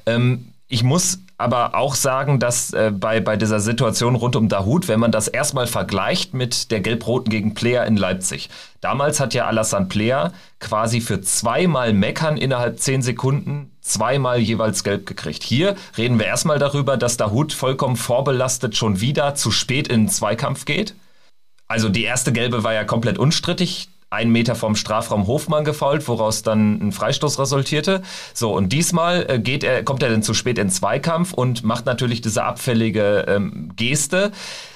Ähm, 0.07 0.53
ich 0.69 0.83
muss 0.83 1.19
aber 1.39 1.75
auch 1.75 1.95
sagen, 1.95 2.41
dass 2.41 2.73
äh, 2.73 2.91
bei, 2.95 3.21
bei 3.21 3.37
dieser 3.37 3.61
Situation 3.61 4.15
rund 4.15 4.37
um 4.37 4.49
Dahut, 4.49 4.89
wenn 4.89 5.01
man 5.01 5.13
das 5.13 5.29
erstmal 5.29 5.67
vergleicht 5.67 6.33
mit 6.33 6.71
der 6.71 6.81
Gelb-Roten 6.81 7.29
gegen 7.29 7.55
Player 7.55 7.85
in 7.85 7.97
Leipzig. 7.97 8.49
Damals 8.81 9.21
hat 9.21 9.35
ja 9.35 9.47
Alassane 9.47 9.87
Player 9.87 10.33
quasi 10.61 11.01
für 11.01 11.21
zweimal 11.21 11.93
Meckern 11.93 12.37
innerhalb 12.37 12.79
zehn 12.79 13.03
Sekunden 13.03 13.71
zweimal 13.83 14.39
jeweils 14.39 14.83
gelb 14.83 15.07
gekriegt. 15.07 15.43
Hier 15.43 15.77
reden 15.97 16.19
wir 16.19 16.27
erstmal 16.27 16.59
darüber, 16.59 16.97
dass 16.97 17.17
Dahut 17.17 17.53
vollkommen 17.53 17.97
vorbelastet 17.97 18.77
schon 18.77 19.01
wieder 19.01 19.35
zu 19.35 19.51
spät 19.51 19.89
in 19.89 20.03
den 20.03 20.09
Zweikampf 20.09 20.65
geht. 20.65 20.95
Also 21.69 21.89
die 21.89 22.05
erste 22.05 22.33
gelbe 22.33 22.65
war 22.65 22.73
ja 22.73 22.85
komplett 22.85 23.19
unstrittig 23.19 23.89
einen 24.11 24.31
Meter 24.31 24.55
vom 24.55 24.77
Strafraum 24.77 25.27
Hofmann 25.27 25.65
gefault, 25.65 26.07
woraus 26.07 26.43
dann 26.43 26.81
ein 26.81 26.93
Freistoß 26.93 27.39
resultierte. 27.39 28.03
So, 28.35 28.55
und 28.55 28.73
diesmal 28.73 29.27
äh, 29.29 29.39
geht 29.39 29.65
er, 29.65 29.83
kommt 29.83 30.03
er 30.03 30.11
dann 30.11 30.23
zu 30.23 30.35
spät 30.35 30.59
in 30.59 30.71
Zweikampf 30.71 31.33
und 31.33 31.65
macht 31.65 31.87
natürlich 31.87 32.21
diese 32.21 32.45
abfällige 32.45 33.25
ähm, 33.29 33.73
Geste, 33.77 34.33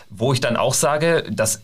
wo 0.08 0.32
ich 0.32 0.40
dann 0.40 0.56
auch 0.56 0.75
sage, 0.75 1.25
das 1.30 1.62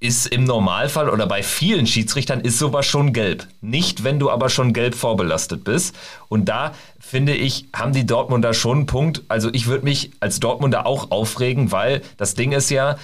ist 0.00 0.26
im 0.26 0.44
Normalfall 0.44 1.10
oder 1.10 1.26
bei 1.26 1.42
vielen 1.42 1.86
Schiedsrichtern 1.86 2.40
ist 2.40 2.58
sowas 2.58 2.86
schon 2.86 3.12
gelb. 3.12 3.46
Nicht, 3.60 4.04
wenn 4.04 4.20
du 4.20 4.30
aber 4.30 4.48
schon 4.48 4.72
gelb 4.72 4.94
vorbelastet 4.94 5.64
bist. 5.64 5.96
Und 6.28 6.48
da 6.48 6.72
finde 7.00 7.34
ich, 7.34 7.66
haben 7.74 7.92
die 7.92 8.06
Dortmunder 8.06 8.54
schon 8.54 8.78
einen 8.78 8.86
Punkt. 8.86 9.22
Also 9.26 9.50
ich 9.52 9.66
würde 9.66 9.84
mich 9.84 10.12
als 10.20 10.38
Dortmunder 10.38 10.86
auch 10.86 11.10
aufregen, 11.10 11.72
weil 11.72 12.02
das 12.16 12.34
Ding 12.34 12.52
ist 12.52 12.70
ja, 12.70 12.96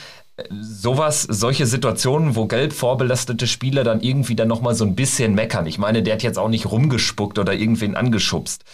sowas, 0.50 1.22
solche 1.22 1.66
Situationen, 1.66 2.34
wo 2.34 2.46
gelb 2.46 2.72
vorbelastete 2.72 3.46
Spieler 3.46 3.84
dann 3.84 4.00
irgendwie 4.00 4.34
dann 4.34 4.48
nochmal 4.48 4.74
so 4.74 4.84
ein 4.84 4.96
bisschen 4.96 5.34
meckern. 5.34 5.66
Ich 5.66 5.78
meine, 5.78 6.02
der 6.02 6.14
hat 6.14 6.22
jetzt 6.22 6.38
auch 6.38 6.48
nicht 6.48 6.66
rumgespuckt 6.66 7.38
oder 7.38 7.54
irgendwen 7.54 7.94
angeschubst. 7.94 8.64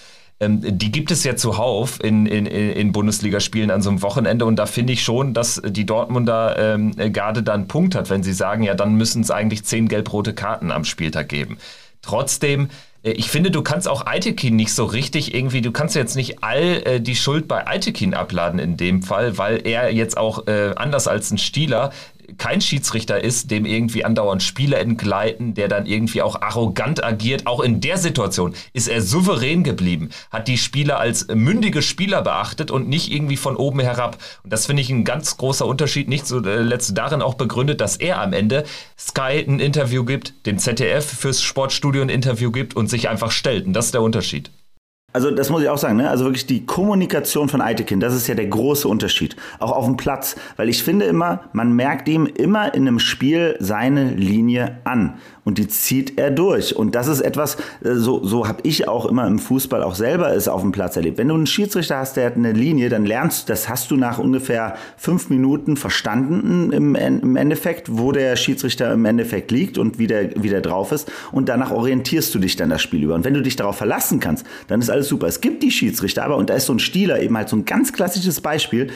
Ähm, 0.41 0.79
die 0.79 0.91
gibt 0.91 1.11
es 1.11 1.23
ja 1.23 1.37
zuhauf 1.37 2.03
in, 2.03 2.25
in, 2.25 2.47
in 2.47 2.93
Bundesligaspielen 2.93 3.71
an 3.71 3.83
so 3.83 3.91
einem 3.91 4.01
Wochenende 4.03 4.47
und 4.47 4.57
da 4.57 4.65
finde 4.65 4.95
ich 4.95 5.03
schon, 5.03 5.35
dass 5.35 5.61
die 5.65 5.85
Dortmunder 5.85 6.57
ähm, 6.59 6.95
Garde 7.13 7.43
dann 7.43 7.69
Punkt 7.69 7.95
hat, 7.95 8.09
wenn 8.09 8.23
sie 8.23 8.33
sagen, 8.33 8.63
ja, 8.63 8.75
dann 8.75 8.95
müssen 8.95 9.23
es 9.23 9.31
eigentlich 9.31 9.65
zehn 9.65 9.87
gelb-rote 9.89 10.33
Karten 10.33 10.71
am 10.71 10.85
Spieltag 10.85 11.29
geben. 11.29 11.59
Trotzdem 12.01 12.71
ich 13.03 13.31
finde, 13.31 13.51
du 13.51 13.63
kannst 13.63 13.89
auch 13.89 14.07
Aitekin 14.07 14.57
nicht 14.57 14.75
so 14.75 14.85
richtig 14.85 15.35
irgendwie, 15.35 15.63
du 15.63 15.73
kannst 15.73 15.97
jetzt 15.97 16.17
nicht 16.17 16.43
all 16.43 16.83
äh, 16.85 17.01
die 17.01 17.17
Schuld 17.17 17.49
bei 17.49 17.67
Aitekin 17.67 18.13
abladen 18.13 18.59
in 18.59 18.77
dem 18.77 19.03
Fall, 19.03 19.39
weil 19.39 19.67
er 19.67 19.93
jetzt 19.93 20.19
auch 20.19 20.47
äh, 20.47 20.73
anders 20.77 21.09
als 21.09 21.31
ein 21.31 21.39
Stieler 21.39 21.93
kein 22.39 22.61
Schiedsrichter 22.61 23.23
ist, 23.23 23.51
dem 23.51 23.65
irgendwie 23.67 24.05
andauernd 24.05 24.43
Spiele 24.43 24.77
entgleiten, 24.77 25.55
der 25.55 25.69
dann 25.69 25.87
irgendwie 25.87 26.23
auch 26.23 26.41
arrogant 26.41 27.03
agiert. 27.03 27.47
Auch 27.47 27.61
in 27.61 27.81
der 27.81 27.99
Situation 27.99 28.55
ist 28.73 28.89
er 28.89 29.03
souverän 29.03 29.65
geblieben, 29.65 30.11
hat 30.31 30.49
die 30.49 30.59
Spieler 30.59 30.99
als 30.99 31.27
mündige 31.29 31.83
Spieler 31.83 32.23
beachtet 32.23 32.71
und 32.71 32.89
nicht 32.89 33.13
irgendwie 33.13 33.37
von 33.37 33.57
oben 33.57 33.81
herab. 33.81 34.19
Und 34.43 34.53
das 34.53 34.67
finde 34.67 34.83
ich 34.83 34.91
ein 34.91 35.05
ganz 35.05 35.37
großer 35.37 35.67
Unterschied, 35.67 36.09
nicht 36.09 36.27
zuletzt 36.27 36.97
darin 36.97 37.23
auch 37.23 37.35
begründet, 37.35 37.81
dass 37.81 37.97
er 37.97 38.21
am 38.21 38.33
Ende 38.33 38.65
Sky 38.99 39.45
ein 39.47 39.61
Interview 39.61 40.05
gibt, 40.05 40.47
dem 40.47 40.59
ZDF 40.59 41.05
fürs 41.05 41.43
Sportstudio 41.43 42.03
ein 42.03 42.09
Interview 42.09 42.51
gibt 42.51 42.77
und 42.77 42.89
sich 42.89 43.09
einfach 43.09 43.31
stellt. 43.31 43.67
Und 43.67 43.73
das 43.73 43.87
ist 43.87 43.95
der 43.95 44.03
Unterschied. 44.03 44.51
Also 45.13 45.31
das 45.31 45.51
muss 45.51 45.63
ich 45.63 45.69
auch 45.69 45.79
sagen, 45.79 45.97
ne? 45.97 46.09
Also 46.09 46.25
wirklich 46.25 46.47
die 46.47 46.65
Kommunikation 46.67 47.49
von 47.49 47.61
Eitekin, 47.61 47.99
das 47.99 48.15
ist 48.15 48.29
ja 48.29 48.35
der 48.35 48.47
große 48.47 48.87
Unterschied. 48.87 49.35
Auch 49.59 49.73
auf 49.73 49.85
dem 49.85 49.97
Platz. 49.97 50.37
Weil 50.57 50.69
ich 50.69 50.85
finde 50.85 51.07
immer, 51.07 51.41
man 51.53 51.73
merkt 51.73 52.09
ihm 52.09 52.27
immer 52.27 52.75
in 52.75 52.87
einem 52.87 53.01
Spiel 53.01 53.57
seine 53.59 54.11
Linie 54.11 54.79
an 54.85 55.15
und 55.45 55.59
die 55.59 55.69
zieht 55.69 56.19
er 56.19 56.31
durch. 56.31 56.77
Und 56.77 56.95
das 56.95 57.07
ist 57.07 57.21
etwas, 57.21 57.57
äh, 57.83 57.95
so, 57.95 58.25
so 58.25 58.47
habe 58.47 58.61
ich 58.63 58.89
auch 58.89 59.07
immer 59.07 59.27
im 59.27 59.39
Fußball 59.39 59.83
auch 59.83 59.95
selber 59.95 60.35
es 60.35 60.49
auf 60.49 60.61
dem 60.61 60.73
Platz 60.73 60.97
erlebt. 60.97 61.19
Wenn 61.19 61.29
du 61.29 61.35
einen 61.35 61.47
Schiedsrichter 61.47 61.99
hast, 61.99 62.17
der 62.17 62.27
hat 62.27 62.37
eine 62.37 62.53
Linie, 62.53 62.89
dann 62.89 63.07
lernst 63.07 63.49
du, 63.49 63.53
das 63.53 63.69
hast 63.69 63.91
du 63.91 63.97
nach 63.97 64.19
ungefähr 64.19 64.77
fünf 64.97 65.31
Minuten 65.31 65.77
verstanden 65.77 66.73
im, 66.73 66.95
im 66.95 67.37
Endeffekt, 67.37 67.99
wo 67.99 68.13
der 68.13 68.37
Schiedsrichter 68.37 68.93
im 68.93 69.05
Endeffekt 69.05 69.51
liegt 69.51 69.79
und 69.79 69.99
wie 69.99 70.07
der, 70.07 70.43
wie 70.43 70.49
der 70.49 70.61
drauf 70.61 70.93
ist. 70.93 71.11
Und 71.33 71.49
danach 71.49 71.71
orientierst 71.71 72.35
du 72.35 72.39
dich 72.39 72.57
dann 72.57 72.71
das 72.71 72.83
Spiel 72.83 73.03
über. 73.05 73.15
Und 73.15 73.25
wenn 73.25 73.35
du 73.35 73.43
dich 73.43 73.57
darauf 73.57 73.77
verlassen 73.77 74.21
kannst, 74.21 74.47
dann 74.69 74.81
ist 74.81 74.91
alles 74.91 75.09
super. 75.09 75.27
Es 75.27 75.41
gibt 75.41 75.63
die 75.63 75.71
Schiedsrichter, 75.71 76.25
aber, 76.25 76.37
und 76.37 76.51
da 76.51 76.55
ist 76.55 76.67
so 76.67 76.73
ein 76.73 76.79
Stieler 76.79 77.21
eben 77.21 77.37
halt 77.37 77.49
so 77.49 77.57
ein 77.57 77.65
ganz 77.65 77.93
klassisches 77.93 78.41
Beispiel, 78.41 78.89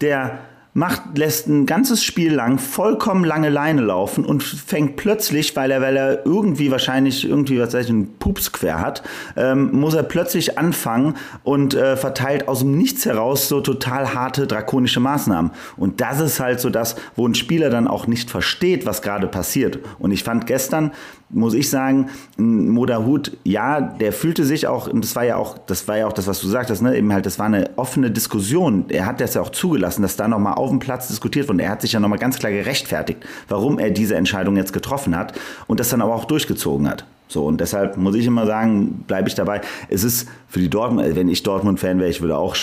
der 0.00 0.40
macht, 0.72 1.18
lässt 1.18 1.48
ein 1.48 1.66
ganzes 1.66 2.04
Spiel 2.04 2.32
lang 2.32 2.58
vollkommen 2.58 3.24
lange 3.24 3.48
Leine 3.48 3.82
laufen 3.82 4.24
und 4.24 4.42
fängt 4.42 4.96
plötzlich, 4.96 5.56
weil 5.56 5.70
er, 5.70 5.80
weil 5.80 5.96
er 5.96 6.24
irgendwie 6.24 6.70
wahrscheinlich 6.70 7.28
irgendwie, 7.28 7.58
was 7.58 7.74
weiß 7.74 7.86
ich, 7.86 7.90
einen 7.90 8.18
Pups 8.18 8.52
quer 8.52 8.80
hat, 8.80 9.02
ähm, 9.36 9.72
muss 9.72 9.94
er 9.94 10.04
plötzlich 10.04 10.58
anfangen 10.58 11.14
und 11.42 11.74
äh, 11.74 11.96
verteilt 11.96 12.46
aus 12.46 12.60
dem 12.60 12.76
Nichts 12.76 13.04
heraus 13.04 13.48
so 13.48 13.60
total 13.60 14.14
harte, 14.14 14.46
drakonische 14.46 15.00
Maßnahmen. 15.00 15.50
Und 15.76 16.00
das 16.00 16.20
ist 16.20 16.38
halt 16.38 16.60
so 16.60 16.70
das, 16.70 16.94
wo 17.16 17.26
ein 17.26 17.34
Spieler 17.34 17.70
dann 17.70 17.88
auch 17.88 18.06
nicht 18.06 18.30
versteht, 18.30 18.86
was 18.86 19.02
gerade 19.02 19.26
passiert. 19.26 19.80
Und 19.98 20.12
ich 20.12 20.22
fand 20.22 20.46
gestern, 20.46 20.92
muss 21.30 21.54
ich 21.54 21.70
sagen, 21.70 22.08
Modahut, 22.36 23.36
ja, 23.44 23.80
der 23.80 24.12
fühlte 24.12 24.44
sich 24.44 24.66
auch, 24.66 24.88
und 24.88 25.04
das 25.04 25.14
war 25.16 25.24
ja 25.24 25.36
auch, 25.36 25.58
das 25.58 25.86
war 25.88 25.96
ja 25.96 26.06
auch 26.06 26.12
das, 26.12 26.26
was 26.26 26.40
du 26.40 26.48
sagtest, 26.48 26.82
ne, 26.82 26.96
eben 26.96 27.12
halt, 27.12 27.26
das 27.26 27.38
war 27.38 27.46
eine 27.46 27.70
offene 27.76 28.10
Diskussion. 28.10 28.86
Er 28.88 29.06
hat 29.06 29.20
das 29.20 29.34
ja 29.34 29.40
auch 29.40 29.50
zugelassen, 29.50 30.02
dass 30.02 30.16
da 30.16 30.28
nochmal 30.28 30.54
auf 30.54 30.70
dem 30.70 30.80
Platz 30.80 31.08
diskutiert 31.08 31.48
wurde. 31.48 31.62
Er 31.62 31.70
hat 31.70 31.82
sich 31.82 31.92
ja 31.92 32.00
nochmal 32.00 32.18
ganz 32.18 32.38
klar 32.38 32.52
gerechtfertigt, 32.52 33.20
warum 33.48 33.78
er 33.78 33.90
diese 33.90 34.16
Entscheidung 34.16 34.56
jetzt 34.56 34.72
getroffen 34.72 35.16
hat 35.16 35.38
und 35.66 35.80
das 35.80 35.88
dann 35.88 36.02
aber 36.02 36.14
auch 36.14 36.24
durchgezogen 36.24 36.88
hat. 36.88 37.04
So, 37.28 37.44
und 37.46 37.60
deshalb 37.60 37.96
muss 37.96 38.16
ich 38.16 38.26
immer 38.26 38.44
sagen, 38.44 39.04
bleibe 39.06 39.28
ich 39.28 39.36
dabei. 39.36 39.60
Es 39.88 40.02
ist 40.02 40.28
für 40.48 40.58
die 40.58 40.68
Dortmund, 40.68 41.14
wenn 41.14 41.28
ich 41.28 41.44
Dortmund-Fan 41.44 42.00
wäre, 42.00 42.10
ich 42.10 42.20
würde 42.20 42.36
auch 42.36 42.56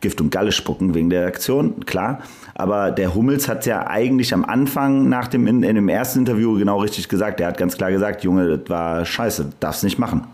Gift 0.00 0.20
und 0.20 0.30
Galle 0.30 0.52
spucken 0.52 0.94
wegen 0.94 1.10
der 1.10 1.26
Aktion, 1.26 1.84
klar. 1.86 2.20
Aber 2.54 2.90
der 2.90 3.14
Hummels 3.14 3.48
hat 3.48 3.66
ja 3.66 3.86
eigentlich 3.86 4.34
am 4.34 4.44
Anfang 4.44 5.08
nach 5.08 5.28
dem, 5.28 5.46
in, 5.46 5.62
in 5.62 5.76
dem 5.76 5.88
ersten 5.88 6.20
Interview 6.20 6.58
genau 6.58 6.80
richtig 6.80 7.08
gesagt. 7.08 7.40
Er 7.40 7.48
hat 7.48 7.58
ganz 7.58 7.76
klar 7.76 7.90
gesagt, 7.90 8.24
Junge, 8.24 8.58
das 8.58 8.68
war 8.68 9.04
scheiße, 9.04 9.50
darfst 9.60 9.84
nicht 9.84 9.98
machen. 9.98 10.26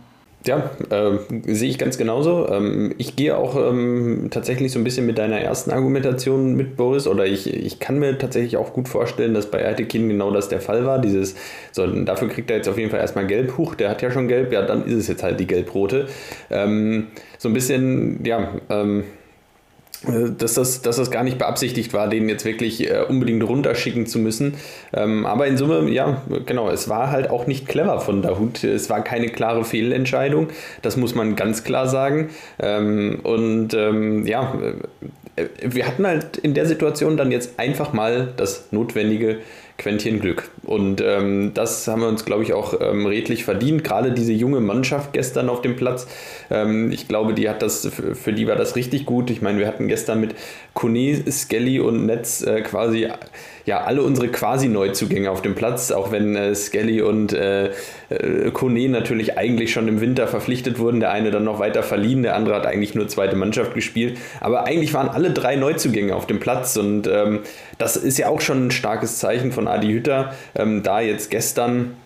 Ja, 0.47 0.71
äh, 0.91 1.19
sehe 1.53 1.69
ich 1.69 1.79
ganz 1.79 1.99
genauso. 1.99 2.49
Ähm, 2.49 2.95
ich 2.99 3.17
gehe 3.17 3.37
auch 3.37 3.57
ähm, 3.57 4.29
tatsächlich 4.31 4.71
so 4.71 4.79
ein 4.79 4.85
bisschen 4.85 5.05
mit 5.05 5.19
deiner 5.19 5.41
ersten 5.41 5.73
Argumentation 5.73 6.55
mit, 6.55 6.77
Boris, 6.77 7.09
oder 7.09 7.27
ich, 7.27 7.53
ich 7.53 7.81
kann 7.81 7.99
mir 7.99 8.17
tatsächlich 8.17 8.57
auch 8.57 8.73
gut 8.73 8.89
vorstellen, 8.89 9.35
dass 9.35 9.51
bei 9.51 9.59
Ertekin 9.59 10.09
genau 10.09 10.31
das 10.31 10.49
der 10.49 10.61
Fall 10.61 10.85
war. 10.87 11.01
Dieses, 11.01 11.35
so, 11.73 11.87
dafür 11.87 12.29
kriegt 12.29 12.49
er 12.51 12.59
jetzt 12.59 12.69
auf 12.69 12.79
jeden 12.79 12.91
Fall 12.91 13.01
erstmal 13.01 13.27
gelb. 13.27 13.59
Huch, 13.59 13.75
der 13.75 13.91
hat 13.91 14.03
ja 14.03 14.13
schon 14.13 14.29
gelb, 14.29 14.53
ja, 14.53 14.63
dann 14.63 14.85
ist 14.85 14.95
es 14.95 15.09
jetzt 15.09 15.25
halt 15.25 15.41
die 15.41 15.49
gelb-rote. 15.49 16.07
Ähm, 16.51 17.09
so 17.39 17.49
ein 17.49 17.53
bisschen, 17.53 18.25
ja, 18.25 18.55
ähm, 18.71 19.01
äh, 19.01 19.03
dass 20.03 20.55
das, 20.55 20.83
dass 20.83 20.97
das 20.97 21.11
gar 21.11 21.25
nicht 21.25 21.39
beabsichtigt 21.39 21.93
war, 21.93 22.09
den 22.09 22.29
jetzt 22.29 22.45
wirklich 22.45 22.91
äh, 22.91 23.05
unbedingt 23.09 23.43
runterschicken 23.43 24.07
zu 24.07 24.19
müssen. 24.19 24.55
Ähm, 24.93 25.27
aber 25.27 25.47
in 25.47 25.57
Summe, 25.57 25.91
ja, 25.91 26.23
genau, 26.45 26.71
es 26.71 26.89
war 26.89 27.11
halt 27.11 27.31
auch 27.31 27.47
nicht 27.47 27.67
clever 27.67 28.01
von 28.01 28.23
Dahut. 28.23 28.63
Es 28.63 28.91
war 28.91 29.03
keine 29.03 29.29
klare 29.29 29.65
Fehlentscheidung, 29.65 30.49
das 30.83 30.97
muss 30.97 31.15
man 31.15 31.37
ganz 31.37 31.65
klar 31.65 31.89
sagen. 31.89 32.31
Ähm, 32.59 33.21
und 33.23 33.75
ähm, 33.75 34.27
ja, 34.27 34.55
äh, 35.37 35.47
wir 35.63 35.87
hatten 35.87 36.07
halt 36.07 36.37
in 36.37 36.55
der 36.55 36.67
Situation 36.67 37.17
dann 37.17 37.31
jetzt 37.31 37.59
einfach 37.59 37.93
mal 37.93 38.33
das 38.37 38.69
Notwendige 38.71 39.39
Quäntchen 39.79 40.21
Glück. 40.21 40.51
Und 40.63 41.03
ähm, 41.03 41.53
das 41.53 41.87
haben 41.87 42.01
wir 42.01 42.09
uns, 42.09 42.25
glaube 42.25 42.43
ich, 42.43 42.55
auch 42.55 42.81
ähm, 42.81 43.05
redlich 43.05 43.45
verdient. 43.45 43.85
Gerade 43.85 44.13
diese 44.13 44.33
junge 44.33 44.61
Mannschaft 44.61 45.13
gestern 45.13 45.51
auf 45.51 45.61
dem 45.61 45.77
Platz. 45.77 46.07
Ähm, 46.51 46.91
ich 46.91 47.09
glaube, 47.09 47.35
die 47.35 47.49
hat 47.49 47.63
das, 47.63 47.87
für 47.87 48.33
die 48.33 48.47
war 48.47 48.57
das 48.57 48.77
richtig 48.77 49.07
gut. 49.07 49.31
Ich 49.31 49.43
meine, 49.43 49.59
wir 49.59 49.67
hatten 49.67 49.89
gestern 49.89 50.21
mit 50.21 50.35
Kone, 50.75 51.23
Skelly 51.31 51.81
und 51.81 52.07
Netz 52.07 52.43
äh, 52.43 52.63
quasi 52.63 53.09
ja 53.65 53.81
alle 53.81 54.03
unsere 54.03 54.29
quasi 54.29 54.69
Neuzugänge 54.69 55.31
auf 55.31 55.43
dem 55.43 55.55
Platz, 55.55 55.91
auch 55.91 56.13
wenn 56.13 56.37
äh, 56.37 56.55
Skelly 56.55 57.03
und 57.03 57.33
äh, 57.33 57.71
äh, 58.09 58.51
Kone 58.53 58.89
natürlich 58.89 59.37
eigentlich 59.37 59.73
schon 59.73 59.89
im 59.89 60.01
Winter 60.01 60.29
verpflichtet 60.29 60.79
wurden. 60.79 61.01
Der 61.01 61.11
eine 61.11 61.31
dann 61.31 61.45
noch 61.45 61.59
weiter 61.59 61.83
verliehen, 61.83 62.23
der 62.23 62.37
andere 62.37 62.55
hat 62.55 62.67
eigentlich 62.67 62.95
nur 62.95 63.09
zweite 63.09 63.37
Mannschaft 63.37 63.75
gespielt. 63.75 64.19
Aber 64.41 64.65
eigentlich 64.67 64.95
waren 64.95 65.09
alle 65.09 65.33
drei 65.33 65.57
Neuzugänge 65.57 66.15
auf 66.15 66.27
dem 66.27 66.39
Platz 66.39 66.77
und 66.77 67.09
ähm, 67.09 67.41
das 67.79 67.97
ist 67.97 68.19
ja 68.19 68.29
auch 68.29 68.41
schon 68.41 68.69
ein 68.69 68.71
starkes 68.71 69.19
Zeichen 69.19 69.51
von 69.51 69.67
Adi 69.67 69.89
Hütter, 69.89 70.35
ähm, 70.55 70.83
da 70.83 71.01
jetzt 71.01 71.31
gestern 71.31 71.97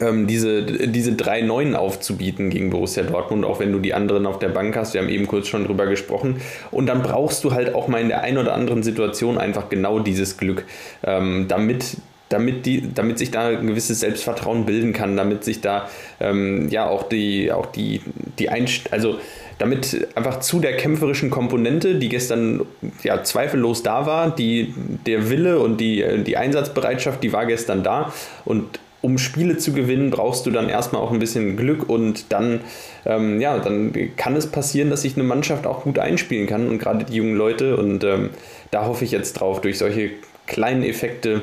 ähm, 0.00 0.26
diese, 0.26 0.64
diese 0.64 1.12
drei 1.12 1.42
Neuen 1.42 1.74
aufzubieten 1.74 2.50
gegen 2.50 2.70
Borussia 2.70 3.02
Dortmund, 3.02 3.44
auch 3.44 3.60
wenn 3.60 3.72
du 3.72 3.78
die 3.78 3.94
anderen 3.94 4.26
auf 4.26 4.38
der 4.38 4.48
Bank 4.48 4.76
hast. 4.76 4.94
Wir 4.94 5.00
haben 5.00 5.08
eben 5.08 5.26
kurz 5.26 5.48
schon 5.48 5.64
drüber 5.64 5.86
gesprochen. 5.86 6.40
Und 6.70 6.86
dann 6.86 7.02
brauchst 7.02 7.44
du 7.44 7.52
halt 7.52 7.74
auch 7.74 7.88
mal 7.88 8.00
in 8.00 8.08
der 8.08 8.22
einen 8.22 8.38
oder 8.38 8.54
anderen 8.54 8.82
Situation 8.82 9.38
einfach 9.38 9.68
genau 9.68 10.00
dieses 10.00 10.36
Glück, 10.36 10.64
ähm, 11.04 11.46
damit 11.48 11.96
damit, 12.28 12.66
die, 12.66 12.92
damit 12.92 13.18
sich 13.18 13.30
da 13.30 13.48
ein 13.48 13.66
gewisses 13.68 14.00
Selbstvertrauen 14.00 14.66
bilden 14.66 14.92
kann, 14.92 15.16
damit 15.16 15.44
sich 15.44 15.60
da 15.60 15.88
ähm, 16.18 16.68
ja 16.70 16.88
auch 16.88 17.04
die, 17.04 17.52
auch 17.52 17.66
die, 17.66 18.00
die 18.38 18.48
Einst 18.48 18.92
also 18.92 19.20
damit 19.58 20.08
einfach 20.14 20.40
zu 20.40 20.58
der 20.60 20.76
kämpferischen 20.76 21.30
Komponente, 21.30 21.94
die 21.94 22.08
gestern 22.08 22.66
ja 23.02 23.22
zweifellos 23.22 23.82
da 23.82 24.06
war, 24.06 24.34
die, 24.34 24.74
der 25.06 25.30
Wille 25.30 25.60
und 25.60 25.80
die, 25.80 26.04
die 26.24 26.36
Einsatzbereitschaft, 26.36 27.22
die 27.22 27.32
war 27.32 27.46
gestern 27.46 27.82
da 27.82 28.12
und 28.44 28.80
um 29.06 29.18
Spiele 29.18 29.56
zu 29.56 29.72
gewinnen, 29.72 30.10
brauchst 30.10 30.46
du 30.46 30.50
dann 30.50 30.68
erstmal 30.68 31.00
auch 31.00 31.12
ein 31.12 31.20
bisschen 31.20 31.56
Glück 31.56 31.88
und 31.88 32.32
dann, 32.32 32.60
ähm, 33.04 33.40
ja, 33.40 33.56
dann 33.56 33.92
kann 34.16 34.34
es 34.34 34.48
passieren, 34.48 34.90
dass 34.90 35.02
sich 35.02 35.14
eine 35.14 35.22
Mannschaft 35.22 35.64
auch 35.64 35.84
gut 35.84 36.00
einspielen 36.00 36.48
kann 36.48 36.68
und 36.68 36.80
gerade 36.80 37.04
die 37.04 37.14
jungen 37.14 37.36
Leute 37.36 37.76
und 37.76 38.02
ähm, 38.02 38.30
da 38.72 38.86
hoffe 38.86 39.04
ich 39.04 39.12
jetzt 39.12 39.34
drauf, 39.34 39.60
durch 39.60 39.78
solche 39.78 40.10
kleinen 40.46 40.82
Effekte, 40.82 41.42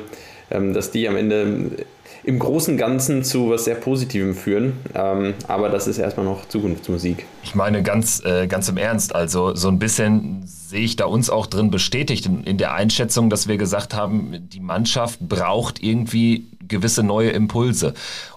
ähm, 0.50 0.74
dass 0.74 0.90
die 0.90 1.08
am 1.08 1.16
Ende 1.16 1.70
im 2.22 2.38
Großen 2.38 2.76
Ganzen 2.76 3.24
zu 3.24 3.48
was 3.48 3.64
sehr 3.64 3.76
Positivem 3.76 4.34
führen. 4.34 4.74
Ähm, 4.94 5.32
aber 5.48 5.70
das 5.70 5.86
ist 5.86 5.96
erstmal 5.96 6.26
noch 6.26 6.46
Zukunftsmusik. 6.46 7.24
Ich 7.42 7.54
meine 7.54 7.82
ganz, 7.82 8.22
äh, 8.24 8.46
ganz 8.46 8.68
im 8.68 8.76
Ernst, 8.76 9.14
also 9.14 9.54
so 9.54 9.68
ein 9.68 9.78
bisschen 9.78 10.42
sehe 10.44 10.84
ich 10.84 10.96
da 10.96 11.06
uns 11.06 11.30
auch 11.30 11.46
drin 11.46 11.70
bestätigt 11.70 12.26
in, 12.26 12.44
in 12.44 12.58
der 12.58 12.74
Einschätzung, 12.74 13.30
dass 13.30 13.48
wir 13.48 13.56
gesagt 13.56 13.94
haben, 13.94 14.48
die 14.52 14.60
Mannschaft 14.60 15.20
braucht 15.20 15.82
irgendwie 15.82 16.46
gewisse 16.68 17.02
neue 17.02 17.30
Impulse. 17.30 17.94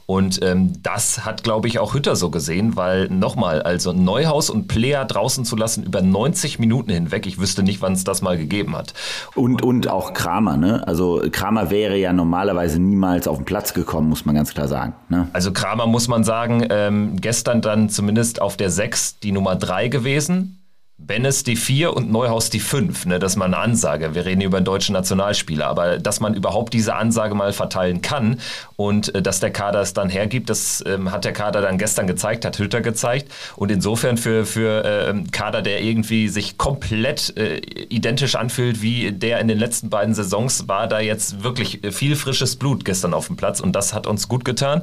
Und 0.08 0.42
ähm, 0.42 0.82
das 0.84 1.26
hat, 1.26 1.44
glaube 1.44 1.68
ich, 1.68 1.80
auch 1.80 1.94
Hütter 1.94 2.16
so 2.16 2.30
gesehen, 2.30 2.78
weil 2.78 3.10
nochmal, 3.10 3.62
also 3.62 3.92
Neuhaus 3.92 4.50
und 4.50 4.70
Player 4.70 5.04
draußen 5.04 5.44
zu 5.44 5.58
lassen 5.58 5.84
über 5.84 6.02
90 6.02 6.60
Minuten 6.60 6.92
hinweg, 6.92 7.26
ich 7.26 7.40
wüsste 7.40 7.62
nicht, 7.62 7.82
wann 7.82 7.92
es 7.92 8.06
das 8.06 8.22
mal 8.22 8.38
gegeben 8.38 8.78
hat. 8.78 8.94
Und, 9.36 9.62
und 9.64 9.90
auch 9.90 10.14
Kramer, 10.14 10.56
ne? 10.56 10.88
Also 10.88 11.22
Kramer 11.30 11.70
wäre 11.72 11.98
ja 11.98 12.14
normalerweise 12.14 12.80
niemals 12.80 13.28
auf 13.28 13.36
den 13.36 13.46
Platz 13.46 13.74
gekommen, 13.74 14.08
muss 14.08 14.26
man 14.26 14.34
ganz 14.34 14.54
klar 14.54 14.70
sagen. 14.70 14.94
Ne? 15.10 15.28
Also 15.34 15.52
Kramer 15.52 15.88
muss 15.88 16.08
man 16.08 16.24
sagen, 16.24 16.66
ähm, 16.70 17.20
gestern 17.20 17.62
dann 17.62 17.90
zumindest 17.90 18.42
auf 18.42 18.56
der 18.56 18.70
6 18.70 19.20
die 19.20 19.34
Nummer 19.34 19.58
3 19.58 19.90
gewesen 19.90 20.58
Bennis 21.00 21.44
die 21.44 21.56
4 21.56 21.96
und 21.96 22.12
Neuhaus 22.12 22.50
die 22.50 22.60
5, 22.60 23.06
ne, 23.06 23.20
das 23.20 23.34
ist 23.34 23.38
mal 23.38 23.46
eine 23.46 23.58
Ansage. 23.58 24.16
Wir 24.16 24.26
reden 24.26 24.42
über 24.42 24.58
einen 24.58 24.66
deutschen 24.66 24.94
Nationalspieler, 24.94 25.68
aber 25.68 26.00
dass 26.00 26.20
man 26.20 26.34
überhaupt 26.34 26.74
diese 26.74 26.96
Ansage 26.96 27.36
mal 27.36 27.54
verteilen 27.54 28.02
kann 28.02 28.40
und 28.78 29.14
äh, 29.14 29.22
dass 29.22 29.40
der 29.40 29.52
Kader 29.52 29.82
es 29.82 29.94
dann 29.94 30.10
hergibt, 30.10 30.50
das 30.50 30.84
ähm, 30.88 31.12
hat 31.12 31.24
der 31.24 31.34
Kader 31.34 31.62
dann 31.62 31.78
gestern 31.78 32.08
gezeigt, 32.08 32.46
hat 32.46 32.58
Hütter 32.58 32.82
gezeigt. 32.82 33.32
Und 33.56 33.72
insofern 33.72 34.18
für, 34.18 34.48
für 34.48 34.86
äh, 34.86 35.14
Kader, 35.32 35.62
der 35.62 35.84
irgendwie 35.84 36.30
sich 36.30 36.58
komplett 36.58 37.38
äh, 37.38 37.58
identisch 37.90 38.34
anfühlt 38.34 38.82
wie 38.82 39.12
der 39.12 39.40
in 39.40 39.48
den 39.48 39.60
letzten 39.60 39.92
beiden 39.92 40.16
Saisons, 40.16 40.68
war 40.68 40.88
da 40.88 41.00
jetzt 41.00 41.44
wirklich 41.44 41.82
viel 41.92 42.16
frisches 42.16 42.56
Blut 42.56 42.86
gestern 42.86 43.14
auf 43.14 43.28
dem 43.28 43.36
Platz. 43.36 43.60
Und 43.60 43.76
das 43.76 43.94
hat 43.94 44.08
uns 44.08 44.28
gut 44.28 44.46
getan. 44.46 44.82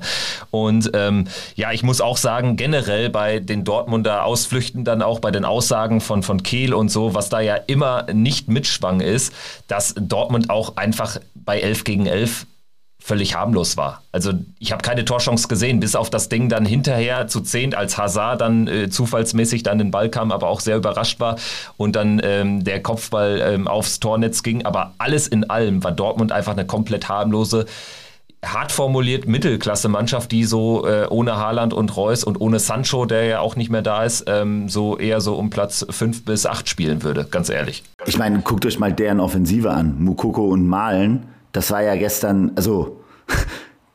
Und 0.52 0.92
ähm, 0.94 1.26
ja, 1.56 1.72
ich 1.72 1.82
muss 1.82 2.00
auch 2.00 2.18
sagen, 2.18 2.54
generell 2.56 3.10
bei 3.10 3.40
den 3.40 3.64
Dortmunder 3.64 4.24
Ausflüchten 4.24 4.84
dann 4.84 5.02
auch 5.02 5.18
bei 5.18 5.32
den 5.32 5.44
Aussagen 5.44 6.00
von, 6.04 6.22
von 6.22 6.42
Kehl 6.42 6.74
und 6.74 6.90
so, 6.90 7.14
was 7.14 7.28
da 7.28 7.40
ja 7.40 7.56
immer 7.56 8.06
nicht 8.12 8.48
mitschwang 8.48 9.00
ist, 9.00 9.32
dass 9.68 9.94
Dortmund 9.98 10.50
auch 10.50 10.76
einfach 10.76 11.18
bei 11.34 11.60
11 11.60 11.84
gegen 11.84 12.06
11 12.06 12.46
völlig 13.04 13.34
harmlos 13.34 13.76
war. 13.76 14.02
Also 14.12 14.32
ich 14.58 14.72
habe 14.72 14.80
keine 14.80 15.04
Torchance 15.04 15.46
gesehen, 15.46 15.78
bis 15.78 15.94
auf 15.94 16.08
das 16.08 16.30
Ding 16.30 16.48
dann 16.48 16.64
hinterher 16.64 17.28
zu 17.28 17.42
zehn, 17.42 17.74
als 17.74 17.98
Hazard 17.98 18.40
dann 18.40 18.66
äh, 18.66 18.88
zufallsmäßig 18.88 19.62
dann 19.62 19.76
den 19.76 19.90
Ball 19.90 20.08
kam, 20.08 20.32
aber 20.32 20.48
auch 20.48 20.60
sehr 20.60 20.78
überrascht 20.78 21.20
war 21.20 21.36
und 21.76 21.96
dann 21.96 22.18
ähm, 22.24 22.64
der 22.64 22.82
Kopfball 22.82 23.42
ähm, 23.44 23.68
aufs 23.68 24.00
Tornetz 24.00 24.42
ging. 24.42 24.64
Aber 24.64 24.94
alles 24.96 25.28
in 25.28 25.50
allem 25.50 25.84
war 25.84 25.92
Dortmund 25.92 26.32
einfach 26.32 26.52
eine 26.52 26.64
komplett 26.64 27.10
harmlose 27.10 27.66
hart 28.46 28.72
formuliert 28.72 29.26
Mittelklasse-Mannschaft, 29.26 30.32
die 30.32 30.44
so 30.44 30.86
äh, 30.86 31.06
ohne 31.08 31.36
Haaland 31.36 31.72
und 31.72 31.96
Reus 31.96 32.24
und 32.24 32.40
ohne 32.40 32.58
Sancho, 32.58 33.06
der 33.06 33.24
ja 33.24 33.40
auch 33.40 33.56
nicht 33.56 33.70
mehr 33.70 33.82
da 33.82 34.04
ist, 34.04 34.24
ähm, 34.26 34.68
so 34.68 34.98
eher 34.98 35.20
so 35.20 35.34
um 35.34 35.50
Platz 35.50 35.86
5 35.88 36.24
bis 36.24 36.46
8 36.46 36.68
spielen 36.68 37.02
würde, 37.02 37.24
ganz 37.24 37.48
ehrlich. 37.48 37.82
Ich 38.06 38.18
meine, 38.18 38.40
guckt 38.40 38.66
euch 38.66 38.78
mal 38.78 38.92
deren 38.92 39.20
Offensive 39.20 39.70
an. 39.70 40.02
Mukoko 40.02 40.48
und 40.48 40.66
Malen, 40.66 41.26
das 41.52 41.70
war 41.70 41.82
ja 41.82 41.94
gestern, 41.96 42.52
also 42.56 43.00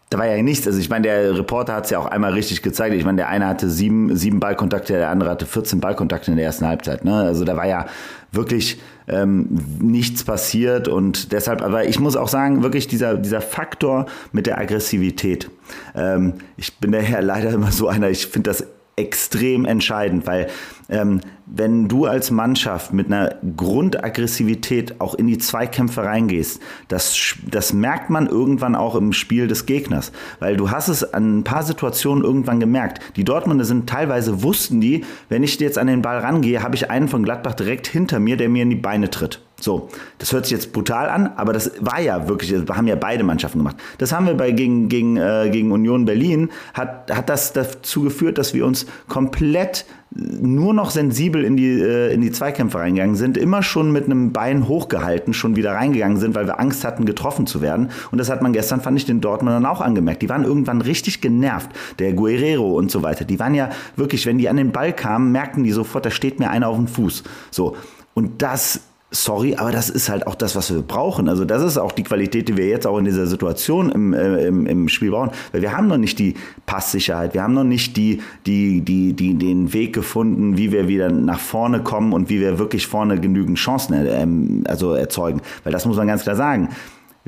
da 0.09 0.17
war 0.17 0.25
ja 0.25 0.41
nichts. 0.41 0.65
Also 0.65 0.79
ich 0.79 0.89
meine, 0.89 1.03
der 1.03 1.37
Reporter 1.37 1.75
hat 1.75 1.85
es 1.85 1.91
ja 1.91 1.99
auch 1.99 2.07
einmal 2.07 2.33
richtig 2.33 2.63
gezeigt. 2.63 2.95
Ich 2.95 3.05
meine, 3.05 3.17
der 3.17 3.29
eine 3.29 3.45
hatte 3.45 3.69
sieben, 3.69 4.15
sieben 4.15 4.39
Ballkontakte, 4.39 4.93
der 4.93 5.09
andere 5.09 5.29
hatte 5.29 5.45
14 5.45 5.79
Ballkontakte 5.79 6.31
in 6.31 6.37
der 6.37 6.45
ersten 6.45 6.65
Halbzeit. 6.65 7.05
Ne? 7.05 7.13
Also 7.13 7.45
da 7.45 7.55
war 7.55 7.67
ja 7.67 7.85
wirklich 8.31 8.79
ähm, 9.07 9.47
nichts 9.79 10.23
passiert 10.23 10.87
und 10.87 11.31
deshalb, 11.31 11.61
aber 11.61 11.85
ich 11.85 11.99
muss 11.99 12.15
auch 12.15 12.27
sagen, 12.27 12.63
wirklich 12.63 12.87
dieser, 12.87 13.17
dieser 13.17 13.41
Faktor 13.41 14.07
mit 14.31 14.47
der 14.47 14.57
Aggressivität. 14.57 15.49
Ähm, 15.95 16.35
ich 16.57 16.77
bin 16.77 16.91
daher 16.91 17.21
leider 17.21 17.51
immer 17.51 17.71
so 17.71 17.87
einer, 17.87 18.09
ich 18.09 18.27
finde 18.27 18.49
das 18.49 18.65
extrem 18.99 19.65
entscheidend, 19.65 20.27
weil 20.27 20.47
ähm, 20.89 21.21
wenn 21.45 21.87
du 21.87 22.05
als 22.05 22.31
Mannschaft 22.31 22.93
mit 22.93 23.07
einer 23.07 23.35
Grundaggressivität 23.55 24.99
auch 24.99 25.15
in 25.15 25.27
die 25.27 25.37
Zweikämpfe 25.37 26.03
reingehst, 26.03 26.61
das, 26.87 27.35
das 27.49 27.73
merkt 27.73 28.09
man 28.09 28.27
irgendwann 28.27 28.75
auch 28.75 28.95
im 28.95 29.13
Spiel 29.13 29.47
des 29.47 29.65
Gegners. 29.65 30.11
Weil 30.39 30.57
du 30.57 30.69
hast 30.71 30.87
es 30.87 31.13
an 31.13 31.39
ein 31.39 31.43
paar 31.43 31.63
Situationen 31.63 32.23
irgendwann 32.23 32.59
gemerkt. 32.59 33.01
Die 33.15 33.23
Dortmunder 33.23 33.65
sind 33.65 33.89
teilweise, 33.89 34.43
wussten 34.43 34.81
die, 34.81 35.05
wenn 35.29 35.43
ich 35.43 35.59
jetzt 35.59 35.77
an 35.77 35.87
den 35.87 36.01
Ball 36.01 36.19
rangehe, 36.19 36.61
habe 36.61 36.75
ich 36.75 36.91
einen 36.91 37.07
von 37.07 37.23
Gladbach 37.23 37.53
direkt 37.53 37.87
hinter 37.87 38.19
mir, 38.19 38.37
der 38.37 38.49
mir 38.49 38.63
in 38.63 38.69
die 38.69 38.75
Beine 38.75 39.09
tritt. 39.09 39.41
So, 39.59 39.89
das 40.17 40.31
hört 40.31 40.45
sich 40.45 40.51
jetzt 40.51 40.73
brutal 40.73 41.09
an, 41.09 41.31
aber 41.35 41.53
das 41.53 41.71
war 41.81 41.99
ja 41.99 42.27
wirklich, 42.27 42.51
das 42.51 42.77
haben 42.77 42.87
ja 42.87 42.95
beide 42.95 43.23
Mannschaften 43.23 43.59
gemacht. 43.59 43.77
Das 43.97 44.11
haben 44.11 44.25
wir 44.25 44.35
bei 44.35 44.51
gegen, 44.51 44.89
gegen, 44.89 45.17
äh, 45.17 45.49
gegen 45.51 45.71
Union 45.71 46.05
Berlin, 46.05 46.49
hat, 46.73 47.11
hat 47.13 47.29
das 47.29 47.53
dazu 47.53 48.01
geführt, 48.01 48.37
dass 48.37 48.53
wir 48.53 48.65
uns 48.65 48.85
komplett 49.07 49.85
nur 50.11 50.73
noch 50.73 50.89
sensibel 50.89 51.43
in 51.43 51.55
die, 51.55 51.79
äh, 51.79 52.13
in 52.13 52.21
die 52.21 52.31
Zweikämpfe 52.31 52.79
reingegangen 52.79 53.15
sind, 53.15 53.37
immer 53.37 53.61
schon 53.61 53.91
mit 53.91 54.05
einem 54.05 54.33
Bein 54.33 54.67
hochgehalten, 54.67 55.33
schon 55.33 55.55
wieder 55.55 55.73
reingegangen 55.73 56.17
sind, 56.17 56.33
weil 56.33 56.47
wir 56.47 56.59
Angst 56.59 56.83
hatten, 56.83 57.05
getroffen 57.05 57.45
zu 57.45 57.61
werden. 57.61 57.89
Und 58.11 58.17
das 58.17 58.29
hat 58.29 58.41
man 58.41 58.51
gestern, 58.51 58.81
fand 58.81 58.97
ich, 58.97 59.05
den 59.05 59.21
Dortmundern 59.21 59.65
auch 59.67 59.81
angemerkt. 59.81 60.23
Die 60.23 60.29
waren 60.29 60.45
irgendwann 60.45 60.81
richtig 60.81 61.21
genervt. 61.21 61.69
Der 61.99 62.13
Guerrero 62.13 62.75
und 62.75 62.89
so 62.89 63.03
weiter. 63.03 63.23
Die 63.23 63.39
waren 63.39 63.53
ja 63.53 63.69
wirklich, 63.95 64.25
wenn 64.25 64.39
die 64.39 64.49
an 64.49 64.57
den 64.57 64.71
Ball 64.71 64.93
kamen, 64.93 65.31
merkten 65.31 65.63
die 65.63 65.71
sofort, 65.71 66.05
da 66.05 66.11
steht 66.11 66.39
mir 66.39 66.49
einer 66.49 66.69
auf 66.69 66.77
dem 66.77 66.87
Fuß. 66.87 67.23
So. 67.51 67.75
Und 68.15 68.41
das 68.41 68.81
sorry, 69.11 69.55
aber 69.55 69.71
das 69.71 69.89
ist 69.89 70.09
halt 70.09 70.27
auch 70.27 70.35
das, 70.35 70.55
was 70.55 70.71
wir 70.73 70.81
brauchen. 70.81 71.29
Also 71.29 71.45
das 71.45 71.63
ist 71.63 71.77
auch 71.77 71.91
die 71.91 72.03
Qualität, 72.03 72.47
die 72.47 72.57
wir 72.57 72.67
jetzt 72.67 72.85
auch 72.85 72.97
in 72.97 73.05
dieser 73.05 73.25
Situation 73.25 73.91
im, 73.91 74.13
äh, 74.13 74.45
im, 74.45 74.67
im 74.67 74.89
Spiel 74.89 75.11
brauchen. 75.11 75.31
Weil 75.51 75.61
wir 75.61 75.75
haben 75.75 75.87
noch 75.87 75.97
nicht 75.97 76.19
die 76.19 76.35
Passsicherheit, 76.65 77.33
wir 77.33 77.43
haben 77.43 77.53
noch 77.53 77.63
nicht 77.63 77.97
die, 77.97 78.21
die, 78.45 78.81
die, 78.81 79.13
die, 79.13 79.33
den 79.35 79.73
Weg 79.73 79.93
gefunden, 79.93 80.57
wie 80.57 80.71
wir 80.71 80.87
wieder 80.87 81.09
nach 81.09 81.39
vorne 81.39 81.81
kommen 81.81 82.13
und 82.13 82.29
wie 82.29 82.39
wir 82.39 82.59
wirklich 82.59 82.87
vorne 82.87 83.19
genügend 83.19 83.57
Chancen 83.57 83.93
äh, 83.93 84.21
ähm, 84.21 84.63
also 84.67 84.93
erzeugen. 84.93 85.41
Weil 85.63 85.73
das 85.73 85.85
muss 85.85 85.97
man 85.97 86.07
ganz 86.07 86.23
klar 86.23 86.35
sagen 86.35 86.69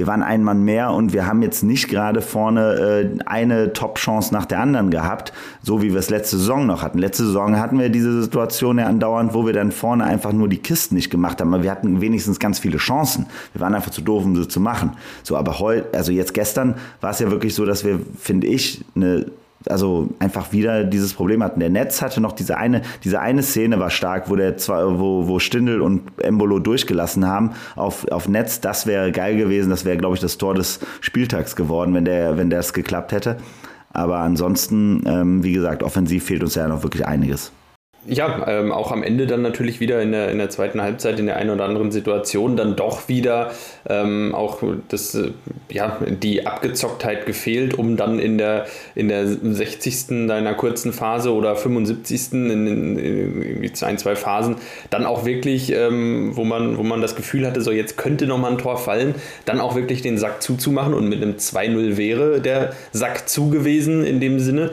wir 0.01 0.07
waren 0.07 0.23
ein 0.23 0.41
Mann 0.41 0.63
mehr 0.63 0.93
und 0.93 1.13
wir 1.13 1.27
haben 1.27 1.43
jetzt 1.43 1.61
nicht 1.61 1.87
gerade 1.87 2.23
vorne 2.23 3.13
äh, 3.19 3.23
eine 3.27 3.71
Top-Chance 3.71 4.33
nach 4.33 4.47
der 4.47 4.59
anderen 4.59 4.89
gehabt, 4.89 5.31
so 5.61 5.83
wie 5.83 5.91
wir 5.91 5.99
es 5.99 6.09
letzte 6.09 6.39
Saison 6.39 6.65
noch 6.65 6.81
hatten. 6.81 6.97
Letzte 6.97 7.23
Saison 7.23 7.59
hatten 7.59 7.77
wir 7.77 7.89
diese 7.89 8.19
Situation 8.19 8.79
ja 8.79 8.87
andauernd, 8.87 9.35
wo 9.35 9.45
wir 9.45 9.53
dann 9.53 9.71
vorne 9.71 10.03
einfach 10.03 10.33
nur 10.33 10.49
die 10.49 10.57
Kisten 10.57 10.95
nicht 10.95 11.11
gemacht 11.11 11.39
haben, 11.39 11.53
aber 11.53 11.61
wir 11.61 11.69
hatten 11.69 12.01
wenigstens 12.01 12.39
ganz 12.39 12.57
viele 12.57 12.79
Chancen. 12.79 13.27
Wir 13.53 13.61
waren 13.61 13.75
einfach 13.75 13.91
zu 13.91 14.01
doof, 14.01 14.25
um 14.25 14.35
sie 14.35 14.47
zu 14.47 14.59
machen. 14.59 14.93
So, 15.21 15.37
aber 15.37 15.59
heute, 15.59 15.95
also 15.95 16.11
jetzt 16.11 16.33
gestern 16.33 16.77
war 16.99 17.11
es 17.11 17.19
ja 17.19 17.29
wirklich 17.29 17.53
so, 17.53 17.63
dass 17.63 17.85
wir, 17.85 17.99
finde 18.17 18.47
ich, 18.47 18.83
eine 18.95 19.27
also 19.69 20.09
einfach 20.19 20.51
wieder 20.51 20.83
dieses 20.83 21.13
Problem 21.13 21.43
hatten. 21.43 21.59
Der 21.59 21.69
Netz 21.69 22.01
hatte 22.01 22.21
noch 22.21 22.31
diese 22.31 22.57
eine, 22.57 22.81
diese 23.03 23.19
eine 23.19 23.43
Szene 23.43 23.79
war 23.79 23.89
stark, 23.89 24.29
wo 24.29 24.35
der 24.35 24.57
wo, 24.57 25.27
wo 25.27 25.39
Stindel 25.39 25.81
und 25.81 26.01
Embolo 26.21 26.59
durchgelassen 26.59 27.27
haben 27.27 27.51
auf, 27.75 28.07
auf 28.11 28.27
Netz. 28.27 28.61
Das 28.61 28.85
wäre 28.87 29.11
geil 29.11 29.37
gewesen. 29.37 29.69
Das 29.69 29.85
wäre, 29.85 29.97
glaube 29.97 30.15
ich, 30.15 30.21
das 30.21 30.37
Tor 30.37 30.53
des 30.53 30.79
Spieltags 31.01 31.55
geworden, 31.55 31.93
wenn 31.93 32.05
der, 32.05 32.37
wenn 32.37 32.49
das 32.49 32.73
geklappt 32.73 33.11
hätte. 33.11 33.37
Aber 33.93 34.19
ansonsten, 34.19 35.03
ähm, 35.05 35.43
wie 35.43 35.53
gesagt, 35.53 35.83
offensiv 35.83 36.25
fehlt 36.25 36.43
uns 36.43 36.55
ja 36.55 36.67
noch 36.67 36.83
wirklich 36.83 37.05
einiges. 37.05 37.51
Ja, 38.07 38.47
ähm, 38.47 38.71
auch 38.71 38.91
am 38.91 39.03
Ende 39.03 39.27
dann 39.27 39.43
natürlich 39.43 39.79
wieder 39.79 40.01
in 40.01 40.11
der, 40.11 40.31
in 40.31 40.39
der 40.39 40.49
zweiten 40.49 40.81
Halbzeit 40.81 41.19
in 41.19 41.27
der 41.27 41.37
einen 41.37 41.51
oder 41.51 41.65
anderen 41.65 41.91
Situation 41.91 42.57
dann 42.57 42.75
doch 42.75 43.07
wieder 43.09 43.51
ähm, 43.87 44.33
auch 44.33 44.63
das, 44.87 45.13
äh, 45.13 45.29
ja, 45.69 45.99
die 46.09 46.47
Abgezocktheit 46.47 47.27
gefehlt, 47.27 47.75
um 47.75 47.97
dann 47.97 48.17
in 48.17 48.39
der, 48.39 48.65
in 48.95 49.07
der 49.07 49.27
60. 49.27 50.27
deiner 50.27 50.55
kurzen 50.55 50.93
Phase 50.93 51.31
oder 51.31 51.55
75. 51.55 52.33
in, 52.33 52.67
in, 52.67 52.97
in 52.97 53.71
ein, 53.83 53.97
zwei 53.99 54.15
Phasen 54.15 54.55
dann 54.89 55.05
auch 55.05 55.23
wirklich, 55.23 55.71
ähm, 55.71 56.31
wo, 56.35 56.43
man, 56.43 56.79
wo 56.79 56.83
man 56.83 57.01
das 57.01 57.15
Gefühl 57.15 57.45
hatte, 57.45 57.61
so 57.61 57.71
jetzt 57.71 57.97
könnte 57.97 58.25
nochmal 58.25 58.53
ein 58.53 58.57
Tor 58.57 58.79
fallen, 58.79 59.13
dann 59.45 59.59
auch 59.59 59.75
wirklich 59.75 60.01
den 60.01 60.17
Sack 60.17 60.41
zuzumachen 60.41 60.95
und 60.95 61.07
mit 61.07 61.21
einem 61.21 61.35
2-0 61.35 61.97
wäre 61.97 62.41
der 62.41 62.73
Sack 62.93 63.29
zu 63.29 63.51
gewesen 63.51 64.03
in 64.03 64.19
dem 64.19 64.39
Sinne. 64.39 64.71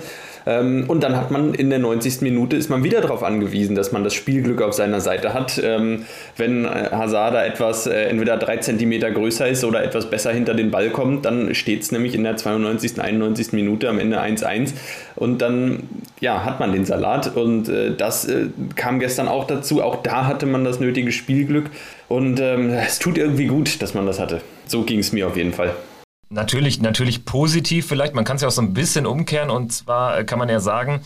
Ähm, 0.48 0.84
und 0.88 1.02
dann 1.02 1.14
hat 1.14 1.30
man 1.30 1.52
in 1.52 1.68
der 1.68 1.78
90. 1.78 2.22
Minute 2.22 2.56
ist 2.56 2.70
man 2.70 2.82
wieder 2.82 3.02
darauf 3.02 3.22
angewiesen, 3.22 3.76
dass 3.76 3.92
man 3.92 4.02
das 4.02 4.14
Spielglück 4.14 4.62
auf 4.62 4.72
seiner 4.72 5.00
Seite 5.00 5.34
hat. 5.34 5.60
Ähm, 5.62 6.06
wenn 6.38 6.64
äh, 6.64 6.88
Hazard 6.90 7.34
da 7.34 7.44
etwas 7.44 7.86
äh, 7.86 8.04
entweder 8.04 8.38
drei 8.38 8.56
Zentimeter 8.56 9.10
größer 9.10 9.46
ist 9.46 9.62
oder 9.62 9.84
etwas 9.84 10.08
besser 10.08 10.32
hinter 10.32 10.54
den 10.54 10.70
Ball 10.70 10.88
kommt, 10.88 11.26
dann 11.26 11.54
steht 11.54 11.82
es 11.82 11.92
nämlich 11.92 12.14
in 12.14 12.24
der 12.24 12.38
92., 12.38 12.98
91. 12.98 13.52
Minute 13.52 13.90
am 13.90 13.98
Ende 13.98 14.22
1-1 14.22 14.72
und 15.16 15.42
dann 15.42 15.82
ja, 16.20 16.44
hat 16.46 16.60
man 16.60 16.72
den 16.72 16.86
Salat 16.86 17.36
und 17.36 17.68
äh, 17.68 17.94
das 17.94 18.26
kam 18.74 19.00
gestern 19.00 19.28
auch 19.28 19.46
dazu. 19.46 19.82
Auch 19.82 20.02
da 20.02 20.26
hatte 20.26 20.46
man 20.46 20.64
das 20.64 20.80
nötige 20.80 21.12
Spielglück 21.12 21.66
und 22.08 22.40
ähm, 22.40 22.70
es 22.70 22.98
tut 22.98 23.18
irgendwie 23.18 23.46
gut, 23.46 23.82
dass 23.82 23.92
man 23.92 24.06
das 24.06 24.18
hatte. 24.18 24.40
So 24.66 24.82
ging 24.82 25.00
es 25.00 25.12
mir 25.12 25.26
auf 25.26 25.36
jeden 25.36 25.52
Fall. 25.52 25.74
Natürlich, 26.30 26.80
natürlich 26.80 27.24
positiv 27.24 27.86
vielleicht. 27.86 28.14
Man 28.14 28.24
kann 28.24 28.36
es 28.36 28.42
ja 28.42 28.48
auch 28.48 28.52
so 28.52 28.62
ein 28.62 28.74
bisschen 28.74 29.06
umkehren 29.06 29.50
und 29.50 29.72
zwar 29.72 30.24
kann 30.24 30.38
man 30.38 30.48
ja 30.48 30.60
sagen, 30.60 31.00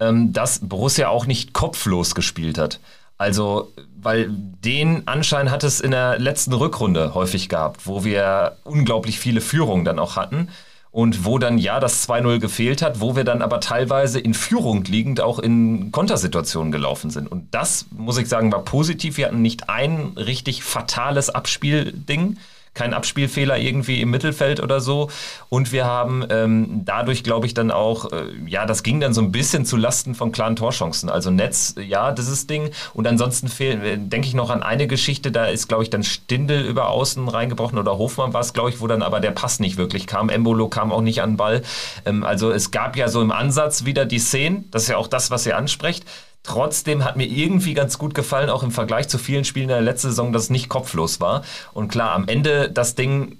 ähm, 0.00 0.32
dass 0.32 0.60
Borussia 0.60 1.08
auch 1.08 1.26
nicht 1.26 1.52
kopflos 1.52 2.14
gespielt 2.14 2.58
hat. 2.58 2.80
Also, 3.18 3.72
weil 4.00 4.30
den 4.30 5.06
Anschein 5.06 5.50
hat 5.50 5.62
es 5.62 5.80
in 5.80 5.92
der 5.92 6.18
letzten 6.18 6.54
Rückrunde 6.54 7.14
häufig 7.14 7.48
gehabt, 7.48 7.86
wo 7.86 8.02
wir 8.02 8.56
unglaublich 8.64 9.20
viele 9.20 9.40
Führungen 9.40 9.84
dann 9.84 9.98
auch 9.98 10.16
hatten 10.16 10.48
und 10.90 11.24
wo 11.24 11.38
dann 11.38 11.56
ja 11.56 11.78
das 11.78 12.08
2-0 12.08 12.40
gefehlt 12.40 12.82
hat, 12.82 13.00
wo 13.00 13.14
wir 13.14 13.24
dann 13.24 13.40
aber 13.40 13.60
teilweise 13.60 14.18
in 14.18 14.34
Führung 14.34 14.84
liegend 14.84 15.20
auch 15.20 15.38
in 15.38 15.92
Kontersituationen 15.92 16.72
gelaufen 16.72 17.10
sind. 17.10 17.30
Und 17.30 17.54
das, 17.54 17.86
muss 17.90 18.18
ich 18.18 18.28
sagen, 18.28 18.50
war 18.50 18.64
positiv. 18.64 19.16
Wir 19.18 19.26
hatten 19.26 19.40
nicht 19.40 19.68
ein 19.68 20.14
richtig 20.16 20.64
fatales 20.64 21.30
Abspielding, 21.30 22.38
kein 22.74 22.94
Abspielfehler 22.94 23.58
irgendwie 23.58 24.00
im 24.00 24.10
Mittelfeld 24.10 24.60
oder 24.60 24.80
so. 24.80 25.10
Und 25.48 25.72
wir 25.72 25.84
haben 25.84 26.24
ähm, 26.30 26.82
dadurch, 26.84 27.22
glaube 27.22 27.46
ich, 27.46 27.54
dann 27.54 27.70
auch, 27.70 28.10
äh, 28.12 28.24
ja, 28.46 28.64
das 28.64 28.82
ging 28.82 29.00
dann 29.00 29.12
so 29.12 29.20
ein 29.20 29.30
bisschen 29.30 29.66
zu 29.66 29.76
Lasten 29.76 30.14
von 30.14 30.32
klaren 30.32 30.56
Torchancen. 30.56 31.10
Also 31.10 31.30
Netz, 31.30 31.74
ja, 31.78 32.12
dieses 32.12 32.46
Ding. 32.46 32.70
Und 32.94 33.06
ansonsten 33.06 33.48
fehlen, 33.48 33.82
äh, 33.82 33.98
denke 33.98 34.26
ich 34.26 34.34
noch 34.34 34.50
an 34.50 34.62
eine 34.62 34.86
Geschichte, 34.86 35.30
da 35.30 35.46
ist, 35.46 35.68
glaube 35.68 35.82
ich, 35.82 35.90
dann 35.90 36.02
Stindel 36.02 36.64
über 36.64 36.88
außen 36.88 37.28
reingebrochen 37.28 37.78
oder 37.78 37.98
Hofmann 37.98 38.32
war 38.32 38.40
es, 38.40 38.54
glaube 38.54 38.70
ich, 38.70 38.80
wo 38.80 38.86
dann 38.86 39.02
aber 39.02 39.20
der 39.20 39.32
Pass 39.32 39.60
nicht 39.60 39.76
wirklich 39.76 40.06
kam. 40.06 40.30
Embolo 40.30 40.68
kam 40.68 40.92
auch 40.92 41.02
nicht 41.02 41.22
an 41.22 41.32
den 41.32 41.36
Ball. 41.36 41.62
Ähm, 42.06 42.24
also 42.24 42.50
es 42.50 42.70
gab 42.70 42.96
ja 42.96 43.08
so 43.08 43.20
im 43.20 43.32
Ansatz 43.32 43.84
wieder 43.84 44.06
die 44.06 44.18
Szenen, 44.18 44.70
das 44.70 44.84
ist 44.84 44.88
ja 44.88 44.96
auch 44.96 45.08
das, 45.08 45.30
was 45.30 45.44
ihr 45.46 45.56
ansprecht 45.56 46.04
Trotzdem 46.42 47.04
hat 47.04 47.16
mir 47.16 47.26
irgendwie 47.26 47.74
ganz 47.74 47.98
gut 47.98 48.14
gefallen, 48.14 48.50
auch 48.50 48.62
im 48.62 48.72
Vergleich 48.72 49.08
zu 49.08 49.18
vielen 49.18 49.44
Spielen 49.44 49.64
in 49.64 49.76
der 49.76 49.80
letzten 49.80 50.08
Saison, 50.08 50.32
dass 50.32 50.44
es 50.44 50.50
nicht 50.50 50.68
kopflos 50.68 51.20
war. 51.20 51.42
Und 51.72 51.88
klar, 51.88 52.12
am 52.12 52.26
Ende 52.26 52.70
das 52.70 52.94
Ding 52.94 53.38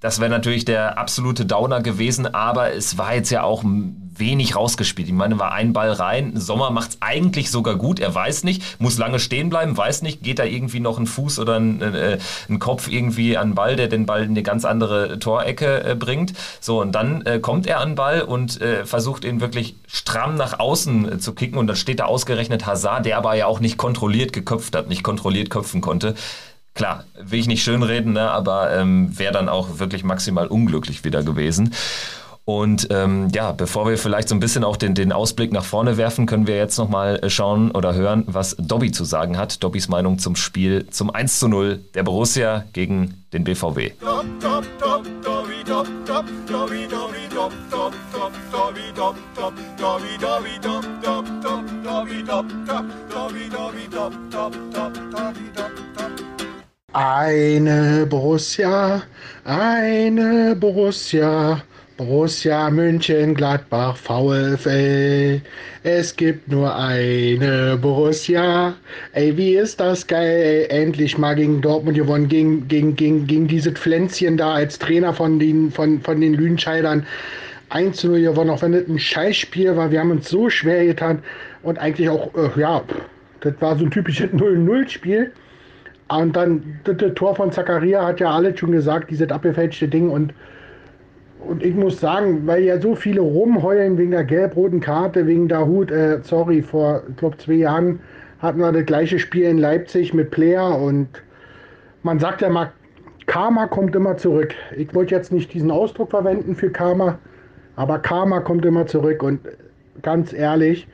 das 0.00 0.20
wäre 0.20 0.30
natürlich 0.30 0.64
der 0.64 0.98
absolute 0.98 1.44
Downer 1.44 1.82
gewesen, 1.82 2.32
aber 2.32 2.72
es 2.72 2.98
war 2.98 3.14
jetzt 3.14 3.30
ja 3.30 3.42
auch 3.42 3.64
wenig 4.18 4.56
rausgespielt. 4.56 5.08
Ich 5.08 5.14
meine, 5.14 5.38
war 5.38 5.52
ein 5.52 5.72
Ball 5.72 5.92
rein. 5.92 6.32
Sommer 6.36 6.70
macht 6.70 6.90
es 6.90 6.98
eigentlich 7.00 7.50
sogar 7.50 7.76
gut. 7.76 8.00
Er 8.00 8.14
weiß 8.14 8.44
nicht, 8.44 8.80
muss 8.80 8.98
lange 8.98 9.18
stehen 9.18 9.48
bleiben, 9.48 9.76
weiß 9.76 10.02
nicht, 10.02 10.22
geht 10.22 10.38
da 10.38 10.44
irgendwie 10.44 10.80
noch 10.80 10.98
ein 10.98 11.06
Fuß 11.06 11.38
oder 11.38 11.56
ein, 11.56 11.80
äh, 11.82 12.18
ein 12.48 12.58
Kopf 12.58 12.88
irgendwie 12.88 13.36
an 13.36 13.50
den 13.50 13.54
Ball, 13.54 13.76
der 13.76 13.88
den 13.88 14.06
Ball 14.06 14.22
in 14.22 14.30
eine 14.30 14.42
ganz 14.42 14.64
andere 14.64 15.18
Torecke 15.18 15.84
äh, 15.84 15.94
bringt. 15.94 16.32
So, 16.60 16.80
und 16.80 16.92
dann 16.92 17.22
äh, 17.22 17.38
kommt 17.38 17.66
er 17.66 17.80
an 17.80 17.90
den 17.90 17.94
Ball 17.94 18.22
und 18.22 18.60
äh, 18.60 18.84
versucht 18.84 19.24
ihn 19.24 19.40
wirklich 19.40 19.76
stramm 19.86 20.36
nach 20.36 20.58
außen 20.58 21.12
äh, 21.12 21.18
zu 21.18 21.32
kicken. 21.32 21.58
Und 21.58 21.66
dann 21.66 21.76
steht 21.76 22.00
da 22.00 22.04
ausgerechnet 22.04 22.66
Hazard, 22.66 23.06
der 23.06 23.18
aber 23.18 23.34
ja 23.34 23.46
auch 23.46 23.60
nicht 23.60 23.76
kontrolliert 23.76 24.32
geköpft 24.32 24.76
hat, 24.76 24.88
nicht 24.88 25.02
kontrolliert 25.02 25.50
köpfen 25.50 25.80
konnte 25.80 26.14
klar, 26.78 27.04
will 27.20 27.40
ich 27.40 27.48
nicht 27.48 27.62
schönreden, 27.62 28.12
ne, 28.14 28.30
aber 28.30 28.74
ähm, 28.74 29.18
wäre 29.18 29.32
dann 29.32 29.48
auch 29.48 29.80
wirklich 29.80 30.04
maximal 30.04 30.46
unglücklich 30.46 31.04
wieder 31.04 31.22
gewesen. 31.22 31.74
Und 32.44 32.86
ähm, 32.90 33.28
ja, 33.34 33.52
bevor 33.52 33.86
wir 33.86 33.98
vielleicht 33.98 34.28
so 34.28 34.34
ein 34.34 34.40
bisschen 34.40 34.64
auch 34.64 34.76
den, 34.76 34.94
den 34.94 35.12
Ausblick 35.12 35.52
nach 35.52 35.64
vorne 35.64 35.98
werfen, 35.98 36.24
können 36.24 36.46
wir 36.46 36.56
jetzt 36.56 36.78
nochmal 36.78 37.20
schauen 37.28 37.72
oder 37.72 37.92
hören, 37.94 38.24
was 38.26 38.56
Dobby 38.58 38.90
zu 38.90 39.04
sagen 39.04 39.36
hat. 39.36 39.62
Dobbys 39.62 39.88
Meinung 39.88 40.18
zum 40.18 40.34
Spiel 40.34 40.86
zum 40.88 41.10
1 41.10 41.40
zu 41.40 41.48
0 41.48 41.80
der 41.94 42.04
Borussia 42.04 42.64
gegen 42.72 43.22
den 43.34 43.44
BVW. 43.44 43.90
Eine 56.94 58.06
Borussia, 58.08 59.02
eine 59.44 60.56
Borussia, 60.58 61.62
Borussia 61.98 62.70
München, 62.70 63.34
Gladbach, 63.34 63.94
VfL. 63.94 65.42
Es 65.82 66.16
gibt 66.16 66.48
nur 66.48 66.74
eine 66.74 67.76
Borussia. 67.76 68.74
Ey, 69.12 69.36
wie 69.36 69.56
ist 69.56 69.78
das 69.78 70.06
geil? 70.06 70.66
Ey, 70.70 70.82
endlich 70.82 71.18
mal 71.18 71.34
gegen 71.34 71.60
Dortmund 71.60 71.98
gewonnen, 71.98 72.26
gegen, 72.26 72.66
gegen, 72.68 72.96
gegen, 72.96 73.26
gegen 73.26 73.48
diese 73.48 73.72
Pflänzchen 73.72 74.38
da 74.38 74.54
als 74.54 74.78
Trainer 74.78 75.12
von 75.12 75.38
den, 75.38 75.70
von, 75.70 76.00
von 76.00 76.18
den 76.22 76.32
Lüdenscheidern. 76.32 77.06
1 77.68 77.98
zu 77.98 78.08
0 78.08 78.22
gewonnen, 78.22 78.48
auch 78.48 78.62
wenn 78.62 78.72
das 78.72 78.88
ein 78.88 78.98
Scheißspiel 78.98 79.76
war. 79.76 79.90
Wir 79.90 80.00
haben 80.00 80.10
uns 80.10 80.30
so 80.30 80.48
schwer 80.48 80.86
getan 80.86 81.22
und 81.62 81.78
eigentlich 81.78 82.08
auch, 82.08 82.34
äh, 82.34 82.58
ja, 82.58 82.82
das 83.40 83.52
war 83.60 83.76
so 83.76 83.84
ein 83.84 83.90
typisches 83.90 84.30
0-0-Spiel. 84.32 85.32
Und 86.08 86.36
dann 86.36 86.80
das, 86.84 86.96
Tor 87.14 87.34
von 87.36 87.52
Zakaria 87.52 88.06
hat 88.06 88.20
ja 88.20 88.30
alles 88.30 88.58
schon 88.58 88.72
gesagt, 88.72 89.10
dieses 89.10 89.30
abgefälschte 89.30 89.88
Ding. 89.88 90.08
Und, 90.10 90.32
und 91.46 91.62
ich 91.62 91.74
muss 91.74 92.00
sagen, 92.00 92.46
weil 92.46 92.64
ja 92.64 92.80
so 92.80 92.94
viele 92.94 93.20
rumheulen 93.20 93.98
wegen 93.98 94.12
der 94.12 94.24
gelb-roten 94.24 94.80
Karte, 94.80 95.26
wegen 95.26 95.48
der 95.48 95.66
Hut, 95.66 95.90
äh, 95.90 96.20
sorry, 96.22 96.62
vor, 96.62 97.02
ich 97.08 97.16
glaube, 97.16 97.36
zwei 97.36 97.54
Jahren 97.54 98.00
hatten 98.38 98.60
wir 98.60 98.72
das 98.72 98.86
gleiche 98.86 99.18
Spiel 99.18 99.44
in 99.44 99.58
Leipzig 99.58 100.14
mit 100.14 100.30
Player 100.30 100.78
und 100.78 101.08
man 102.02 102.18
sagt 102.18 102.40
ja 102.40 102.48
mal, 102.48 102.72
Karma 103.26 103.66
kommt 103.66 103.94
immer 103.94 104.16
zurück. 104.16 104.54
Ich 104.76 104.94
wollte 104.94 105.14
jetzt 105.14 105.32
nicht 105.32 105.52
diesen 105.52 105.70
Ausdruck 105.70 106.10
verwenden 106.10 106.54
für 106.54 106.70
Karma, 106.70 107.18
aber 107.76 107.98
Karma 107.98 108.40
kommt 108.40 108.64
immer 108.64 108.86
zurück 108.86 109.22
und 109.22 109.40
ganz 110.00 110.32
ehrlich, 110.32 110.88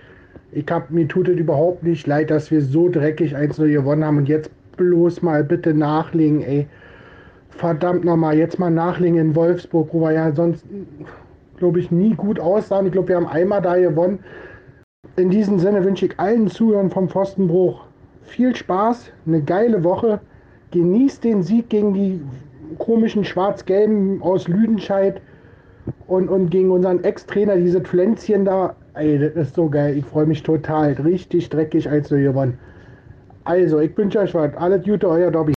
ich 0.51 0.67
hab, 0.71 0.91
mir 0.91 1.07
tut 1.07 1.29
es 1.29 1.37
überhaupt 1.37 1.83
nicht 1.83 2.07
leid, 2.07 2.31
dass 2.31 2.51
wir 2.51 2.63
so 2.63 2.89
dreckig 2.89 3.37
1-0 3.37 3.71
gewonnen 3.71 4.05
haben 4.05 4.19
und 4.19 4.29
jetzt 4.29 4.51
bloß 4.77 5.23
mal 5.23 5.45
bitte 5.45 5.75
nachlegen, 5.75 6.43
ey. 6.43 6.67
Verdammt 7.51 8.05
nochmal, 8.05 8.37
jetzt 8.37 8.59
mal 8.59 8.71
nachlegen 8.71 9.19
in 9.19 9.37
Wolfsburg, 9.37 9.89
wo 9.93 10.01
wir 10.01 10.13
ja 10.13 10.33
sonst, 10.33 10.65
glaube 11.57 11.79
ich, 11.79 11.91
nie 11.91 12.15
gut 12.15 12.41
aussahen. 12.41 12.87
Ich 12.87 12.93
glaube, 12.93 13.09
wir 13.09 13.17
haben 13.17 13.29
einmal 13.29 13.63
da 13.63 13.77
gewonnen. 13.77 14.19
In 15.17 15.31
diesem 15.31 15.61
Sinne 15.61 15.85
wünsche 15.85 16.07
ich 16.07 16.19
allen 16.19 16.49
Zuhörern 16.49 16.91
vom 16.91 17.09
Pfostenbruch 17.09 17.85
viel 18.23 18.57
Spaß, 18.57 19.13
eine 19.27 19.41
geile 19.43 19.85
Woche. 19.85 20.21
Genießt 20.73 21.23
den 21.23 21.43
Sieg 21.43 21.69
gegen 21.69 21.95
die 21.95 22.21
komischen 22.79 23.25
Schwarz-Gelben 23.25 24.21
aus 24.23 24.49
Lüdenscheid 24.49 25.21
und, 26.09 26.29
und 26.29 26.51
gegen 26.51 26.71
unseren 26.71 27.05
Ex-Trainer, 27.05 27.57
diese 27.57 27.81
Pflänzchen 27.81 28.45
da. 28.45 28.75
Ey, 28.95 29.19
das 29.19 29.49
ist 29.49 29.55
so 29.55 29.69
geil. 29.69 29.97
Ich 29.97 30.05
freue 30.05 30.27
mich 30.27 30.43
total. 30.43 30.93
Richtig 30.95 31.49
dreckig, 31.49 31.89
als 31.89 32.11
wir 32.11 32.19
gewonnen. 32.19 32.59
Also, 33.45 33.79
ich 33.81 33.97
wünsche 33.97 34.19
euch 34.19 34.35
was. 34.35 34.55
Alles 34.57 34.85
Gute, 34.85 35.09
euer 35.09 35.31
Dobby. 35.31 35.55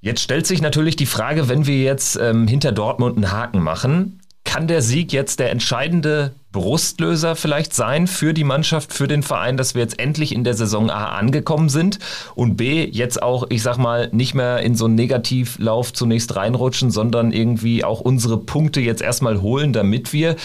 Jetzt 0.00 0.20
stellt 0.20 0.46
sich 0.46 0.60
natürlich 0.60 0.96
die 0.96 1.06
Frage, 1.06 1.48
wenn 1.48 1.66
wir 1.66 1.82
jetzt 1.82 2.18
ähm, 2.20 2.46
hinter 2.46 2.72
Dortmund 2.72 3.16
einen 3.16 3.32
Haken 3.32 3.60
machen, 3.60 4.20
kann 4.44 4.68
der 4.68 4.82
Sieg 4.82 5.12
jetzt 5.12 5.40
der 5.40 5.50
entscheidende 5.50 6.32
Brustlöser 6.52 7.34
vielleicht 7.34 7.74
sein 7.74 8.06
für 8.06 8.34
die 8.34 8.44
Mannschaft, 8.44 8.92
für 8.92 9.08
den 9.08 9.22
Verein, 9.22 9.56
dass 9.56 9.74
wir 9.74 9.82
jetzt 9.82 9.98
endlich 9.98 10.34
in 10.34 10.44
der 10.44 10.54
Saison 10.54 10.90
A 10.90 11.16
angekommen 11.16 11.68
sind 11.68 11.98
und 12.34 12.56
B 12.56 12.84
jetzt 12.84 13.22
auch, 13.22 13.46
ich 13.48 13.62
sag 13.62 13.78
mal, 13.78 14.10
nicht 14.12 14.34
mehr 14.34 14.60
in 14.60 14.76
so 14.76 14.84
einen 14.84 14.94
Negativlauf 14.94 15.92
zunächst 15.92 16.36
reinrutschen, 16.36 16.90
sondern 16.90 17.32
irgendwie 17.32 17.82
auch 17.82 18.00
unsere 18.00 18.38
Punkte 18.38 18.80
jetzt 18.80 19.02
erstmal 19.02 19.40
holen, 19.40 19.72
damit 19.72 20.12
wir 20.12 20.36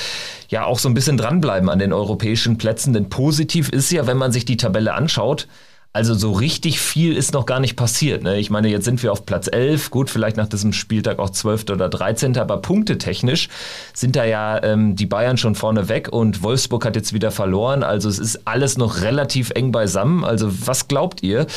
ja 0.47 0.65
auch 0.65 0.79
so 0.79 0.89
ein 0.89 0.95
bisschen 0.95 1.17
dranbleiben 1.17 1.69
an 1.69 1.79
den 1.79 1.93
europäischen 1.93 2.57
Plätzen. 2.57 2.93
Denn 2.93 3.09
positiv 3.09 3.69
ist 3.69 3.91
ja, 3.91 4.07
wenn 4.07 4.17
man 4.17 4.31
sich 4.31 4.45
die 4.45 4.57
Tabelle 4.57 4.93
anschaut, 4.93 5.47
also 5.91 6.13
so 6.13 6.33
richtig 6.33 6.79
viel 6.79 7.17
ist 7.17 7.33
noch 7.33 7.47
gar 7.47 7.59
nicht 7.59 7.75
passiert. 7.75 8.21
Ne? 8.21 8.37
Ich 8.37 8.51
meine, 8.51 8.69
jetzt 8.69 8.85
sind 8.85 9.01
wir 9.01 9.11
auf 9.11 9.25
Platz 9.25 9.49
11, 9.51 9.89
gut, 9.89 10.11
vielleicht 10.11 10.37
nach 10.37 10.47
diesem 10.47 10.71
Spieltag 10.71 11.17
auch 11.17 11.31
12. 11.31 11.63
oder 11.71 11.89
13. 11.89 12.37
Aber 12.37 12.57
punktetechnisch 12.57 13.49
sind 13.95 14.15
da 14.15 14.23
ja 14.23 14.61
ähm, 14.63 14.95
die 14.95 15.07
Bayern 15.07 15.37
schon 15.37 15.55
vorne 15.55 15.89
weg 15.89 16.09
und 16.09 16.43
Wolfsburg 16.43 16.85
hat 16.85 16.95
jetzt 16.95 17.13
wieder 17.13 17.31
verloren. 17.31 17.81
Also 17.81 18.07
es 18.07 18.19
ist 18.19 18.41
alles 18.45 18.77
noch 18.77 19.01
relativ 19.01 19.49
eng 19.49 19.71
beisammen. 19.71 20.23
Also 20.23 20.67
was 20.67 20.87
glaubt 20.87 21.23
ihr? 21.23 21.47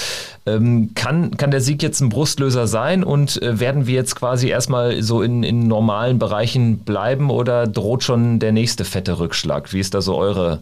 Ähm, 0.47 0.93
kann, 0.95 1.37
kann 1.37 1.51
der 1.51 1.61
Sieg 1.61 1.83
jetzt 1.83 2.01
ein 2.01 2.09
Brustlöser 2.09 2.67
sein 2.67 3.05
und 3.05 3.41
äh, 3.43 3.61
werden 3.61 3.87
wir 3.87 3.95
jetzt 3.95 4.17
quasi 4.17 4.49
erstmal 4.49 5.03
so 5.03 5.21
in, 5.21 5.43
in 5.43 5.69
normalen 5.69 6.19
Bereichen 6.19 6.79
bleiben 6.79 7.29
oder 7.29 7.67
droht 7.67 8.03
schon 8.03 8.39
der 8.39 8.53
nächste 8.53 8.87
fette 8.87 9.19
Rückschlag? 9.19 9.75
Wie 9.75 9.81
ist 9.81 9.93
da 9.93 10.01
so 10.01 10.17
eure 10.17 10.61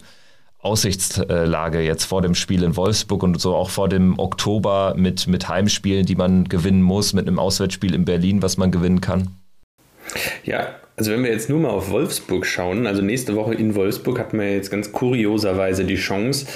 Aussichtslage 0.62 1.80
jetzt 1.80 2.04
vor 2.04 2.22
dem 2.22 2.34
Spiel 2.34 2.62
in 2.62 2.76
Wolfsburg 2.76 3.22
und 3.22 3.40
so 3.40 3.54
auch 3.54 3.70
vor 3.70 3.88
dem 3.88 4.18
Oktober 4.18 4.94
mit, 4.96 5.26
mit 5.26 5.48
Heimspielen, 5.48 6.04
die 6.04 6.16
man 6.16 6.44
gewinnen 6.48 6.82
muss, 6.82 7.12
mit 7.14 7.26
einem 7.26 7.38
Auswärtsspiel 7.38 7.94
in 7.94 8.04
Berlin, 8.04 8.42
was 8.42 8.56
man 8.56 8.70
gewinnen 8.70 9.00
kann? 9.00 9.30
Ja, 10.44 10.74
also 10.96 11.12
wenn 11.12 11.24
wir 11.24 11.30
jetzt 11.30 11.48
nur 11.48 11.60
mal 11.60 11.70
auf 11.70 11.90
Wolfsburg 11.90 12.44
schauen, 12.44 12.86
also 12.86 13.00
nächste 13.00 13.34
Woche 13.36 13.54
in 13.54 13.74
Wolfsburg 13.74 14.18
hatten 14.18 14.38
wir 14.38 14.52
jetzt 14.52 14.70
ganz 14.70 14.92
kurioserweise 14.92 15.84
die 15.84 15.96
Chance, 15.96 16.46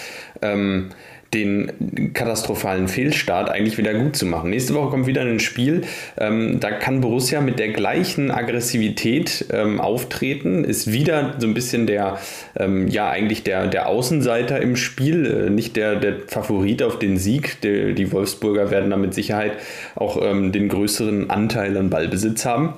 ähm, 0.42 0.90
den 1.34 2.12
katastrophalen 2.14 2.88
Fehlstart 2.88 3.50
eigentlich 3.50 3.76
wieder 3.76 3.94
gut 3.94 4.16
zu 4.16 4.26
machen. 4.26 4.50
Nächste 4.50 4.74
Woche 4.74 4.90
kommt 4.90 5.06
wieder 5.06 5.22
ein 5.22 5.40
Spiel, 5.40 5.82
ähm, 6.16 6.60
da 6.60 6.70
kann 6.70 7.00
Borussia 7.00 7.40
mit 7.40 7.58
der 7.58 7.72
gleichen 7.72 8.30
Aggressivität 8.30 9.46
ähm, 9.52 9.80
auftreten, 9.80 10.64
ist 10.64 10.92
wieder 10.92 11.34
so 11.38 11.46
ein 11.46 11.54
bisschen 11.54 11.86
der, 11.86 12.18
ähm, 12.56 12.88
ja 12.88 13.10
eigentlich 13.10 13.42
der, 13.42 13.66
der 13.66 13.88
Außenseiter 13.88 14.60
im 14.60 14.76
Spiel, 14.76 15.26
äh, 15.26 15.50
nicht 15.50 15.76
der, 15.76 15.96
der 15.96 16.14
Favorit 16.28 16.82
auf 16.82 16.98
den 16.98 17.18
Sieg. 17.18 17.60
Die, 17.62 17.94
die 17.94 18.12
Wolfsburger 18.12 18.70
werden 18.70 18.90
da 18.90 18.96
mit 18.96 19.14
Sicherheit 19.14 19.52
auch 19.94 20.20
ähm, 20.22 20.52
den 20.52 20.68
größeren 20.68 21.30
Anteil 21.30 21.76
an 21.76 21.90
Ballbesitz 21.90 22.44
haben. 22.44 22.74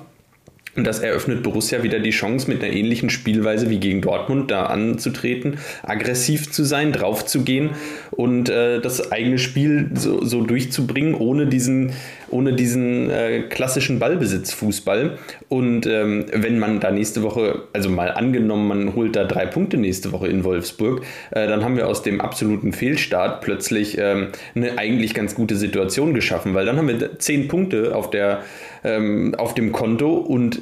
Und 0.77 0.85
das 0.85 0.99
eröffnet 0.99 1.41
Borussia 1.41 1.81
wieder 1.81 1.99
die 1.99 2.11
Chance, 2.11 2.47
mit 2.47 2.63
einer 2.63 2.71
ähnlichen 2.71 3.09
Spielweise 3.09 3.71
wie 3.71 3.79
gegen 3.79 4.01
Dortmund 4.01 4.51
da 4.51 4.67
anzutreten, 4.67 5.57
aggressiv 5.81 6.51
zu 6.51 6.63
sein, 6.63 6.93
drauf 6.93 7.25
zu 7.25 7.43
gehen 7.43 7.71
und 8.11 8.49
äh, 8.49 8.79
das 8.79 9.11
eigene 9.11 9.39
Spiel 9.39 9.89
so, 9.95 10.23
so, 10.23 10.43
durchzubringen, 10.43 11.15
ohne 11.15 11.47
diesen, 11.47 11.93
ohne 12.29 12.53
diesen 12.53 13.09
äh, 13.09 13.41
klassischen 13.41 13.99
Ballbesitzfußball. 13.99 15.17
Und 15.49 15.85
ähm, 15.85 16.25
wenn 16.31 16.59
man 16.59 16.79
da 16.79 16.91
nächste 16.91 17.23
Woche, 17.23 17.63
also 17.73 17.89
mal 17.89 18.11
angenommen, 18.11 18.67
man 18.67 18.95
holt 18.95 19.15
da 19.15 19.23
drei 19.23 19.45
Punkte 19.45 19.77
nächste 19.77 20.11
Woche 20.11 20.27
in 20.27 20.43
Wolfsburg, 20.43 21.03
äh, 21.31 21.47
dann 21.47 21.63
haben 21.63 21.77
wir 21.77 21.87
aus 21.87 22.03
dem 22.03 22.21
absoluten 22.21 22.73
Fehlstart 22.73 23.41
plötzlich 23.41 23.97
ähm, 23.97 24.27
eine 24.55 24.77
eigentlich 24.77 25.13
ganz 25.13 25.35
gute 25.35 25.55
Situation 25.55 26.13
geschaffen, 26.13 26.53
weil 26.53 26.65
dann 26.65 26.77
haben 26.77 26.87
wir 26.87 27.19
zehn 27.19 27.47
Punkte 27.47 27.95
auf 27.95 28.09
der 28.09 28.43
ähm, 28.83 29.35
auf 29.35 29.53
dem 29.53 29.71
Konto 29.71 30.15
und 30.15 30.61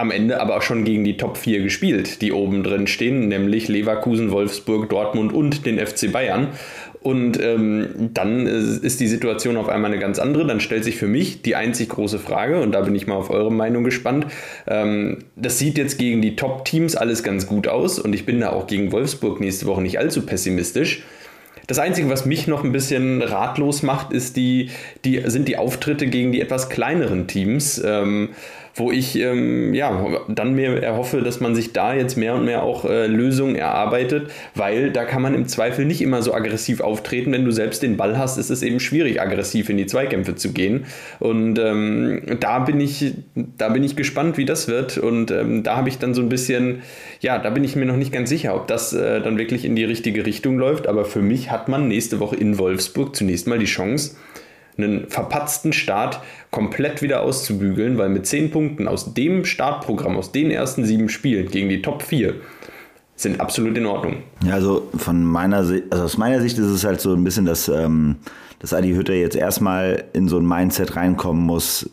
am 0.00 0.10
Ende 0.10 0.40
aber 0.40 0.56
auch 0.56 0.62
schon 0.62 0.84
gegen 0.84 1.04
die 1.04 1.18
Top 1.18 1.36
4 1.36 1.62
gespielt, 1.62 2.22
die 2.22 2.32
oben 2.32 2.62
drin 2.62 2.86
stehen, 2.86 3.28
nämlich 3.28 3.68
Leverkusen, 3.68 4.30
Wolfsburg, 4.30 4.88
Dortmund 4.88 5.32
und 5.32 5.66
den 5.66 5.78
FC 5.78 6.10
Bayern. 6.10 6.48
Und 7.02 7.40
ähm, 7.40 8.10
dann 8.12 8.46
ist 8.46 9.00
die 9.00 9.08
Situation 9.08 9.56
auf 9.56 9.70
einmal 9.70 9.90
eine 9.90 10.00
ganz 10.00 10.18
andere. 10.18 10.46
Dann 10.46 10.60
stellt 10.60 10.84
sich 10.84 10.96
für 10.96 11.06
mich 11.06 11.40
die 11.40 11.56
einzig 11.56 11.88
große 11.88 12.18
Frage, 12.18 12.60
und 12.60 12.72
da 12.72 12.82
bin 12.82 12.94
ich 12.94 13.06
mal 13.06 13.14
auf 13.14 13.30
eure 13.30 13.50
Meinung 13.50 13.84
gespannt. 13.84 14.26
Ähm, 14.66 15.18
das 15.34 15.58
sieht 15.58 15.78
jetzt 15.78 15.98
gegen 15.98 16.20
die 16.20 16.36
Top-Teams 16.36 16.96
alles 16.96 17.22
ganz 17.22 17.46
gut 17.46 17.68
aus 17.68 17.98
und 17.98 18.12
ich 18.12 18.26
bin 18.26 18.40
da 18.40 18.50
auch 18.50 18.66
gegen 18.66 18.92
Wolfsburg 18.92 19.40
nächste 19.40 19.66
Woche 19.66 19.80
nicht 19.80 19.98
allzu 19.98 20.26
pessimistisch. 20.26 21.02
Das 21.66 21.78
Einzige, 21.78 22.10
was 22.10 22.26
mich 22.26 22.48
noch 22.48 22.64
ein 22.64 22.72
bisschen 22.72 23.22
ratlos 23.22 23.82
macht, 23.82 24.12
ist 24.12 24.36
die, 24.36 24.70
die, 25.04 25.22
sind 25.26 25.46
die 25.46 25.56
Auftritte 25.56 26.08
gegen 26.08 26.32
die 26.32 26.40
etwas 26.40 26.68
kleineren 26.68 27.28
Teams. 27.28 27.80
Ähm, 27.84 28.30
wo 28.74 28.92
ich 28.92 29.16
ähm, 29.16 29.74
ja 29.74 30.20
dann 30.28 30.54
mir 30.54 30.82
erhoffe, 30.82 31.22
dass 31.22 31.40
man 31.40 31.54
sich 31.54 31.72
da 31.72 31.94
jetzt 31.94 32.16
mehr 32.16 32.34
und 32.34 32.44
mehr 32.44 32.62
auch 32.62 32.84
äh, 32.84 33.06
Lösungen 33.06 33.56
erarbeitet, 33.56 34.30
weil 34.54 34.90
da 34.90 35.04
kann 35.04 35.22
man 35.22 35.34
im 35.34 35.46
Zweifel 35.48 35.84
nicht 35.84 36.00
immer 36.00 36.22
so 36.22 36.34
aggressiv 36.34 36.80
auftreten. 36.80 37.32
Wenn 37.32 37.44
du 37.44 37.50
selbst 37.50 37.82
den 37.82 37.96
Ball 37.96 38.18
hast, 38.18 38.38
ist 38.38 38.50
es 38.50 38.62
eben 38.62 38.80
schwierig, 38.80 39.20
aggressiv 39.20 39.68
in 39.68 39.76
die 39.76 39.86
Zweikämpfe 39.86 40.34
zu 40.36 40.52
gehen. 40.52 40.86
Und 41.18 41.58
ähm, 41.58 42.22
da 42.40 42.60
bin 42.60 42.80
ich, 42.80 43.14
da 43.34 43.68
bin 43.68 43.82
ich 43.82 43.96
gespannt, 43.96 44.36
wie 44.36 44.44
das 44.44 44.68
wird. 44.68 44.98
Und 44.98 45.30
ähm, 45.30 45.62
da 45.62 45.76
habe 45.76 45.88
ich 45.88 45.98
dann 45.98 46.14
so 46.14 46.22
ein 46.22 46.28
bisschen, 46.28 46.82
ja, 47.20 47.38
da 47.38 47.50
bin 47.50 47.64
ich 47.64 47.76
mir 47.76 47.86
noch 47.86 47.96
nicht 47.96 48.12
ganz 48.12 48.28
sicher, 48.28 48.54
ob 48.54 48.68
das 48.68 48.92
äh, 48.92 49.20
dann 49.20 49.38
wirklich 49.38 49.64
in 49.64 49.76
die 49.76 49.84
richtige 49.84 50.26
Richtung 50.26 50.58
läuft. 50.58 50.86
Aber 50.86 51.04
für 51.04 51.22
mich 51.22 51.50
hat 51.50 51.68
man 51.68 51.88
nächste 51.88 52.20
Woche 52.20 52.36
in 52.36 52.58
Wolfsburg 52.58 53.16
zunächst 53.16 53.46
mal 53.46 53.58
die 53.58 53.66
Chance, 53.66 54.16
einen 54.82 55.08
verpatzten 55.08 55.72
Start 55.72 56.20
komplett 56.50 57.02
wieder 57.02 57.22
auszubügeln, 57.22 57.98
weil 57.98 58.08
mit 58.08 58.26
10 58.26 58.50
Punkten 58.50 58.88
aus 58.88 59.14
dem 59.14 59.44
Startprogramm, 59.44 60.16
aus 60.16 60.32
den 60.32 60.50
ersten 60.50 60.84
sieben 60.84 61.08
Spielen 61.08 61.48
gegen 61.48 61.68
die 61.68 61.82
Top 61.82 62.02
4, 62.02 62.34
sind 63.16 63.40
absolut 63.40 63.76
in 63.76 63.86
Ordnung. 63.86 64.22
Ja, 64.44 64.54
also 64.54 64.88
von 64.96 65.24
meiner 65.24 65.64
Sicht, 65.64 65.84
also 65.90 66.04
aus 66.04 66.16
meiner 66.16 66.40
Sicht 66.40 66.58
ist 66.58 66.66
es 66.66 66.84
halt 66.84 67.00
so 67.00 67.12
ein 67.12 67.22
bisschen, 67.22 67.44
dass, 67.44 67.68
ähm, 67.68 68.16
dass 68.58 68.72
Adi 68.72 68.92
Hütter 68.94 69.14
jetzt 69.14 69.36
erstmal 69.36 70.04
in 70.12 70.28
so 70.28 70.38
ein 70.38 70.46
Mindset 70.46 70.96
reinkommen 70.96 71.44
muss, 71.44 71.90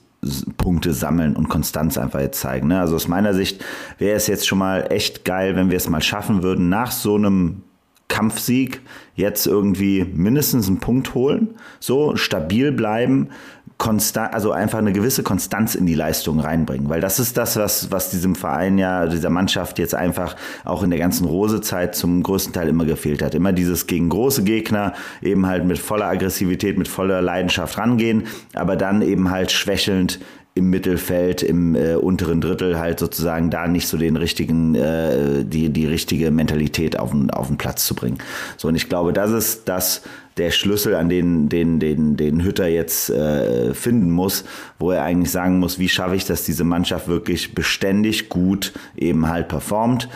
Punkte 0.57 0.93
sammeln 0.93 1.35
und 1.35 1.47
Konstanz 1.47 1.97
einfach 1.97 2.19
jetzt 2.19 2.39
zeigen. 2.39 2.69
Ne? 2.69 2.79
Also 2.79 2.95
aus 2.95 3.07
meiner 3.07 3.33
Sicht 3.33 3.63
wäre 3.99 4.15
es 4.15 4.27
jetzt 4.27 4.47
schon 4.47 4.57
mal 4.57 4.87
echt 4.89 5.25
geil, 5.25 5.55
wenn 5.55 5.69
wir 5.69 5.77
es 5.77 5.89
mal 5.89 6.01
schaffen 6.01 6.43
würden, 6.43 6.69
nach 6.69 6.91
so 6.91 7.15
einem 7.15 7.63
Kampfsieg 8.07 8.81
jetzt 9.17 9.47
irgendwie 9.47 10.05
mindestens 10.13 10.67
einen 10.67 10.79
Punkt 10.79 11.13
holen, 11.13 11.55
so 11.79 12.15
stabil 12.15 12.71
bleiben, 12.71 13.29
konstant, 13.77 14.33
also 14.33 14.51
einfach 14.51 14.79
eine 14.79 14.91
gewisse 14.91 15.23
Konstanz 15.23 15.75
in 15.75 15.85
die 15.85 15.93
Leistung 15.93 16.39
reinbringen, 16.39 16.89
weil 16.89 17.01
das 17.01 17.19
ist 17.19 17.37
das, 17.37 17.57
was, 17.57 17.91
was 17.91 18.09
diesem 18.09 18.35
Verein 18.35 18.77
ja, 18.77 19.07
dieser 19.07 19.29
Mannschaft 19.29 19.77
jetzt 19.79 19.93
einfach 19.93 20.35
auch 20.65 20.83
in 20.83 20.89
der 20.89 20.99
ganzen 20.99 21.25
Rose-Zeit 21.25 21.95
zum 21.95 22.23
größten 22.23 22.53
Teil 22.53 22.69
immer 22.69 22.85
gefehlt 22.85 23.21
hat. 23.21 23.35
Immer 23.35 23.53
dieses 23.53 23.85
gegen 23.85 24.09
große 24.09 24.43
Gegner 24.43 24.93
eben 25.21 25.45
halt 25.45 25.65
mit 25.65 25.77
voller 25.77 26.07
Aggressivität, 26.07 26.77
mit 26.77 26.87
voller 26.87 27.21
Leidenschaft 27.21 27.77
rangehen, 27.77 28.23
aber 28.53 28.75
dann 28.75 29.01
eben 29.01 29.29
halt 29.29 29.51
schwächelnd 29.51 30.19
im 30.57 30.69
Mittelfeld, 30.69 31.43
im 31.43 31.75
äh, 31.75 31.95
unteren 31.95 32.41
Drittel 32.41 32.77
halt 32.79 32.99
sozusagen 32.99 33.49
da 33.49 33.67
nicht 33.67 33.87
so 33.87 33.97
den 33.97 34.17
richtigen, 34.17 34.75
äh, 34.75 35.45
die, 35.45 35.69
die 35.69 35.85
richtige 35.85 36.31
Mentalität 36.31 36.99
auf 36.99 37.11
den, 37.11 37.29
auf 37.29 37.47
den 37.47 37.57
Platz 37.57 37.85
zu 37.85 37.95
bringen. 37.95 38.17
So, 38.57 38.67
und 38.67 38.75
ich 38.75 38.89
glaube, 38.89 39.13
das 39.13 39.31
ist 39.31 39.69
das, 39.69 40.01
der 40.37 40.51
Schlüssel, 40.51 40.95
an 40.95 41.09
den, 41.09 41.49
den, 41.49 41.79
den, 41.79 42.17
den 42.17 42.43
Hütter 42.43 42.67
jetzt 42.67 43.09
äh, 43.09 43.73
finden 43.73 44.11
muss, 44.11 44.45
wo 44.79 44.91
er 44.91 45.03
eigentlich 45.03 45.31
sagen 45.31 45.59
muss, 45.59 45.79
wie 45.79 45.89
schaffe 45.89 46.15
ich, 46.15 46.25
dass 46.25 46.43
diese 46.43 46.63
Mannschaft 46.63 47.07
wirklich 47.07 47.55
beständig 47.55 48.29
gut 48.29 48.73
eben 48.95 49.27
halt 49.29 49.47
performt. 49.47 50.09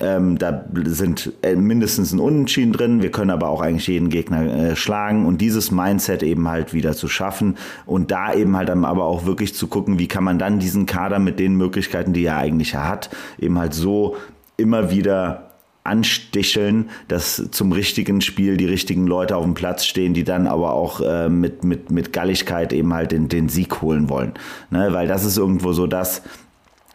Ähm, 0.00 0.38
da 0.38 0.64
sind 0.86 1.32
äh, 1.42 1.54
mindestens 1.54 2.12
ein 2.12 2.18
Unentschieden 2.18 2.72
drin. 2.72 3.02
Wir 3.02 3.12
können 3.12 3.30
aber 3.30 3.48
auch 3.48 3.60
eigentlich 3.60 3.86
jeden 3.86 4.10
Gegner 4.10 4.42
äh, 4.42 4.76
schlagen 4.76 5.24
und 5.24 5.40
dieses 5.40 5.70
Mindset 5.70 6.22
eben 6.24 6.48
halt 6.48 6.72
wieder 6.72 6.94
zu 6.94 7.06
schaffen 7.06 7.56
und 7.86 8.10
da 8.10 8.34
eben 8.34 8.56
halt 8.56 8.68
dann 8.68 8.84
aber 8.84 9.04
auch 9.04 9.24
wirklich 9.24 9.54
zu 9.54 9.68
gucken, 9.68 9.98
wie 9.98 10.08
kann 10.08 10.24
man 10.24 10.38
dann 10.38 10.58
diesen 10.58 10.86
Kader 10.86 11.20
mit 11.20 11.38
den 11.38 11.54
Möglichkeiten, 11.54 12.12
die 12.12 12.24
er 12.24 12.38
eigentlich 12.38 12.74
hat, 12.74 13.10
eben 13.38 13.56
halt 13.58 13.72
so 13.72 14.16
immer 14.56 14.90
wieder 14.90 15.50
ansticheln, 15.84 16.88
dass 17.08 17.50
zum 17.50 17.70
richtigen 17.70 18.22
Spiel 18.22 18.56
die 18.56 18.64
richtigen 18.64 19.06
Leute 19.06 19.36
auf 19.36 19.44
dem 19.44 19.52
Platz 19.52 19.84
stehen, 19.84 20.14
die 20.14 20.24
dann 20.24 20.46
aber 20.46 20.72
auch 20.72 21.00
äh, 21.02 21.28
mit, 21.28 21.62
mit, 21.62 21.90
mit 21.90 22.12
Galligkeit 22.12 22.72
eben 22.72 22.94
halt 22.94 23.12
den, 23.12 23.28
den 23.28 23.50
Sieg 23.50 23.82
holen 23.82 24.08
wollen. 24.08 24.32
Ne? 24.70 24.88
Weil 24.92 25.06
das 25.06 25.24
ist 25.24 25.36
irgendwo 25.36 25.74
so 25.74 25.86
das, 25.86 26.22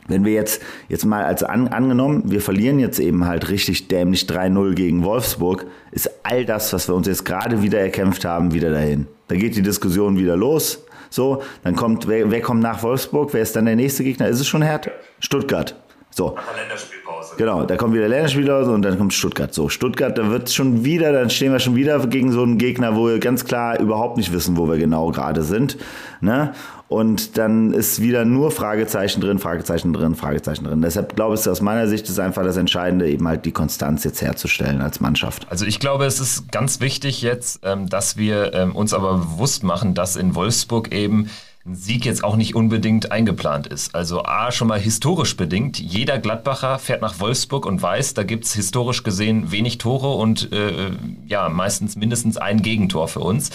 wenn 0.10 0.26
wir 0.26 0.34
jetzt, 0.34 0.62
jetzt 0.90 1.06
mal 1.06 1.24
als 1.24 1.44
an, 1.44 1.70
angenommen, 1.70 2.24
wir 2.26 2.42
verlieren 2.42 2.80
jetzt 2.80 3.00
eben 3.00 3.26
halt 3.26 3.50
richtig 3.50 3.88
dämlich 3.88 4.24
3-0 4.24 4.74
gegen 4.74 5.04
Wolfsburg, 5.04 5.66
ist 5.92 6.10
all 6.24 6.46
das, 6.46 6.74
was 6.74 6.88
wir 6.90 6.96
uns 6.96 7.08
jetzt 7.08 7.26
gerade 7.26 7.62
wieder 7.62 7.80
erkämpft 7.80 8.26
haben, 8.26 8.54
wieder 8.54 8.72
dahin. 8.72 9.08
Da 9.28 9.36
geht 9.36 9.56
die 9.56 9.62
Diskussion 9.62 10.18
wieder 10.18 10.36
los. 10.36 10.84
So, 11.10 11.42
dann 11.64 11.76
kommt, 11.76 12.08
wer, 12.08 12.30
wer 12.30 12.42
kommt 12.42 12.62
nach 12.62 12.84
Wolfsburg? 12.84 13.34
Wer 13.34 13.42
ist 13.42 13.56
dann 13.56 13.66
der 13.66 13.76
nächste 13.76 14.04
Gegner? 14.04 14.28
Ist 14.28 14.40
es 14.40 14.48
schon 14.48 14.62
Herd? 14.62 14.92
Stuttgart. 15.20 15.76
So. 16.12 16.36
Länderspielpause. 16.56 17.36
Genau, 17.38 17.64
da 17.64 17.78
kommt 17.78 17.94
wieder 17.94 18.08
Länderspielpause 18.08 18.72
und 18.72 18.82
dann 18.82 18.98
kommt 18.98 19.14
Stuttgart. 19.14 19.54
So, 19.54 19.70
Stuttgart, 19.70 20.18
da 20.18 20.30
wird 20.30 20.52
schon 20.52 20.84
wieder, 20.84 21.12
dann 21.14 21.30
stehen 21.30 21.52
wir 21.52 21.60
schon 21.60 21.76
wieder 21.76 22.00
gegen 22.08 22.32
so 22.32 22.44
einen 22.44 22.58
Gegner, 22.58 22.96
wo 22.96 23.08
wir 23.08 23.20
ganz 23.20 23.46
klar 23.46 23.80
überhaupt 23.80 24.18
nicht 24.18 24.34
wissen, 24.34 24.58
wo 24.58 24.68
wir 24.68 24.78
genau 24.78 25.12
gerade 25.12 25.44
sind. 25.44 25.78
Ne? 26.22 26.54
Und 26.90 27.38
dann 27.38 27.72
ist 27.72 28.02
wieder 28.02 28.26
nur 28.26 28.50
Fragezeichen 28.50 29.22
drin, 29.22 29.38
Fragezeichen 29.38 29.94
drin, 29.94 30.16
Fragezeichen 30.16 30.64
drin. 30.66 30.82
Deshalb 30.82 31.16
glaube 31.16 31.36
ich, 31.36 31.48
aus 31.48 31.62
meiner 31.62 31.88
Sicht 31.88 32.10
ist 32.10 32.20
einfach 32.20 32.44
das 32.44 32.58
Entscheidende, 32.58 33.08
eben 33.08 33.28
halt 33.28 33.46
die 33.46 33.52
Konstanz 33.52 34.04
jetzt 34.04 34.24
herzustellen 34.24 34.82
als 34.82 35.00
Mannschaft. 35.00 35.46
Also 35.52 35.66
ich 35.66 35.80
glaube, 35.80 36.06
es 36.06 36.20
ist 36.20 36.52
ganz 36.52 36.80
wichtig 36.80 37.22
jetzt, 37.22 37.60
ähm, 37.64 37.88
dass 37.88 38.18
wir 38.18 38.56
ähm, 38.56 38.76
uns 38.76 38.96
aber 38.96 39.20
bewusst 39.20 39.64
machen, 39.64 39.94
dass 39.94 40.16
in 40.16 40.34
Wolfsburg 40.34 40.92
eben 40.92 41.30
ein 41.66 41.76
Sieg 41.76 42.06
jetzt 42.06 42.24
auch 42.24 42.36
nicht 42.36 42.56
unbedingt 42.56 43.12
eingeplant 43.12 43.68
ist. 43.68 43.94
Also 43.94 44.24
A, 44.24 44.52
schon 44.52 44.70
mal 44.70 44.80
historisch 44.80 45.36
bedingt. 45.36 45.78
Jeder 45.78 46.18
Gladbacher 46.18 46.80
fährt 46.80 47.02
nach 47.02 47.20
Wolfsburg 47.20 47.66
und 47.66 47.82
weiß, 47.82 48.14
da 48.14 48.24
gibt 48.24 48.46
es 48.46 48.54
historisch 48.54 49.04
gesehen 49.04 49.52
wenig 49.52 49.78
Tore 49.78 50.14
und 50.14 50.52
äh, 50.54 50.92
ja, 51.28 51.50
meistens 51.50 51.96
mindestens 51.96 52.38
ein 52.38 52.62
Gegentor 52.62 53.08
für 53.08 53.20
uns. 53.20 53.50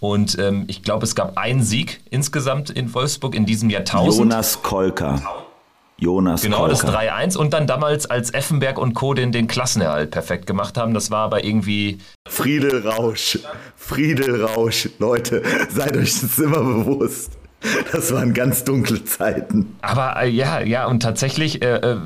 Und 0.00 0.38
ähm, 0.38 0.64
ich 0.68 0.82
glaube, 0.82 1.04
es 1.04 1.14
gab 1.14 1.36
einen 1.36 1.62
Sieg 1.62 2.00
insgesamt 2.10 2.70
in 2.70 2.92
Wolfsburg 2.94 3.34
in 3.34 3.44
diesem 3.46 3.68
Jahrtausend. 3.70 4.30
Jonas 4.32 4.62
Kolker. 4.62 5.22
Jonas 5.98 6.40
Genau, 6.40 6.60
Kolker. 6.66 6.70
das 6.72 6.84
3-1 6.86 7.36
und 7.36 7.52
dann 7.52 7.66
damals 7.66 8.06
als 8.06 8.32
Effenberg 8.32 8.78
und 8.78 8.94
Co. 8.94 9.12
den, 9.12 9.32
den 9.32 9.46
Klassenerhalt 9.48 10.10
perfekt 10.10 10.46
gemacht 10.46 10.78
haben. 10.78 10.94
Das 10.94 11.10
war 11.10 11.24
aber 11.26 11.44
irgendwie. 11.44 11.98
Friedel 12.26 12.88
Rausch. 12.88 13.38
Friedel 13.76 14.42
Rausch. 14.42 14.88
Leute, 14.98 15.42
seid 15.68 15.96
euch 15.98 16.18
das 16.20 16.38
immer 16.38 16.60
bewusst. 16.62 17.36
Das 17.92 18.12
waren 18.12 18.34
ganz 18.34 18.64
dunkle 18.64 19.04
Zeiten. 19.04 19.76
Aber 19.82 20.22
äh, 20.22 20.28
ja, 20.28 20.60
ja, 20.60 20.86
und 20.86 21.00
tatsächlich 21.00 21.62
äh, 21.62 21.76
äh 21.76 21.96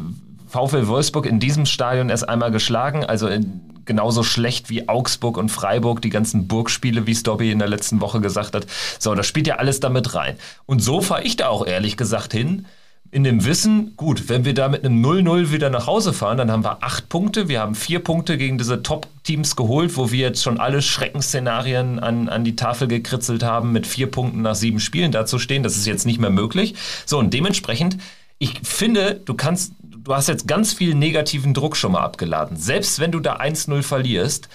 VfL 0.49 0.87
Wolfsburg 0.87 1.27
in 1.27 1.41
diesem 1.41 1.67
Stadion 1.67 2.11
erst 2.11 2.29
einmal 2.29 2.53
geschlagen. 2.53 3.05
Also 3.05 3.27
in, 3.27 3.43
äh, 3.43 3.47
genauso 3.85 4.23
schlecht 4.23 4.71
wie 4.71 4.89
Augsburg 4.89 5.37
und 5.37 5.51
Freiburg, 5.51 6.01
die 6.01 6.11
ganzen 6.11 6.47
Burgspiele, 6.47 7.07
wie 7.07 7.15
Stobby 7.15 7.51
in 7.51 7.59
der 7.59 7.69
letzten 7.69 8.01
Woche 8.01 8.21
gesagt 8.21 8.55
hat. 8.55 8.67
So, 8.99 9.15
das 9.15 9.27
spielt 9.27 9.47
ja 9.47 9.57
alles 9.57 9.81
damit 9.81 10.15
rein. 10.15 10.37
Und 10.67 10.81
so 10.81 11.01
fahre 11.01 11.25
ich 11.25 11.37
da 11.37 11.49
auch 11.49 11.67
ehrlich 11.67 11.97
gesagt 11.97 12.33
hin 12.33 12.67
in 13.15 13.23
dem 13.23 13.45
Wissen, 13.45 13.97
gut, 13.97 14.29
wenn 14.29 14.45
wir 14.45 14.55
da 14.55 14.69
mit 14.69 14.85
einem 14.85 15.01
0-0 15.01 15.53
wieder 15.53 15.71
nach 15.71 15.87
Hause 15.87 16.13
fahren, 16.13 16.37
dann 16.37 16.51
haben 16.51 16.65
wir 16.65 16.83
acht 16.83 17.09
Punkte. 17.09 17.47
Wir 17.47 17.61
haben 17.61 17.77
vier 17.77 18.01
Punkte 18.01 18.37
gegen 18.37 18.59
diese 18.59 18.83
Top-Teams 18.83 19.55
geholt, 19.55 19.97
wo 19.97 20.11
wir 20.11 20.19
jetzt 20.19 20.43
schon 20.43 20.59
alle 20.59 20.83
Schreckensszenarien 20.83 22.01
an, 22.01 22.29
an 22.29 22.43
die 22.43 22.57
Tafel 22.57 22.89
gekritzelt 22.89 23.45
haben, 23.45 23.71
mit 23.71 23.87
vier 23.87 24.11
Punkten 24.11 24.43
nach 24.43 24.57
sieben 24.57 24.81
Spielen 24.81 25.13
dazu 25.13 25.39
stehen. 25.39 25.63
Das 25.63 25.77
ist 25.77 25.87
jetzt 25.87 26.07
nicht 26.07 26.19
mehr 26.19 26.31
möglich. 26.31 26.75
So, 27.07 27.21
und 27.21 27.33
dementsprechend, 27.33 27.99
ich 28.41 28.59
finde, 28.65 29.21
du 29.25 29.35
kannst, 29.35 29.75
du 29.81 30.13
hast 30.13 30.27
jetzt 30.27 30.49
ganz 30.49 30.73
viel 30.73 30.97
negativen 30.97 31.55
Druck 31.55 31.77
schon 31.77 31.93
mal 31.93 32.03
abgeladen. 32.03 32.57
Selbst 32.57 32.99
wenn 32.99 33.13
du 33.13 33.21
da 33.21 33.37
1-0 33.37 33.83
verlierst, 33.83 34.49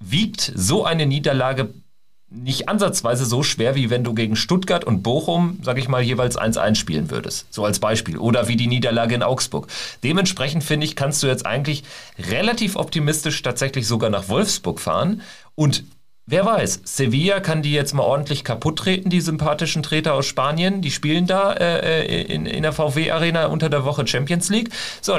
wiegt 0.00 0.52
so 0.54 0.86
eine 0.86 1.04
Niederlage 1.04 1.68
nicht 2.28 2.68
ansatzweise 2.68 3.24
so 3.24 3.42
schwer, 3.42 3.76
wie 3.76 3.88
wenn 3.88 4.02
du 4.02 4.12
gegen 4.12 4.34
Stuttgart 4.34 4.84
und 4.84 5.02
Bochum, 5.02 5.60
sag 5.62 5.78
ich 5.78 5.88
mal, 5.88 6.02
jeweils 6.02 6.36
1-1 6.36 6.74
spielen 6.74 7.10
würdest. 7.10 7.46
So 7.50 7.64
als 7.64 7.78
Beispiel. 7.78 8.18
Oder 8.18 8.48
wie 8.48 8.56
die 8.56 8.66
Niederlage 8.66 9.14
in 9.14 9.22
Augsburg. 9.22 9.68
Dementsprechend 10.02 10.64
finde 10.64 10.86
ich, 10.86 10.96
kannst 10.96 11.22
du 11.22 11.28
jetzt 11.28 11.46
eigentlich 11.46 11.84
relativ 12.18 12.74
optimistisch 12.76 13.40
tatsächlich 13.42 13.86
sogar 13.86 14.10
nach 14.10 14.28
Wolfsburg 14.28 14.80
fahren. 14.80 15.22
Und 15.54 15.84
wer 16.26 16.44
weiß, 16.44 16.80
Sevilla 16.84 17.38
kann 17.38 17.62
die 17.62 17.72
jetzt 17.72 17.94
mal 17.94 18.02
ordentlich 18.02 18.42
kaputt 18.42 18.80
treten, 18.80 19.08
die 19.08 19.20
sympathischen 19.20 19.84
Treter 19.84 20.14
aus 20.14 20.26
Spanien. 20.26 20.82
Die 20.82 20.90
spielen 20.90 21.28
da 21.28 21.52
äh, 21.52 22.06
äh 22.06 22.22
in, 22.22 22.46
in 22.46 22.62
der 22.64 22.72
VW-Arena 22.72 23.46
unter 23.46 23.70
der 23.70 23.84
Woche 23.84 24.04
Champions 24.04 24.48
League. 24.48 24.70
So, 25.00 25.16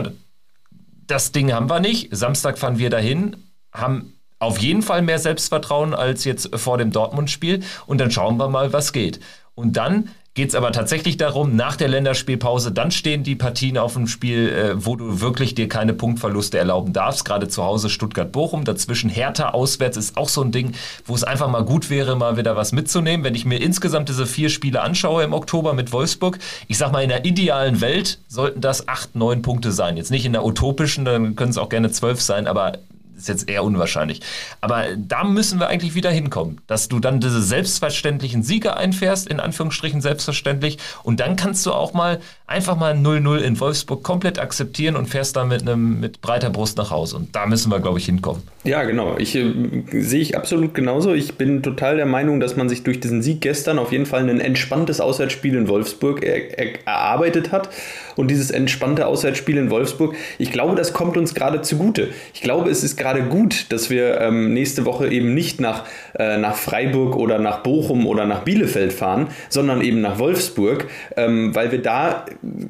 das 1.07 1.31
Ding 1.31 1.53
haben 1.53 1.69
wir 1.69 1.79
nicht. 1.79 2.09
Samstag 2.11 2.57
fahren 2.57 2.79
wir 2.79 2.89
dahin, 2.89 3.37
haben 3.71 4.16
auf 4.39 4.59
jeden 4.59 4.81
Fall 4.81 5.01
mehr 5.01 5.19
Selbstvertrauen 5.19 5.93
als 5.93 6.23
jetzt 6.23 6.55
vor 6.55 6.77
dem 6.77 6.91
Dortmund-Spiel. 6.91 7.61
Und 7.85 7.99
dann 7.99 8.11
schauen 8.11 8.38
wir 8.38 8.49
mal, 8.49 8.73
was 8.73 8.93
geht. 8.93 9.19
Und 9.55 9.77
dann 9.77 10.09
geht 10.38 10.49
es 10.49 10.55
aber 10.55 10.71
tatsächlich 10.71 11.17
darum, 11.17 11.55
nach 11.55 11.77
der 11.77 11.88
Länderspielpause, 11.88 12.71
dann 12.71 12.91
stehen 12.91 13.23
die 13.23 13.33
Partien 13.33 13.75
auf 13.79 13.93
dem 13.93 14.05
Spiel, 14.05 14.49
äh, 14.49 14.85
wo 14.85 14.95
du 14.95 15.19
wirklich 15.19 15.55
dir 15.55 15.67
keine 15.67 15.95
Punktverluste 15.95 16.59
erlauben 16.59 16.93
darfst. 16.93 17.25
Gerade 17.25 17.47
zu 17.47 17.63
Hause 17.63 17.89
Stuttgart-Bochum, 17.89 18.63
dazwischen 18.63 19.09
Hertha 19.09 19.49
auswärts 19.49 19.97
ist 19.97 20.15
auch 20.15 20.29
so 20.29 20.43
ein 20.43 20.51
Ding, 20.51 20.73
wo 21.05 21.15
es 21.15 21.23
einfach 21.23 21.49
mal 21.49 21.65
gut 21.65 21.89
wäre, 21.89 22.15
mal 22.15 22.38
wieder 22.38 22.55
was 22.55 22.71
mitzunehmen. 22.71 23.23
Wenn 23.23 23.33
ich 23.33 23.45
mir 23.45 23.59
insgesamt 23.59 24.09
diese 24.09 24.27
vier 24.27 24.49
Spiele 24.49 24.81
anschaue 24.81 25.23
im 25.23 25.33
Oktober 25.33 25.73
mit 25.73 25.91
Wolfsburg, 25.91 26.38
ich 26.67 26.77
sag 26.77 26.91
mal, 26.91 27.01
in 27.01 27.09
der 27.09 27.25
idealen 27.25 27.81
Welt 27.81 28.19
sollten 28.27 28.61
das 28.61 28.88
acht, 28.88 29.15
neun 29.15 29.41
Punkte 29.41 29.71
sein. 29.71 29.97
Jetzt 29.97 30.11
nicht 30.11 30.27
in 30.27 30.33
der 30.33 30.45
utopischen, 30.45 31.03
dann 31.03 31.35
können 31.35 31.49
es 31.49 31.57
auch 31.57 31.69
gerne 31.69 31.89
zwölf 31.89 32.21
sein, 32.21 32.45
aber 32.45 32.73
ist 33.18 33.28
jetzt 33.28 33.49
eher 33.49 33.63
unwahrscheinlich. 33.63 34.22
Aber 34.61 34.86
da 34.95 35.24
müssen 35.24 35.59
wir 35.59 35.68
eigentlich 35.68 35.95
wieder 35.95 36.11
hinkommen, 36.11 36.61
dass 36.68 36.88
du 36.88 36.99
dann 36.99 37.20
diese 37.20 37.41
selbstverständlichen 37.41 38.43
Siege 38.43 38.78
einfährst, 38.78 39.28
in 39.28 39.39
Anführungsstrichen 39.39 40.01
selbstverständlich. 40.01 40.78
Und 41.03 41.20
dann 41.20 41.36
kannst 41.36 41.65
du 41.65 41.74
auch 41.74 41.93
mal 41.93 42.20
einfach 42.47 42.78
mal 42.78 42.93
0-0 42.93 43.39
in 43.39 43.59
Wolfsburg 43.59 44.03
komplett 44.03 44.39
akzeptieren 44.39 44.95
und 44.95 45.07
fährst 45.07 45.36
dann 45.36 45.49
mit, 45.49 45.61
einem, 45.61 45.99
mit 45.99 46.22
breiter 46.22 46.49
Brust 46.49 46.78
nach 46.78 46.91
Hause. 46.91 47.18
Und 47.18 47.36
da 47.36 47.45
müssen 47.45 47.70
wir, 47.72 47.80
glaube 47.80 47.99
ich, 47.99 48.05
hinkommen. 48.05 48.43
Ja, 48.63 48.84
genau. 48.84 49.18
Ich 49.18 49.36
äh, 49.36 49.53
sehe 49.91 50.22
ich 50.22 50.38
absolut 50.38 50.74
genauso. 50.74 51.13
Ich 51.13 51.36
bin 51.36 51.61
total 51.63 51.97
der 51.97 52.05
Meinung, 52.05 52.39
dass 52.39 52.55
man 52.55 52.70
sich 52.70 52.84
durch 52.84 52.99
diesen 52.99 53.22
Sieg 53.22 53.41
gestern 53.41 53.80
auf 53.80 53.91
jeden 53.91 54.05
Fall 54.05 54.30
ein 54.30 54.39
entspanntes 54.39 55.01
Auswärtsspiel 55.01 55.55
in 55.55 55.68
Wolfsburg 55.68 56.24
er, 56.24 56.57
er, 56.57 56.86
erarbeitet 56.86 57.51
hat. 57.51 57.70
Und 58.15 58.30
dieses 58.30 58.49
entspannte 58.49 59.07
Auswärtsspiel 59.07 59.57
in 59.57 59.70
Wolfsburg, 59.70 60.15
ich 60.39 60.51
glaube, 60.51 60.76
das 60.76 60.93
kommt 60.93 61.18
uns 61.18 61.36
gerade 61.36 61.61
zugute. 61.61 62.09
Ich 62.34 62.41
glaube, 62.41 62.70
es 62.70 62.84
ist 62.84 62.97
gerade 62.97 63.06
gut, 63.13 63.71
dass 63.71 63.89
wir 63.89 64.21
ähm, 64.21 64.53
nächste 64.53 64.85
Woche 64.85 65.07
eben 65.07 65.33
nicht 65.33 65.59
nach, 65.59 65.85
äh, 66.17 66.37
nach 66.37 66.55
Freiburg 66.55 67.15
oder 67.15 67.39
nach 67.39 67.59
Bochum 67.59 68.07
oder 68.07 68.25
nach 68.25 68.43
Bielefeld 68.43 68.93
fahren, 68.93 69.27
sondern 69.49 69.81
eben 69.81 70.01
nach 70.01 70.19
Wolfsburg, 70.19 70.87
ähm, 71.15 71.53
weil 71.55 71.71
wir 71.71 71.81
da 71.81 72.25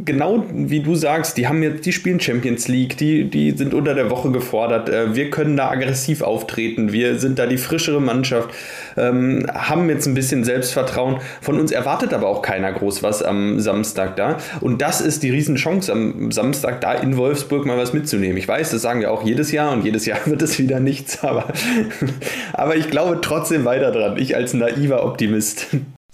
genau 0.06 0.46
wie 0.52 0.82
du 0.82 0.96
sagst, 0.96 1.38
die 1.38 1.48
haben 1.48 1.62
jetzt, 1.64 1.86
die 1.86 1.92
spielen 1.92 2.20
Champions 2.20 2.68
League, 2.68 2.98
die, 2.98 3.30
die 3.30 3.52
sind 3.52 3.74
unter 3.74 3.94
der 3.94 4.10
Woche 4.10 4.32
gefordert. 4.32 4.90
Äh, 4.90 5.16
wir 5.16 5.30
können 5.30 5.58
da 5.58 5.70
aggressiv 5.70 6.22
auftreten, 6.22 6.92
wir 6.92 7.20
sind 7.20 7.40
da 7.40 7.46
die 7.46 7.58
frischere 7.58 8.02
Mannschaft, 8.02 8.50
ähm, 8.96 9.46
haben 9.54 9.90
jetzt 9.90 10.08
ein 10.08 10.14
bisschen 10.14 10.44
Selbstvertrauen. 10.44 11.18
Von 11.42 11.60
uns 11.60 11.72
erwartet 11.72 12.14
aber 12.14 12.28
auch 12.28 12.42
keiner 12.42 12.72
groß 12.72 13.04
was 13.04 13.24
am 13.24 13.60
Samstag 13.60 14.16
da. 14.16 14.38
Und 14.62 14.82
das 14.82 15.02
ist 15.02 15.24
die 15.24 15.30
Riesenchance 15.30 15.92
am 15.92 16.32
Samstag 16.32 16.82
da 16.82 16.94
in 16.94 17.18
Wolfsburg 17.18 17.66
mal 17.66 17.78
was 17.78 17.94
mitzunehmen. 17.94 18.38
Ich 18.38 18.48
weiß, 18.48 18.72
das 18.72 18.82
sagen 18.82 19.02
wir 19.02 19.12
auch 19.12 19.24
jedes 19.24 19.52
Jahr 19.52 19.72
und 19.72 19.84
jedes 19.84 20.06
Jahr 20.06 20.20
wird 20.30 20.42
es 20.42 20.60
wieder 20.60 20.80
nichts, 20.80 21.24
aber, 21.24 21.54
aber 22.54 22.76
ich 22.76 22.90
glaube 22.90 23.20
trotzdem 23.22 23.66
weiter 23.66 23.92
dran. 23.92 24.18
Ich 24.18 24.36
als 24.36 24.54
naiver 24.54 25.04
Optimist. 25.04 25.68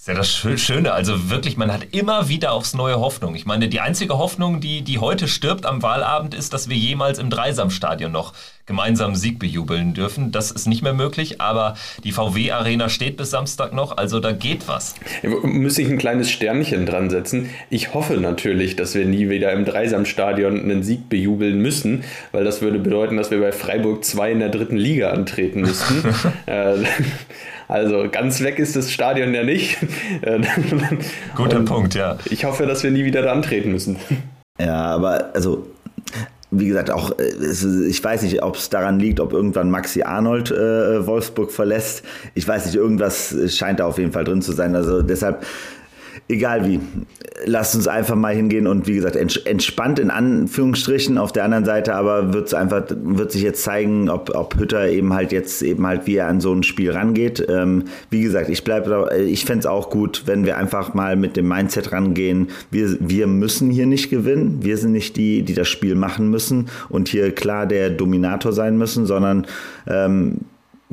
Ist 0.04 0.10
ja 0.10 0.16
das 0.16 0.62
Schöne. 0.62 0.92
Also 0.92 1.30
wirklich, 1.30 1.56
man 1.56 1.72
hat 1.72 1.88
immer 1.92 2.28
wieder 2.28 2.52
aufs 2.52 2.74
neue 2.74 3.00
Hoffnung. 3.00 3.36
Ich 3.36 3.46
meine, 3.46 3.70
die 3.70 3.80
einzige 3.80 4.18
Hoffnung, 4.18 4.60
die, 4.60 4.82
die 4.82 5.00
heute 5.00 5.30
stirbt 5.30 5.66
am 5.66 5.82
Wahlabend, 5.82 6.34
ist, 6.34 6.52
dass 6.52 6.68
wir 6.68 6.76
jemals 6.76 7.20
im 7.20 7.30
Dreisamstadion 7.30 8.12
noch 8.12 8.34
gemeinsam 8.66 9.16
Sieg 9.16 9.40
bejubeln 9.40 9.94
dürfen. 9.94 10.34
Das 10.34 10.52
ist 10.52 10.68
nicht 10.68 10.82
mehr 10.82 10.92
möglich, 10.92 11.40
aber 11.40 11.76
die 12.04 12.12
VW-Arena 12.12 12.90
steht 12.90 13.16
bis 13.16 13.30
Samstag 13.30 13.72
noch, 13.72 13.96
also 13.96 14.20
da 14.20 14.34
geht 14.34 14.68
was. 14.68 14.96
Muss 15.42 15.78
ich 15.78 15.88
ein 15.88 15.98
kleines 15.98 16.30
Sternchen 16.30 16.86
dran 16.86 17.10
setzen. 17.10 17.50
Ich 17.70 17.94
hoffe 17.94 18.16
natürlich, 18.16 18.76
dass 18.76 18.96
wir 18.96 19.06
nie 19.06 19.30
wieder 19.30 19.54
im 19.54 19.64
Dreisamstadion 19.64 20.60
einen 20.60 20.84
Sieg 20.84 21.08
bejubeln 21.08 21.60
müssen, 21.60 22.04
weil 22.34 22.44
das 22.44 22.62
würde 22.62 22.80
bedeuten, 22.80 23.16
dass 23.16 23.32
wir 23.32 23.40
bei 23.40 23.54
Freiburg 23.54 24.04
2 24.04 24.34
in 24.34 24.40
der 24.40 24.50
dritten 24.50 24.78
Liga 24.78 25.12
antreten 25.12 25.62
müssten. 25.62 26.04
äh, 27.70 27.74
also 27.74 28.08
ganz 28.12 28.42
weg 28.42 28.60
ist 28.60 28.76
das 28.76 28.92
Stadion 28.92 29.34
ja 29.34 29.44
nicht. 29.44 29.78
Guter 31.36 31.58
Und 31.58 31.66
Punkt, 31.66 31.96
ja. 31.96 32.18
Ich 32.26 32.46
hoffe, 32.46 32.66
dass 32.66 32.84
wir 32.84 32.92
nie 32.92 33.06
wieder 33.06 33.22
da 33.22 33.32
antreten 33.32 33.72
müssen. 33.72 33.98
Ja, 34.60 34.76
aber 34.76 35.32
also 35.34 35.68
wie 36.52 36.68
gesagt, 36.68 36.92
auch 36.92 37.18
äh, 37.18 37.88
ich 37.88 38.04
weiß 38.04 38.22
nicht, 38.24 38.44
ob 38.44 38.56
es 38.56 38.70
daran 38.70 39.00
liegt, 39.00 39.20
ob 39.20 39.34
irgendwann 39.34 39.72
Maxi 39.72 40.04
Arnold 40.04 40.52
äh, 40.52 41.06
Wolfsburg 41.06 41.52
verlässt. 41.52 42.04
Ich 42.36 42.48
weiß 42.48 42.66
nicht, 42.66 42.76
irgendwas 42.76 43.36
scheint 43.48 43.80
da 43.80 43.86
auf 43.86 43.98
jeden 43.98 44.12
Fall 44.12 44.24
drin 44.24 44.42
zu 44.42 44.52
sein. 44.52 44.76
Also 44.76 45.02
deshalb 45.02 45.46
egal 46.30 46.66
wie, 46.68 46.80
lasst 47.46 47.76
uns 47.76 47.88
einfach 47.88 48.16
mal 48.16 48.34
hingehen 48.34 48.68
und 48.68 48.88
wie 48.88 48.96
gesagt, 48.96 49.16
entspannt 49.16 50.00
in 50.00 50.10
Anführungsstrichen. 50.10 51.18
Auf 51.18 51.32
der 51.32 51.44
anderen 51.44 51.66
Seite 51.66 51.96
aber 51.96 52.34
wird 52.34 52.48
es 52.48 52.54
einfach, 52.54 52.84
wird 52.90 53.32
sich 53.32 53.42
jetzt 53.42 53.64
zeigen, 53.64 54.10
ob, 54.10 54.34
ob 54.36 54.58
Hütter 54.58 54.88
eben 54.88 55.14
halt 55.14 55.32
jetzt 55.32 55.62
eben 55.62 55.86
halt, 55.86 56.08
wie 56.08 56.16
er 56.16 56.28
an 56.28 56.40
so 56.40 56.54
ein 56.54 56.64
Spiel 56.64 56.92
rangeht. 56.92 57.46
Ähm, 57.50 57.86
wie 58.10 58.22
gesagt, 58.22 58.50
ich 58.50 58.64
bleibe, 58.64 59.10
ich 59.26 59.46
fände 59.46 59.60
es 59.60 59.66
auch 59.66 59.90
gut, 59.90 60.24
wenn 60.26 60.46
wir 60.46 60.58
einfach 60.58 60.94
mal 60.94 61.16
mit 61.16 61.36
dem 61.36 61.48
Mindset 61.48 61.92
rangehen. 61.92 62.50
Wir, 62.72 62.98
wir 63.00 63.28
müssen 63.28 63.70
hier 63.70 63.86
nicht 63.86 64.10
gewinnen. 64.10 64.60
Wir 64.62 64.78
sind 64.78 64.94
nicht 64.94 65.18
die, 65.18 65.44
die 65.44 65.54
das 65.54 65.68
Spiel 65.68 65.96
machen 65.96 66.30
müssen 66.30 66.70
und 66.90 67.10
hier 67.10 67.34
klar 67.34 67.66
der 67.68 67.90
Dominator 67.90 68.54
sein 68.54 68.78
müssen, 68.78 69.06
sondern 69.06 69.46
ähm, 69.88 70.40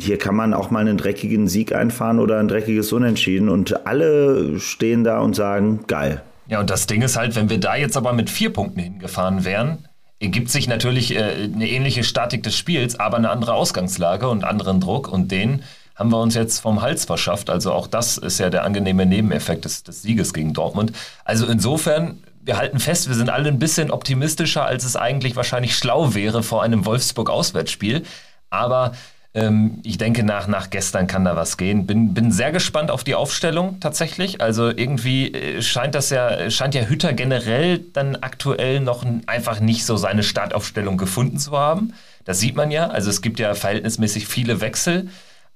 hier 0.00 0.18
kann 0.18 0.34
man 0.34 0.54
auch 0.54 0.70
mal 0.70 0.80
einen 0.80 0.96
dreckigen 0.96 1.48
Sieg 1.48 1.74
einfahren 1.74 2.18
oder 2.18 2.38
ein 2.38 2.48
dreckiges 2.48 2.92
Unentschieden 2.92 3.48
und 3.48 3.86
alle 3.86 4.58
stehen 4.58 5.04
da 5.04 5.20
und 5.20 5.34
sagen, 5.34 5.80
geil. 5.86 6.22
Ja, 6.48 6.60
und 6.60 6.70
das 6.70 6.86
Ding 6.86 7.02
ist 7.02 7.16
halt, 7.16 7.36
wenn 7.36 7.48
wir 7.48 7.60
da 7.60 7.76
jetzt 7.76 7.96
aber 7.96 8.12
mit 8.12 8.28
vier 8.28 8.52
Punkten 8.52 8.80
hingefahren 8.80 9.44
wären, 9.44 9.86
ergibt 10.18 10.50
sich 10.50 10.68
natürlich 10.68 11.14
äh, 11.16 11.48
eine 11.54 11.68
ähnliche 11.68 12.04
Statik 12.04 12.42
des 12.42 12.56
Spiels, 12.56 12.98
aber 12.98 13.16
eine 13.16 13.30
andere 13.30 13.54
Ausgangslage 13.54 14.28
und 14.28 14.44
anderen 14.44 14.80
Druck 14.80 15.08
und 15.08 15.30
den 15.30 15.62
haben 15.94 16.10
wir 16.10 16.20
uns 16.20 16.34
jetzt 16.34 16.60
vom 16.60 16.80
Hals 16.80 17.04
verschafft. 17.04 17.50
Also 17.50 17.72
auch 17.72 17.86
das 17.86 18.16
ist 18.16 18.38
ja 18.38 18.48
der 18.48 18.64
angenehme 18.64 19.04
Nebeneffekt 19.04 19.64
des, 19.64 19.82
des 19.82 20.02
Sieges 20.02 20.32
gegen 20.32 20.54
Dortmund. 20.54 20.92
Also 21.24 21.46
insofern, 21.46 22.22
wir 22.42 22.56
halten 22.56 22.80
fest, 22.80 23.08
wir 23.08 23.14
sind 23.14 23.28
alle 23.28 23.48
ein 23.48 23.58
bisschen 23.58 23.90
optimistischer, 23.90 24.64
als 24.64 24.84
es 24.84 24.96
eigentlich 24.96 25.36
wahrscheinlich 25.36 25.76
schlau 25.76 26.14
wäre 26.14 26.42
vor 26.42 26.62
einem 26.62 26.86
Wolfsburg-Auswärtsspiel. 26.86 28.04
Aber 28.48 28.92
ähm, 29.32 29.80
ich 29.84 29.96
denke, 29.96 30.24
nach, 30.24 30.48
nach 30.48 30.70
gestern 30.70 31.06
kann 31.06 31.24
da 31.24 31.36
was 31.36 31.56
gehen. 31.56 31.86
Bin, 31.86 32.14
bin 32.14 32.32
sehr 32.32 32.50
gespannt 32.50 32.90
auf 32.90 33.04
die 33.04 33.14
Aufstellung 33.14 33.78
tatsächlich. 33.78 34.40
Also 34.40 34.68
irgendwie 34.68 35.32
äh, 35.32 35.62
scheint 35.62 35.94
das 35.94 36.10
ja, 36.10 36.50
scheint 36.50 36.74
ja 36.74 36.82
Hütter 36.82 37.12
generell 37.12 37.78
dann 37.78 38.16
aktuell 38.16 38.80
noch 38.80 39.04
einfach 39.26 39.60
nicht 39.60 39.84
so 39.86 39.96
seine 39.96 40.24
Startaufstellung 40.24 40.96
gefunden 40.96 41.38
zu 41.38 41.52
haben. 41.52 41.92
Das 42.24 42.40
sieht 42.40 42.56
man 42.56 42.70
ja. 42.70 42.88
Also 42.88 43.08
es 43.08 43.22
gibt 43.22 43.38
ja 43.38 43.54
verhältnismäßig 43.54 44.26
viele 44.26 44.60
Wechsel. 44.60 45.08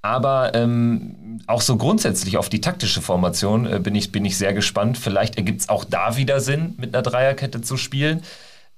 Aber 0.02 0.54
ähm, 0.54 1.40
auch 1.46 1.62
so 1.62 1.76
grundsätzlich 1.76 2.36
auf 2.36 2.50
die 2.50 2.60
taktische 2.60 3.00
Formation 3.00 3.66
äh, 3.66 3.80
bin, 3.80 3.94
ich, 3.94 4.12
bin 4.12 4.24
ich 4.24 4.36
sehr 4.36 4.52
gespannt. 4.52 4.98
Vielleicht 4.98 5.36
ergibt 5.36 5.62
es 5.62 5.68
auch 5.68 5.82
da 5.82 6.16
wieder 6.16 6.40
Sinn, 6.40 6.74
mit 6.76 6.94
einer 6.94 7.02
Dreierkette 7.02 7.62
zu 7.62 7.76
spielen. 7.76 8.22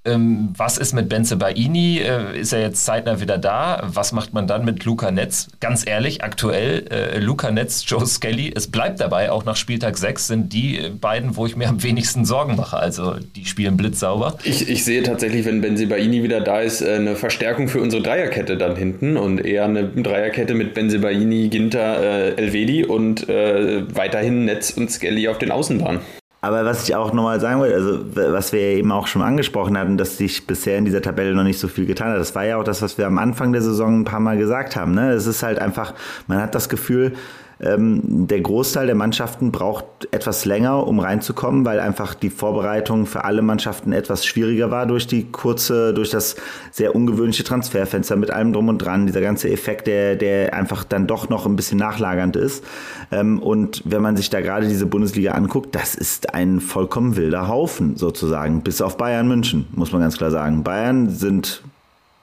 Ähm, 0.07 0.49
was 0.55 0.77
ist 0.77 0.93
mit 0.93 1.09
Benze 1.09 1.35
Baini? 1.35 1.99
Äh, 1.99 2.39
ist 2.39 2.53
er 2.53 2.61
jetzt 2.61 2.85
zeitnah 2.85 3.19
wieder 3.19 3.37
da? 3.37 3.83
Was 3.93 4.11
macht 4.11 4.33
man 4.33 4.47
dann 4.47 4.63
mit 4.65 4.85
Luca 4.85 5.11
Netz? 5.11 5.49
Ganz 5.59 5.85
ehrlich, 5.85 6.23
aktuell 6.23 6.85
äh, 6.89 7.19
Luca 7.19 7.51
Netz, 7.51 7.83
Joe 7.87 8.05
Skelly, 8.05 8.51
es 8.55 8.67
bleibt 8.67 8.99
dabei, 8.99 9.31
auch 9.31 9.45
nach 9.45 9.55
Spieltag 9.55 9.97
6 9.97 10.27
sind 10.27 10.53
die 10.53 10.79
äh, 10.79 10.89
beiden, 10.89 11.35
wo 11.35 11.45
ich 11.45 11.55
mir 11.55 11.67
am 11.67 11.83
wenigsten 11.83 12.25
Sorgen 12.25 12.55
mache. 12.55 12.77
Also 12.77 13.15
die 13.35 13.45
spielen 13.45 13.77
blitzsauber. 13.77 14.37
Ich, 14.43 14.69
ich 14.69 14.85
sehe 14.85 15.03
tatsächlich, 15.03 15.45
wenn 15.45 15.61
Benze 15.61 15.87
Baini 15.87 16.23
wieder 16.23 16.41
da 16.41 16.61
ist, 16.61 16.83
eine 16.83 17.15
Verstärkung 17.15 17.67
für 17.67 17.81
unsere 17.81 18.01
Dreierkette 18.01 18.57
dann 18.57 18.75
hinten 18.75 19.17
und 19.17 19.43
eher 19.43 19.65
eine 19.65 19.85
Dreierkette 19.87 20.53
mit 20.53 20.73
Benze 20.73 20.99
Baini, 20.99 21.49
Ginter, 21.49 22.01
äh, 22.01 22.35
Elvedi 22.35 22.85
und 22.85 23.27
äh, 23.29 23.83
weiterhin 23.93 24.45
Netz 24.45 24.71
und 24.71 24.91
Skelly 24.91 25.27
auf 25.27 25.37
den 25.37 25.51
Außenbahnen. 25.51 25.99
Aber 26.39 26.65
was 26.65 26.83
ich 26.83 26.95
auch 26.95 27.13
nochmal 27.13 27.39
sagen 27.39 27.59
wollte, 27.59 27.75
also 27.75 27.99
was 28.13 28.53
wir 28.53 28.61
eben 28.61 28.91
auch 28.91 29.07
schon 29.07 29.21
angesprochen 29.21 29.77
hatten, 29.77 29.97
dass 29.97 30.17
sich 30.17 30.45
bisher 30.45 30.77
in 30.77 30.85
dieser 30.85 31.01
Tabelle 31.01 31.33
noch 31.33 31.43
nicht 31.43 31.59
so 31.59 31.67
viel 31.67 31.85
getan 31.85 32.11
hat, 32.11 32.19
das 32.19 32.35
war 32.35 32.45
ja 32.45 32.57
auch 32.57 32.63
das, 32.63 32.81
was 32.81 32.97
wir 32.97 33.07
am 33.07 33.17
Anfang 33.17 33.53
der 33.53 33.61
Saison 33.61 34.01
ein 34.01 34.05
paar 34.05 34.19
Mal 34.19 34.37
gesagt 34.37 34.75
haben. 34.75 34.93
Ne? 34.93 35.11
Es 35.11 35.25
ist 35.25 35.41
halt 35.41 35.59
einfach, 35.59 35.93
man 36.27 36.39
hat 36.39 36.53
das 36.53 36.69
Gefühl, 36.69 37.13
der 37.59 38.41
Großteil 38.41 38.85
der 38.85 38.95
Mannschaften 38.95 39.51
braucht 39.51 40.07
etwas 40.11 40.45
länger, 40.45 40.85
um 40.85 40.99
reinzukommen, 40.99 41.65
weil 41.65 41.79
einfach 41.79 42.13
die 42.13 42.29
Vorbereitung 42.29 43.07
für 43.07 43.23
alle 43.25 43.41
Mannschaften 43.41 43.93
etwas 43.93 44.27
schwieriger 44.27 44.69
war 44.69 44.85
durch 44.85 45.07
die 45.07 45.31
kurze, 45.31 45.91
durch 45.91 46.11
das 46.11 46.35
sehr 46.71 46.95
ungewöhnliche 46.95 47.43
Transferfenster 47.43 48.15
mit 48.15 48.29
allem 48.29 48.53
drum 48.53 48.67
und 48.69 48.77
dran, 48.77 49.07
dieser 49.07 49.21
ganze 49.21 49.49
Effekt, 49.49 49.87
der, 49.87 50.15
der 50.15 50.53
einfach 50.53 50.83
dann 50.83 51.07
doch 51.07 51.29
noch 51.29 51.47
ein 51.47 51.55
bisschen 51.55 51.79
nachlagernd 51.79 52.35
ist. 52.35 52.63
Ähm, 53.11 53.39
und 53.39 53.81
wenn 53.85 54.03
man 54.03 54.15
sich 54.15 54.29
da 54.29 54.41
gerade 54.41 54.67
diese 54.67 54.85
Bundesliga 54.85 55.31
anguckt, 55.31 55.73
das 55.73 55.95
ist 55.95 56.35
ein 56.35 56.59
vollkommen 56.59 57.15
wilder 57.15 57.47
Haufen 57.47 57.95
sozusagen, 57.95 58.61
bis 58.61 58.81
auf 58.81 58.97
Bayern 58.97 59.27
München, 59.27 59.67
muss 59.71 59.91
man 59.91 60.01
ganz 60.01 60.17
klar 60.17 60.29
sagen. 60.29 60.63
Bayern 60.63 61.09
sind 61.09 61.63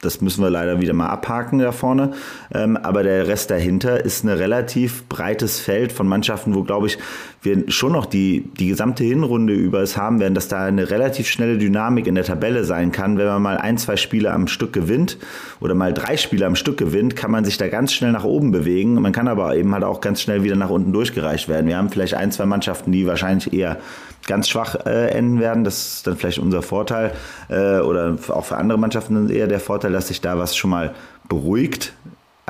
das 0.05 0.21
müssen 0.21 0.43
wir 0.43 0.51
leider 0.51 0.81
wieder 0.81 0.93
mal 0.93 1.09
abhaken 1.09 1.59
da 1.59 1.73
vorne. 1.73 2.13
Ähm, 2.53 2.77
aber 2.77 3.03
der 3.03 3.27
Rest 3.27 3.51
dahinter 3.51 4.05
ist 4.05 4.25
ein 4.25 4.29
relativ 4.29 5.05
breites 5.09 5.61
Feld 5.61 5.93
von 5.93 6.07
Mannschaften, 6.07 6.55
wo, 6.55 6.63
glaube 6.63 6.87
ich, 6.87 6.99
wir 7.43 7.71
schon 7.71 7.93
noch 7.93 8.07
die, 8.07 8.49
die 8.59 8.69
gesamte 8.69 9.05
Hinrunde 9.05 9.53
über 9.53 9.81
es 9.81 9.97
haben 9.97 10.21
werden, 10.21 10.35
dass 10.35 10.49
da 10.49 10.65
eine 10.65 10.91
relativ 10.91 11.29
schnelle 11.29 11.59
Dynamik 11.59 12.07
in 12.07 12.15
der 12.15 12.25
Tabelle 12.25 12.65
sein 12.65 12.91
kann. 12.93 13.19
Wenn 13.19 13.27
man 13.27 13.43
mal 13.43 13.59
ein, 13.59 13.79
zwei 13.79 13.97
Spiele 13.97 14.33
am 14.33 14.47
Stück 14.47 14.73
gewinnt 14.73 15.19
oder 15.61 15.75
mal 15.75 15.93
drei 15.93 16.17
Spiele 16.17 16.47
am 16.47 16.57
Stück 16.57 16.79
gewinnt, 16.79 17.17
kann 17.17 17.31
man 17.31 17.45
sich 17.45 17.59
da 17.59 17.69
ganz 17.69 17.93
schnell 17.93 18.13
nach 18.13 18.25
oben 18.25 18.51
bewegen. 18.51 18.95
Man 18.95 19.13
kann 19.13 19.29
aber 19.29 19.55
eben 19.57 19.73
halt 19.75 19.85
auch 19.85 20.01
ganz 20.01 20.23
schnell 20.23 20.43
wieder 20.43 20.57
nach 20.57 20.71
unten 20.71 20.93
durchgereicht 20.93 21.49
werden. 21.49 21.67
Wir 21.67 21.77
haben 21.77 21.91
vielleicht 21.91 22.15
ein, 22.15 22.33
zwei 22.33 22.47
Mannschaften, 22.47 22.93
die 22.93 23.07
wahrscheinlich 23.07 23.53
eher 23.53 23.79
ganz 24.27 24.49
schwach 24.49 24.75
äh, 24.87 25.09
enden 25.09 25.41
werden. 25.41 25.65
Das 25.65 25.97
ist 25.97 26.07
dann 26.07 26.17
vielleicht 26.17 26.39
unser 26.39 26.63
Vorteil 26.63 27.13
äh, 27.49 27.79
oder 27.79 28.17
auch 28.29 28.45
für 28.45 28.57
andere 28.57 28.79
Mannschaften 28.79 29.29
eher 29.29 29.47
der 29.47 29.61
Vorteil, 29.61 29.93
dass 29.95 30.09
sich 30.09 30.21
da 30.21 30.39
was 30.39 30.57
schon 30.57 30.71
mal 30.71 30.95
beruhigt 31.29 31.95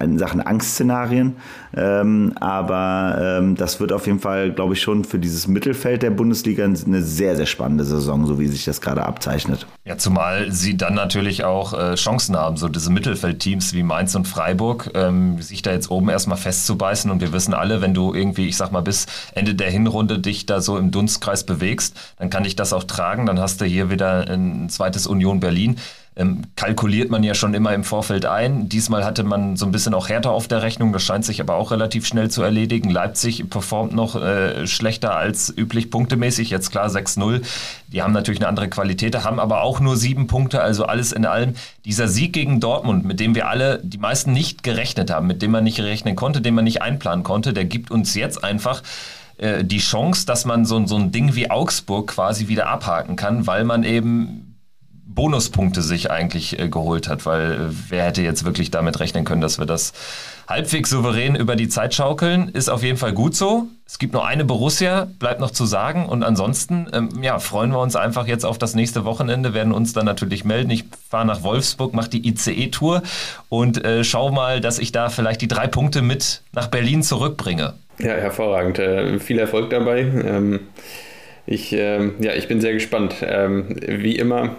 in 0.01 0.19
Sachen 0.19 0.41
Angstszenarien. 0.41 1.37
Ähm, 1.77 2.33
aber 2.41 3.17
ähm, 3.21 3.55
das 3.57 3.79
wird 3.79 3.93
auf 3.93 4.07
jeden 4.07 4.19
Fall, 4.19 4.53
glaube 4.53 4.75
ich, 4.75 4.83
schon 4.83 5.05
für 5.05 5.19
dieses 5.19 5.47
Mittelfeld 5.47 6.03
der 6.03 6.11
Bundesliga 6.11 6.65
eine 6.65 7.03
sehr, 7.03 7.37
sehr 7.37 7.47
spannende 7.47 7.85
Saison, 7.85 8.27
so 8.27 8.39
wie 8.39 8.49
sich 8.49 8.65
das 8.65 8.81
gerade 8.81 9.05
abzeichnet. 9.05 9.67
Ja, 9.85 9.97
zumal 9.97 10.51
sie 10.51 10.77
dann 10.77 10.95
natürlich 10.95 11.45
auch 11.45 11.75
äh, 11.75 11.95
Chancen 11.95 12.37
haben, 12.37 12.57
so 12.57 12.69
diese 12.69 12.91
Mittelfeldteams 12.91 13.73
wie 13.73 13.83
Mainz 13.83 14.15
und 14.15 14.27
Freiburg, 14.27 14.91
ähm, 14.95 15.41
sich 15.41 15.63
da 15.63 15.73
jetzt 15.73 15.91
oben 15.91 16.09
erstmal 16.09 16.39
festzubeißen. 16.39 17.11
Und 17.11 17.21
wir 17.21 17.33
wissen 17.33 17.55
alle, 17.55 17.81
wenn 17.81 17.95
du 17.95 18.15
irgendwie, 18.15 18.49
ich 18.49 18.57
sag 18.57 18.73
mal, 18.73 18.83
bis 18.83 19.07
Ende 19.35 19.55
der 19.55 19.71
Hinrunde 19.71 20.19
dich 20.19 20.47
da 20.47 20.61
so 20.61 20.77
im 20.77 20.91
Dunstkreis 20.91 21.45
bewegst, 21.45 21.97
dann 22.19 22.31
kann 22.31 22.45
dich 22.45 22.57
das 22.57 22.73
auch 22.73 22.85
tragen. 22.85 23.27
Dann 23.27 23.39
hast 23.39 23.61
du 23.61 23.65
hier 23.65 23.91
wieder 23.91 24.29
ein 24.29 24.69
zweites 24.71 25.07
Union 25.07 25.39
Berlin 25.39 25.77
ähm, 26.17 26.43
kalkuliert 26.55 27.11
man 27.11 27.25
ja 27.25 27.35
schon 27.35 27.55
immer 27.55 27.75
im 27.75 27.83
Vorfeld 27.83 28.25
ein. 28.25 28.69
Diesmal 28.69 29.05
hatte 29.05 29.25
man 29.25 29.57
so 29.57 29.67
ein 29.67 29.73
bisschen 29.73 29.95
auch 29.95 30.09
härter 30.09 30.31
auf 30.31 30.47
der 30.47 30.63
Rechnung, 30.63 30.93
das 30.93 31.03
scheint 31.03 31.25
sich 31.25 31.41
aber 31.41 31.57
auch 31.57 31.73
relativ 31.73 32.07
schnell 32.07 32.31
zu 32.31 32.43
erledigen. 32.43 32.89
Leipzig 32.89 33.51
performt 33.51 33.93
noch 33.93 34.15
äh, 34.15 34.67
schlechter 34.67 35.17
als 35.17 35.53
üblich 35.57 35.91
punktemäßig, 35.91 36.51
jetzt 36.51 36.71
klar 36.71 36.89
6-0. 36.89 37.43
Die 37.89 38.03
haben 38.03 38.13
natürlich 38.13 38.41
eine 38.41 38.49
andere 38.49 38.69
Qualität, 38.69 39.25
haben 39.25 39.41
aber 39.41 39.63
auch 39.63 39.81
nur 39.81 39.97
sieben 39.97 40.29
Punkte, 40.29 40.61
also 40.61 40.85
alles 40.85 41.11
in 41.11 41.27
allem. 41.27 41.55
Dieser 41.85 42.07
Sieg 42.07 42.33
gegen 42.33 42.61
Dortmund, 42.61 43.05
mit 43.05 43.19
dem 43.19 43.35
wir 43.35 43.49
alle, 43.49 43.81
die 43.83 43.99
meisten 43.99 44.33
nicht 44.33 44.63
gerechnet 44.63 45.11
haben, 45.11 45.27
mit 45.27 45.43
dem 45.43 45.51
man 45.51 45.65
nicht 45.65 45.81
rechnen 45.81 46.15
konnte, 46.15 46.41
den 46.41 46.55
man 46.55 46.65
nicht 46.65 46.81
einplanen 46.81 47.25
konnte, 47.25 47.53
der 47.53 47.65
gibt 47.65 47.91
uns 47.91 48.15
jetzt 48.15 48.45
einfach 48.45 48.83
äh, 49.39 49.65
die 49.65 49.79
Chance, 49.79 50.27
dass 50.27 50.45
man 50.45 50.65
so, 50.65 50.87
so 50.87 50.97
ein 50.97 51.11
Ding 51.11 51.35
wie 51.35 51.51
Augsburg 51.51 52.09
quasi 52.09 52.47
wieder 52.47 52.69
abhaken 52.69 53.17
kann, 53.17 53.49
weil 53.49 53.65
man 53.65 53.83
eben 53.83 54.44
Bonuspunkte 55.15 55.83
sich 55.83 56.11
eigentlich 56.11 56.59
äh, 56.59 56.69
geholt 56.69 57.09
hat, 57.09 57.27
weil 57.27 57.53
äh, 57.53 57.59
wer 57.89 58.05
hätte 58.05 58.23
jetzt 58.23 58.45
wirklich 58.45 58.71
damit 58.71 59.01
rechnen 59.01 59.25
können, 59.25 59.41
dass 59.41 59.59
wir 59.59 59.67
das 59.67 59.93
halbwegs 60.49 60.91
souverän 60.91 61.37
über 61.37 61.57
die 61.57 61.69
Zeit 61.69 61.95
schaukeln, 61.95 62.49
ist 62.49 62.69
auf 62.69 62.83
jeden 62.83 62.99
Fall 62.99 63.13
gut 63.13 63.35
so. 63.35 63.69
Es 63.87 63.99
gibt 63.99 64.13
nur 64.13 64.27
eine 64.27 64.45
Borussia, 64.45 65.07
bleibt 65.19 65.41
noch 65.41 65.51
zu 65.51 65.67
sagen. 65.67 66.07
Und 66.07 66.23
ansonsten, 66.23 66.89
ähm, 66.93 67.23
ja, 67.23 67.39
freuen 67.39 67.71
wir 67.71 67.81
uns 67.81 67.97
einfach 67.97 68.27
jetzt 68.27 68.45
auf 68.45 68.59
das 68.59 68.75
nächste 68.75 69.05
Wochenende, 69.05 69.55
werden 69.55 69.73
uns 69.73 69.93
dann 69.93 70.05
natürlich 70.05 70.45
melden. 70.45 70.71
Ich 70.71 70.85
fahre 71.09 71.27
nach 71.27 71.43
Wolfsburg, 71.43 71.95
mache 71.95 72.11
die 72.11 72.29
ICE-Tour 72.29 73.03
und 73.49 73.85
äh, 73.85 74.05
schau 74.05 74.31
mal, 74.31 74.61
dass 74.61 74.79
ich 74.79 74.93
da 74.93 75.09
vielleicht 75.09 75.41
die 75.41 75.49
drei 75.49 75.67
Punkte 75.67 76.03
mit 76.03 76.43
nach 76.53 76.69
Berlin 76.69 77.03
zurückbringe. 77.03 77.75
Ja, 77.99 78.15
hervorragend. 78.15 78.79
Äh, 78.79 79.19
viel 79.21 79.39
Erfolg 79.39 79.71
dabei. 79.71 80.01
Ähm 80.01 80.61
ich, 81.47 81.75
ähm, 81.75 82.15
ja, 82.21 82.33
ich 82.33 82.49
bin 82.49 82.63
sehr 82.63 82.73
gespannt. 82.73 83.17
Ähm, 83.23 83.77
wie 83.87 84.17
immer 84.17 84.57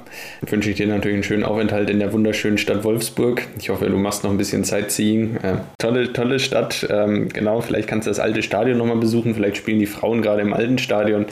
wünsche 0.48 0.70
ich 0.70 0.76
dir 0.76 0.86
natürlich 0.86 1.16
einen 1.16 1.24
schönen 1.24 1.44
Aufenthalt 1.44 1.90
in 1.90 1.98
der 1.98 2.14
wunderschönen 2.14 2.60
Stadt 2.60 2.84
Wolfsburg. 2.84 3.42
Ich 3.60 3.70
hoffe, 3.70 3.88
du 3.88 3.98
machst 3.98 4.24
noch 4.24 4.30
ein 4.30 4.38
bisschen 4.38 4.64
Sightseeing. 4.64 5.38
Äh, 5.38 5.56
tolle, 5.80 6.14
tolle 6.14 6.38
Stadt. 6.38 6.88
Ähm, 6.92 7.30
genau, 7.30 7.62
vielleicht 7.62 7.88
kannst 7.88 8.06
du 8.06 8.12
das 8.12 8.20
alte 8.20 8.44
Stadion 8.44 8.78
nochmal 8.78 8.98
besuchen. 8.98 9.34
Vielleicht 9.34 9.58
spielen 9.58 9.80
die 9.80 9.88
Frauen 9.88 10.22
gerade 10.22 10.44
im 10.44 10.54
alten 10.54 10.78
Stadion. 10.78 11.26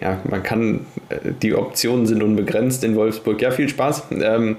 Ja, 0.00 0.20
man 0.28 0.42
kann, 0.42 0.86
äh, 1.08 1.30
die 1.40 1.54
Optionen 1.54 2.06
sind 2.06 2.20
unbegrenzt 2.20 2.82
in 2.82 2.96
Wolfsburg. 2.96 3.40
Ja, 3.40 3.52
viel 3.52 3.68
Spaß. 3.68 4.08
Ähm, 4.10 4.56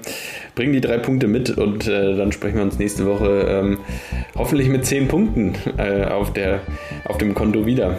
bring 0.54 0.72
die 0.72 0.80
drei 0.80 0.96
Punkte 0.96 1.26
mit 1.28 1.50
und 1.50 1.86
äh, 1.86 2.16
dann 2.16 2.32
sprechen 2.32 2.56
wir 2.56 2.62
uns 2.62 2.78
nächste 2.78 3.04
Woche 3.04 3.46
ähm, 3.48 3.78
hoffentlich 4.34 4.70
mit 4.70 4.86
zehn 4.86 5.08
Punkten 5.08 5.56
äh, 5.76 6.04
auf, 6.04 6.32
der, 6.32 6.60
auf 7.04 7.18
dem 7.18 7.34
Konto 7.34 7.66
wieder. 7.66 7.98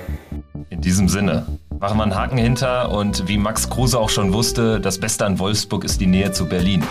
In 0.72 0.82
diesem 0.82 1.08
Sinne 1.08 1.59
machen 1.80 1.98
wir 1.98 2.04
einen 2.04 2.16
Haken 2.16 2.38
hinter 2.38 2.92
und 2.92 3.28
wie 3.28 3.38
Max 3.38 3.70
Kruse 3.70 3.98
auch 3.98 4.10
schon 4.10 4.34
wusste, 4.34 4.82
das 4.82 4.98
Beste 4.98 5.26
an 5.26 5.40
Wolfsburg 5.40 5.86
ist 5.86 6.02
die 6.02 6.08
Nähe 6.08 6.32
zu 6.32 6.48
Berlin. 6.48 6.84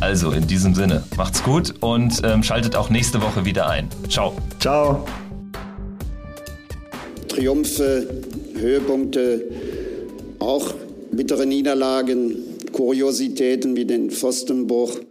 Also 0.00 0.30
in 0.30 0.46
diesem 0.46 0.74
Sinne, 0.74 1.02
macht's 1.16 1.42
gut 1.42 1.74
und 1.80 2.20
ähm, 2.22 2.42
schaltet 2.42 2.76
auch 2.76 2.90
nächste 2.90 3.22
Woche 3.22 3.44
wieder 3.44 3.68
ein. 3.68 3.88
Ciao. 4.08 4.36
Ciao. 4.60 5.04
Triumphe, 7.28 8.06
Höhepunkte, 8.54 9.42
auch 10.38 10.72
bittere 11.10 11.46
Niederlagen, 11.46 12.36
Kuriositäten 12.72 13.74
wie 13.74 13.84
den 13.84 14.10
Pfostenbruch. 14.10 14.96